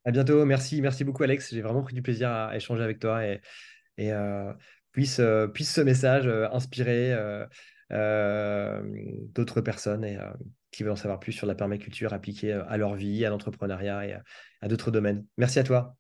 À 0.06 0.12
bientôt. 0.12 0.46
Merci, 0.46 0.82
merci 0.82 1.04
beaucoup 1.04 1.24
Alex. 1.24 1.52
J'ai 1.52 1.62
vraiment 1.62 1.82
pris 1.82 1.96
du 1.96 2.02
plaisir 2.02 2.30
à 2.30 2.56
échanger 2.56 2.84
avec 2.84 3.00
toi 3.00 3.26
et, 3.26 3.42
et 3.98 4.12
puisse, 4.92 5.20
euh, 5.20 5.48
puisse 5.48 5.74
ce 5.74 5.82
message 5.82 6.28
euh, 6.28 6.48
inspirer 6.52 7.14
euh, 7.92 8.82
d'autres 9.34 9.62
personnes 9.62 10.04
et, 10.04 10.18
qui 10.72 10.84
veulent 10.84 10.94
en 10.94 10.98
savoir 10.98 11.20
plus 11.20 11.32
sur 11.32 11.48
la 11.48 11.56
permaculture 11.56 12.14
appliquée 12.14 12.52
à 12.52 12.78
leur 12.78 12.96
vie, 12.96 13.26
à 13.26 13.30
l'entrepreneuriat 13.30 14.08
et 14.08 14.16
à, 14.62 14.68
d'autres 14.68 14.92
domaines. 14.92 15.26
Merci 15.38 15.60
à 15.60 15.64
toi. 15.64 15.96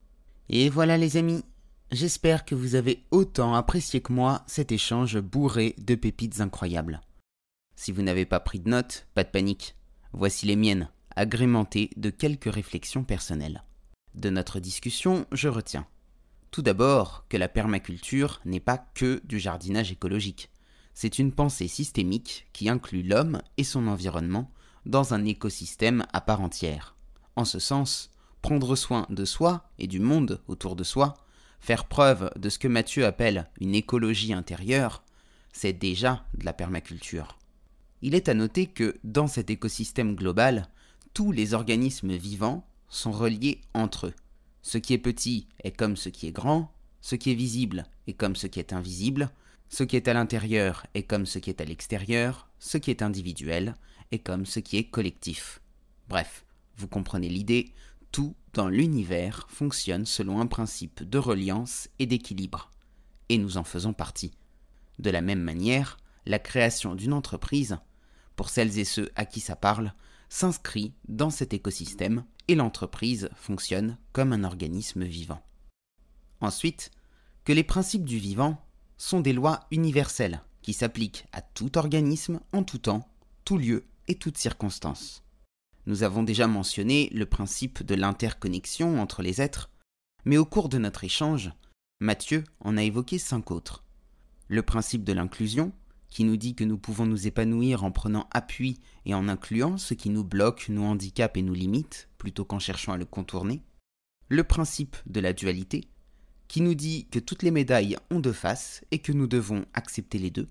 Et 0.50 0.70
voilà 0.70 0.98
les 0.98 1.18
amis, 1.18 1.44
j'espère 1.92 2.46
que 2.46 2.56
vous 2.56 2.76
avez 2.76 3.04
autant 3.12 3.56
apprécié 3.56 4.02
que 4.02 4.14
moi 4.14 4.44
cet 4.48 4.72
échange 4.72 5.20
bourré 5.20 5.76
de 5.78 5.96
pépites 5.96 6.42
incroyables. 6.42 7.02
Si 7.76 7.92
vous 7.92 8.02
n'avez 8.02 8.26
pas 8.26 8.40
pris 8.40 8.60
de 8.60 8.70
notes, 8.70 9.08
pas 9.14 9.24
de 9.24 9.30
panique. 9.30 9.76
Voici 10.14 10.46
les 10.46 10.56
miennes, 10.56 10.90
agrémentées 11.16 11.92
de 11.96 12.10
quelques 12.10 12.52
réflexions 12.52 13.04
personnelles. 13.04 13.64
De 14.16 14.30
notre 14.30 14.60
discussion, 14.60 15.26
je 15.32 15.48
retiens 15.48 15.86
tout 16.52 16.62
d'abord 16.62 17.26
que 17.30 17.38
la 17.38 17.48
permaculture 17.48 18.39
n'est 18.45 18.60
pas 18.60 18.78
que 18.78 19.22
du 19.26 19.39
jardinage 19.39 19.91
écologique. 19.91 20.50
C'est 20.93 21.20
une 21.20 21.32
pensée 21.32 21.68
systémique 21.68 22.48
qui 22.54 22.70
inclut 22.70 23.04
l'homme 23.04 23.41
et 23.58 23.64
son 23.64 23.88
environnement 23.88 24.52
dans 24.86 25.14
un 25.14 25.26
écosystème 25.26 26.06
à 26.14 26.22
part 26.22 26.41
entière. 26.41 26.95
En 27.36 27.45
ce 27.45 27.60
sens, 27.60 28.10
prendre 28.41 28.76
soin 28.76 29.06
de 29.10 29.26
soi 29.26 29.70
et 29.78 29.88
du 29.88 30.00
monde 30.00 30.41
autour 30.48 30.76
de 30.76 30.84
soi, 30.84 31.16
faire 31.60 31.86
preuve 31.86 32.32
de 32.36 32.50
ce 32.50 32.60
que 32.60 32.68
Mathieu 32.68 33.06
appelle 33.06 33.50
une 33.60 33.76
écologie 33.76 34.34
intérieure, 34.34 35.04
c'est 35.52 35.74
déjà 35.74 36.26
de 36.36 36.45
la 36.45 36.54
permaculture. 36.54 37.38
Il 38.02 38.16
est 38.16 38.30
à 38.30 38.34
noter 38.34 38.68
que 38.68 38.98
dans 39.04 39.28
cet 39.28 39.50
écosystème 39.50 40.16
global, 40.16 40.68
tous 41.14 41.32
les 41.32 41.54
organismes 41.54 42.16
vivants 42.16 42.68
sont 42.89 43.12
reliés 43.12 43.62
entre 43.74 44.08
eux. 44.08 44.14
Ce 44.68 44.78
qui 44.78 44.93
est 44.93 44.97
petit 44.97 45.47
est 45.63 45.72
comme 45.72 45.95
ce 45.95 46.09
qui 46.09 46.28
est 46.28 46.34
grand, 46.34 46.74
ce 46.99 47.15
qui 47.15 47.32
est 47.32 47.36
visible 47.36 47.86
est 48.05 48.15
comme 48.15 48.36
ce 48.36 48.47
qui 48.47 48.59
est 48.59 48.74
invisible, 48.74 49.30
ce 49.70 49.86
qui 49.86 49.95
est 49.95 50.09
à 50.09 50.13
l'intérieur 50.13 50.86
est 50.93 51.03
comme 51.03 51.26
ce 51.26 51.39
qui 51.39 51.49
est 51.49 51.61
à 51.61 51.63
l'extérieur, 51.63 52.49
ce 52.59 52.78
qui 52.78 52.91
est 52.91 53.01
individuel 53.01 53.76
est 54.11 54.20
comme 54.20 54.45
ce 54.45 54.59
qui 54.59 54.76
est 54.76 54.89
collectif. 54.89 55.61
Bref, 56.09 56.43
vous 56.76 56.89
comprenez 56.89 57.30
l'idée, 57.30 57.72
tout 58.11 58.36
dans 58.51 58.68
l'univers 58.68 59.47
fonctionne 59.49 60.05
selon 60.05 60.41
un 60.41 60.47
principe 60.47 61.01
de 61.01 61.18
reliance 61.18 61.88
et 61.99 62.05
d'équilibre. 62.05 62.70
Et 63.30 63.38
nous 63.38 63.55
en 63.55 63.63
faisons 63.63 63.93
partie. 63.93 64.34
De 64.99 65.09
la 65.09 65.22
même 65.22 65.41
manière, 65.41 65.95
la 66.26 66.39
création 66.39 66.93
d'une 66.93 67.13
entreprise, 67.13 67.78
pour 68.36 68.49
celles 68.49 68.78
et 68.80 68.84
ceux 68.84 69.11
à 69.15 69.26
qui 69.26 69.39
ça 69.39 69.55
parle, 69.55 69.93
s'inscrit 70.28 70.91
dans 71.07 71.30
cet 71.30 71.53
écosystème 71.53 72.26
et 72.48 72.56
l'entreprise 72.56 73.30
fonctionne 73.36 73.98
comme 74.14 74.34
un 74.34 74.43
organisme 74.43 75.04
vivant. 75.04 75.41
Ensuite, 76.41 76.91
que 77.43 77.54
les 77.54 77.64
principes 77.64 78.06
du 78.06 78.18
vivant 78.18 78.64
sont 78.98 79.20
des 79.20 79.34
lois 79.34 79.62
universelles 79.72 80.41
qui 80.62 80.74
s'appliquent 80.74 81.26
à 81.32 81.41
tout 81.41 81.78
organisme 81.78 82.39
en 82.52 82.64
tout 82.64 82.78
temps, 82.78 83.08
tout 83.45 83.58
lieu 83.58 83.86
et 84.08 84.16
toute 84.16 84.38
circonstance. 84.38 85.24
Nous 85.86 86.04
avons 86.04 86.24
déjà 86.24 86.48
mentionné 86.48 87.10
le 87.14 87.26
principe 87.26 87.84
de 87.84 87.95
l'interconnexion 87.95 89.00
entre 89.02 89.22
les 89.22 89.41
êtres, 89.41 89.70
mais 90.26 90.38
au 90.38 90.45
cours 90.45 90.68
de 90.68 90.78
notre 90.78 91.06
échange, 91.06 91.52
Mathieu 92.00 92.43
en 92.60 92.76
a 92.78 92.84
évoqué 92.84 93.18
cinq 93.18 93.52
autres. 93.52 93.86
Le 94.50 94.62
principe 94.62 95.04
de 95.04 95.14
l'inclusion, 95.14 95.72
qui 96.18 96.24
nous 96.24 96.36
dit 96.36 96.55
que 96.55 96.63
nous 96.63 96.80
pouvons 96.80 97.05
nous 97.05 97.28
épanouir 97.28 97.84
en 97.84 97.91
prenant 97.91 98.28
appui 98.32 98.80
et 99.05 99.13
en 99.13 99.28
incluant 99.28 99.78
ce 99.78 99.93
qui 99.93 100.09
nous 100.09 100.24
bloque, 100.24 100.65
nous 100.68 100.82
handicape 100.82 101.38
et 101.38 101.43
nous 101.43 101.53
limite, 101.53 102.09
plutôt 102.18 102.43
qu'en 102.43 102.57
cherchant 102.57 102.91
à 102.91 102.97
le 102.97 103.05
contourner. 103.05 103.61
Le 104.28 104.43
principe 104.43 104.97
de 105.05 105.20
la 105.20 105.32
dualité, 105.32 105.89
qui 106.47 106.61
nous 106.61 106.74
dit 106.74 107.05
que 107.11 107.20
toutes 107.20 107.43
les 107.43 107.51
médailles 107.51 107.97
ont 108.09 108.20
deux 108.20 108.34
faces 108.34 108.84
et 108.89 108.97
que 108.97 109.11
nous 109.11 109.28
devons 109.28 109.68
accepter 109.76 110.18
les 110.18 110.32
deux. 110.32 110.49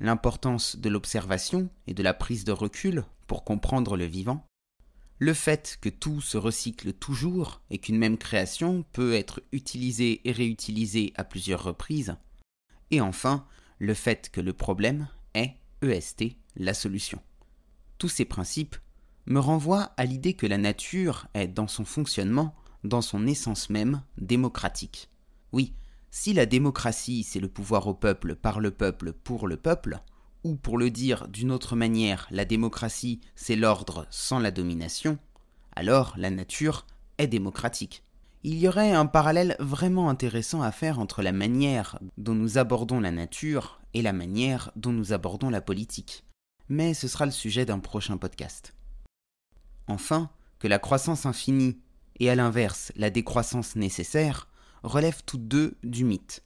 L'importance 0.00 0.78
de 0.78 0.88
l'observation 0.88 1.68
et 1.86 1.92
de 1.92 2.02
la 2.02 2.14
prise 2.14 2.44
de 2.44 2.52
recul 2.52 3.04
pour 3.26 3.44
comprendre 3.44 3.98
le 3.98 4.06
vivant. 4.06 4.46
Le 5.18 5.34
fait 5.34 5.76
que 5.82 5.90
tout 5.90 6.22
se 6.22 6.38
recycle 6.38 6.94
toujours 6.94 7.60
et 7.68 7.76
qu'une 7.76 7.98
même 7.98 8.16
création 8.16 8.82
peut 8.94 9.12
être 9.12 9.42
utilisée 9.52 10.26
et 10.26 10.32
réutilisée 10.32 11.12
à 11.16 11.24
plusieurs 11.24 11.64
reprises. 11.64 12.16
Et 12.90 13.02
enfin, 13.02 13.46
le 13.78 13.94
fait 13.94 14.30
que 14.30 14.40
le 14.40 14.52
problème 14.52 15.08
est, 15.34 15.54
EST, 15.82 16.36
la 16.56 16.74
solution. 16.74 17.20
Tous 17.98 18.08
ces 18.08 18.24
principes 18.24 18.76
me 19.26 19.40
renvoient 19.40 19.92
à 19.96 20.04
l'idée 20.04 20.34
que 20.34 20.46
la 20.46 20.58
nature 20.58 21.26
est, 21.34 21.48
dans 21.48 21.68
son 21.68 21.84
fonctionnement, 21.84 22.54
dans 22.84 23.02
son 23.02 23.26
essence 23.26 23.70
même, 23.70 24.02
démocratique. 24.18 25.10
Oui, 25.52 25.74
si 26.10 26.32
la 26.32 26.46
démocratie 26.46 27.24
c'est 27.24 27.40
le 27.40 27.48
pouvoir 27.48 27.86
au 27.86 27.94
peuple, 27.94 28.36
par 28.36 28.60
le 28.60 28.70
peuple, 28.70 29.12
pour 29.12 29.48
le 29.48 29.56
peuple, 29.56 30.00
ou 30.44 30.54
pour 30.54 30.78
le 30.78 30.90
dire 30.90 31.28
d'une 31.28 31.50
autre 31.50 31.76
manière, 31.76 32.28
la 32.30 32.44
démocratie 32.44 33.20
c'est 33.34 33.56
l'ordre 33.56 34.06
sans 34.10 34.38
la 34.38 34.50
domination, 34.50 35.18
alors 35.74 36.14
la 36.16 36.30
nature 36.30 36.86
est 37.18 37.26
démocratique 37.26 38.05
il 38.46 38.58
y 38.58 38.68
aurait 38.68 38.92
un 38.92 39.06
parallèle 39.06 39.56
vraiment 39.58 40.08
intéressant 40.08 40.62
à 40.62 40.70
faire 40.70 41.00
entre 41.00 41.20
la 41.20 41.32
manière 41.32 41.98
dont 42.16 42.36
nous 42.36 42.58
abordons 42.58 43.00
la 43.00 43.10
nature 43.10 43.80
et 43.92 44.02
la 44.02 44.12
manière 44.12 44.70
dont 44.76 44.92
nous 44.92 45.12
abordons 45.12 45.50
la 45.50 45.60
politique. 45.60 46.24
Mais 46.68 46.94
ce 46.94 47.08
sera 47.08 47.26
le 47.26 47.32
sujet 47.32 47.66
d'un 47.66 47.80
prochain 47.80 48.18
podcast. 48.18 48.76
Enfin, 49.88 50.30
que 50.60 50.68
la 50.68 50.78
croissance 50.78 51.26
infinie 51.26 51.80
et 52.20 52.30
à 52.30 52.36
l'inverse 52.36 52.92
la 52.94 53.10
décroissance 53.10 53.74
nécessaire 53.74 54.46
relèvent 54.84 55.24
toutes 55.26 55.48
deux 55.48 55.76
du 55.82 56.04
mythe. 56.04 56.44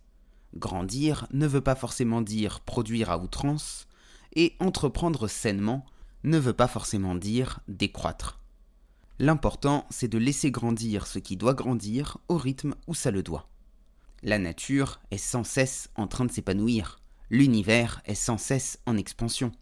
Grandir 0.54 1.26
ne 1.34 1.46
veut 1.46 1.60
pas 1.60 1.74
forcément 1.74 2.22
dire 2.22 2.60
produire 2.60 3.10
à 3.10 3.18
outrance, 3.18 3.88
et 4.34 4.56
entreprendre 4.58 5.28
sainement 5.28 5.84
ne 6.24 6.38
veut 6.38 6.54
pas 6.54 6.66
forcément 6.66 7.14
dire 7.14 7.60
décroître. 7.68 8.39
L'important, 9.20 9.84
c'est 9.90 10.08
de 10.08 10.16
laisser 10.16 10.50
grandir 10.50 11.06
ce 11.06 11.18
qui 11.18 11.36
doit 11.36 11.52
grandir 11.52 12.16
au 12.28 12.38
rythme 12.38 12.74
où 12.86 12.94
ça 12.94 13.10
le 13.10 13.22
doit. 13.22 13.50
La 14.22 14.38
nature 14.38 14.98
est 15.10 15.18
sans 15.18 15.44
cesse 15.44 15.90
en 15.94 16.06
train 16.06 16.24
de 16.24 16.32
s'épanouir, 16.32 17.00
l'univers 17.28 18.00
est 18.06 18.14
sans 18.14 18.38
cesse 18.38 18.78
en 18.86 18.96
expansion. 18.96 19.52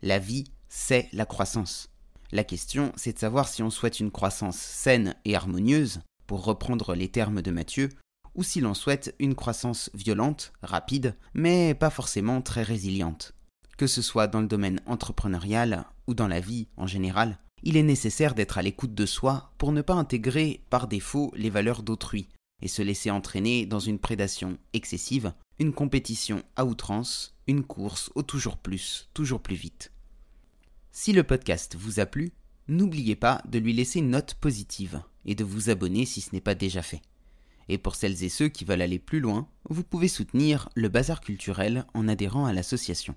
La 0.00 0.18
vie, 0.18 0.44
c'est 0.70 1.10
la 1.12 1.26
croissance. 1.26 1.90
La 2.32 2.44
question, 2.44 2.92
c'est 2.96 3.12
de 3.12 3.18
savoir 3.18 3.46
si 3.46 3.62
on 3.62 3.68
souhaite 3.68 4.00
une 4.00 4.10
croissance 4.10 4.56
saine 4.56 5.14
et 5.26 5.36
harmonieuse, 5.36 6.00
pour 6.26 6.42
reprendre 6.42 6.94
les 6.94 7.10
termes 7.10 7.42
de 7.42 7.50
Mathieu, 7.50 7.90
ou 8.34 8.42
si 8.42 8.62
l'on 8.62 8.72
souhaite 8.72 9.14
une 9.18 9.34
croissance 9.34 9.90
violente, 9.92 10.54
rapide, 10.62 11.14
mais 11.34 11.74
pas 11.74 11.90
forcément 11.90 12.40
très 12.40 12.62
résiliente. 12.62 13.34
Que 13.76 13.86
ce 13.86 14.00
soit 14.00 14.28
dans 14.28 14.40
le 14.40 14.46
domaine 14.46 14.80
entrepreneurial 14.86 15.84
ou 16.06 16.14
dans 16.14 16.28
la 16.28 16.40
vie 16.40 16.68
en 16.78 16.86
général, 16.86 17.38
il 17.64 17.78
est 17.78 17.82
nécessaire 17.82 18.34
d'être 18.34 18.58
à 18.58 18.62
l'écoute 18.62 18.94
de 18.94 19.06
soi 19.06 19.50
pour 19.56 19.72
ne 19.72 19.80
pas 19.80 19.94
intégrer 19.94 20.60
par 20.68 20.86
défaut 20.86 21.32
les 21.34 21.48
valeurs 21.48 21.82
d'autrui 21.82 22.28
et 22.60 22.68
se 22.68 22.82
laisser 22.82 23.10
entraîner 23.10 23.64
dans 23.64 23.80
une 23.80 23.98
prédation 23.98 24.58
excessive, 24.74 25.32
une 25.58 25.72
compétition 25.72 26.42
à 26.56 26.66
outrance, 26.66 27.34
une 27.46 27.64
course 27.64 28.10
au 28.14 28.22
toujours 28.22 28.58
plus, 28.58 29.08
toujours 29.14 29.40
plus 29.40 29.56
vite. 29.56 29.92
Si 30.92 31.12
le 31.12 31.24
podcast 31.24 31.74
vous 31.74 32.00
a 32.00 32.06
plu, 32.06 32.32
n'oubliez 32.68 33.16
pas 33.16 33.42
de 33.48 33.58
lui 33.58 33.72
laisser 33.72 33.98
une 33.98 34.10
note 34.10 34.34
positive 34.34 35.02
et 35.24 35.34
de 35.34 35.42
vous 35.42 35.70
abonner 35.70 36.04
si 36.04 36.20
ce 36.20 36.34
n'est 36.34 36.42
pas 36.42 36.54
déjà 36.54 36.82
fait. 36.82 37.00
Et 37.70 37.78
pour 37.78 37.94
celles 37.94 38.22
et 38.24 38.28
ceux 38.28 38.48
qui 38.48 38.66
veulent 38.66 38.82
aller 38.82 38.98
plus 38.98 39.20
loin, 39.20 39.48
vous 39.70 39.84
pouvez 39.84 40.08
soutenir 40.08 40.68
le 40.74 40.90
bazar 40.90 41.22
culturel 41.22 41.86
en 41.94 42.08
adhérant 42.08 42.44
à 42.44 42.52
l'association. 42.52 43.14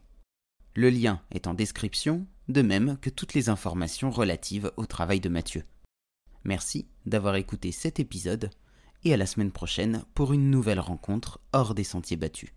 Le 0.73 0.89
lien 0.89 1.21
est 1.31 1.47
en 1.47 1.53
description, 1.53 2.25
de 2.47 2.61
même 2.61 2.97
que 3.01 3.09
toutes 3.09 3.33
les 3.33 3.49
informations 3.49 4.11
relatives 4.11 4.71
au 4.77 4.85
travail 4.85 5.19
de 5.19 5.29
Mathieu. 5.29 5.63
Merci 6.43 6.87
d'avoir 7.05 7.35
écouté 7.35 7.71
cet 7.71 7.99
épisode 7.99 8.49
et 9.03 9.13
à 9.13 9.17
la 9.17 9.25
semaine 9.25 9.51
prochaine 9.51 10.03
pour 10.13 10.33
une 10.33 10.49
nouvelle 10.49 10.79
rencontre 10.79 11.39
hors 11.53 11.73
des 11.73 11.83
sentiers 11.83 12.17
battus. 12.17 12.51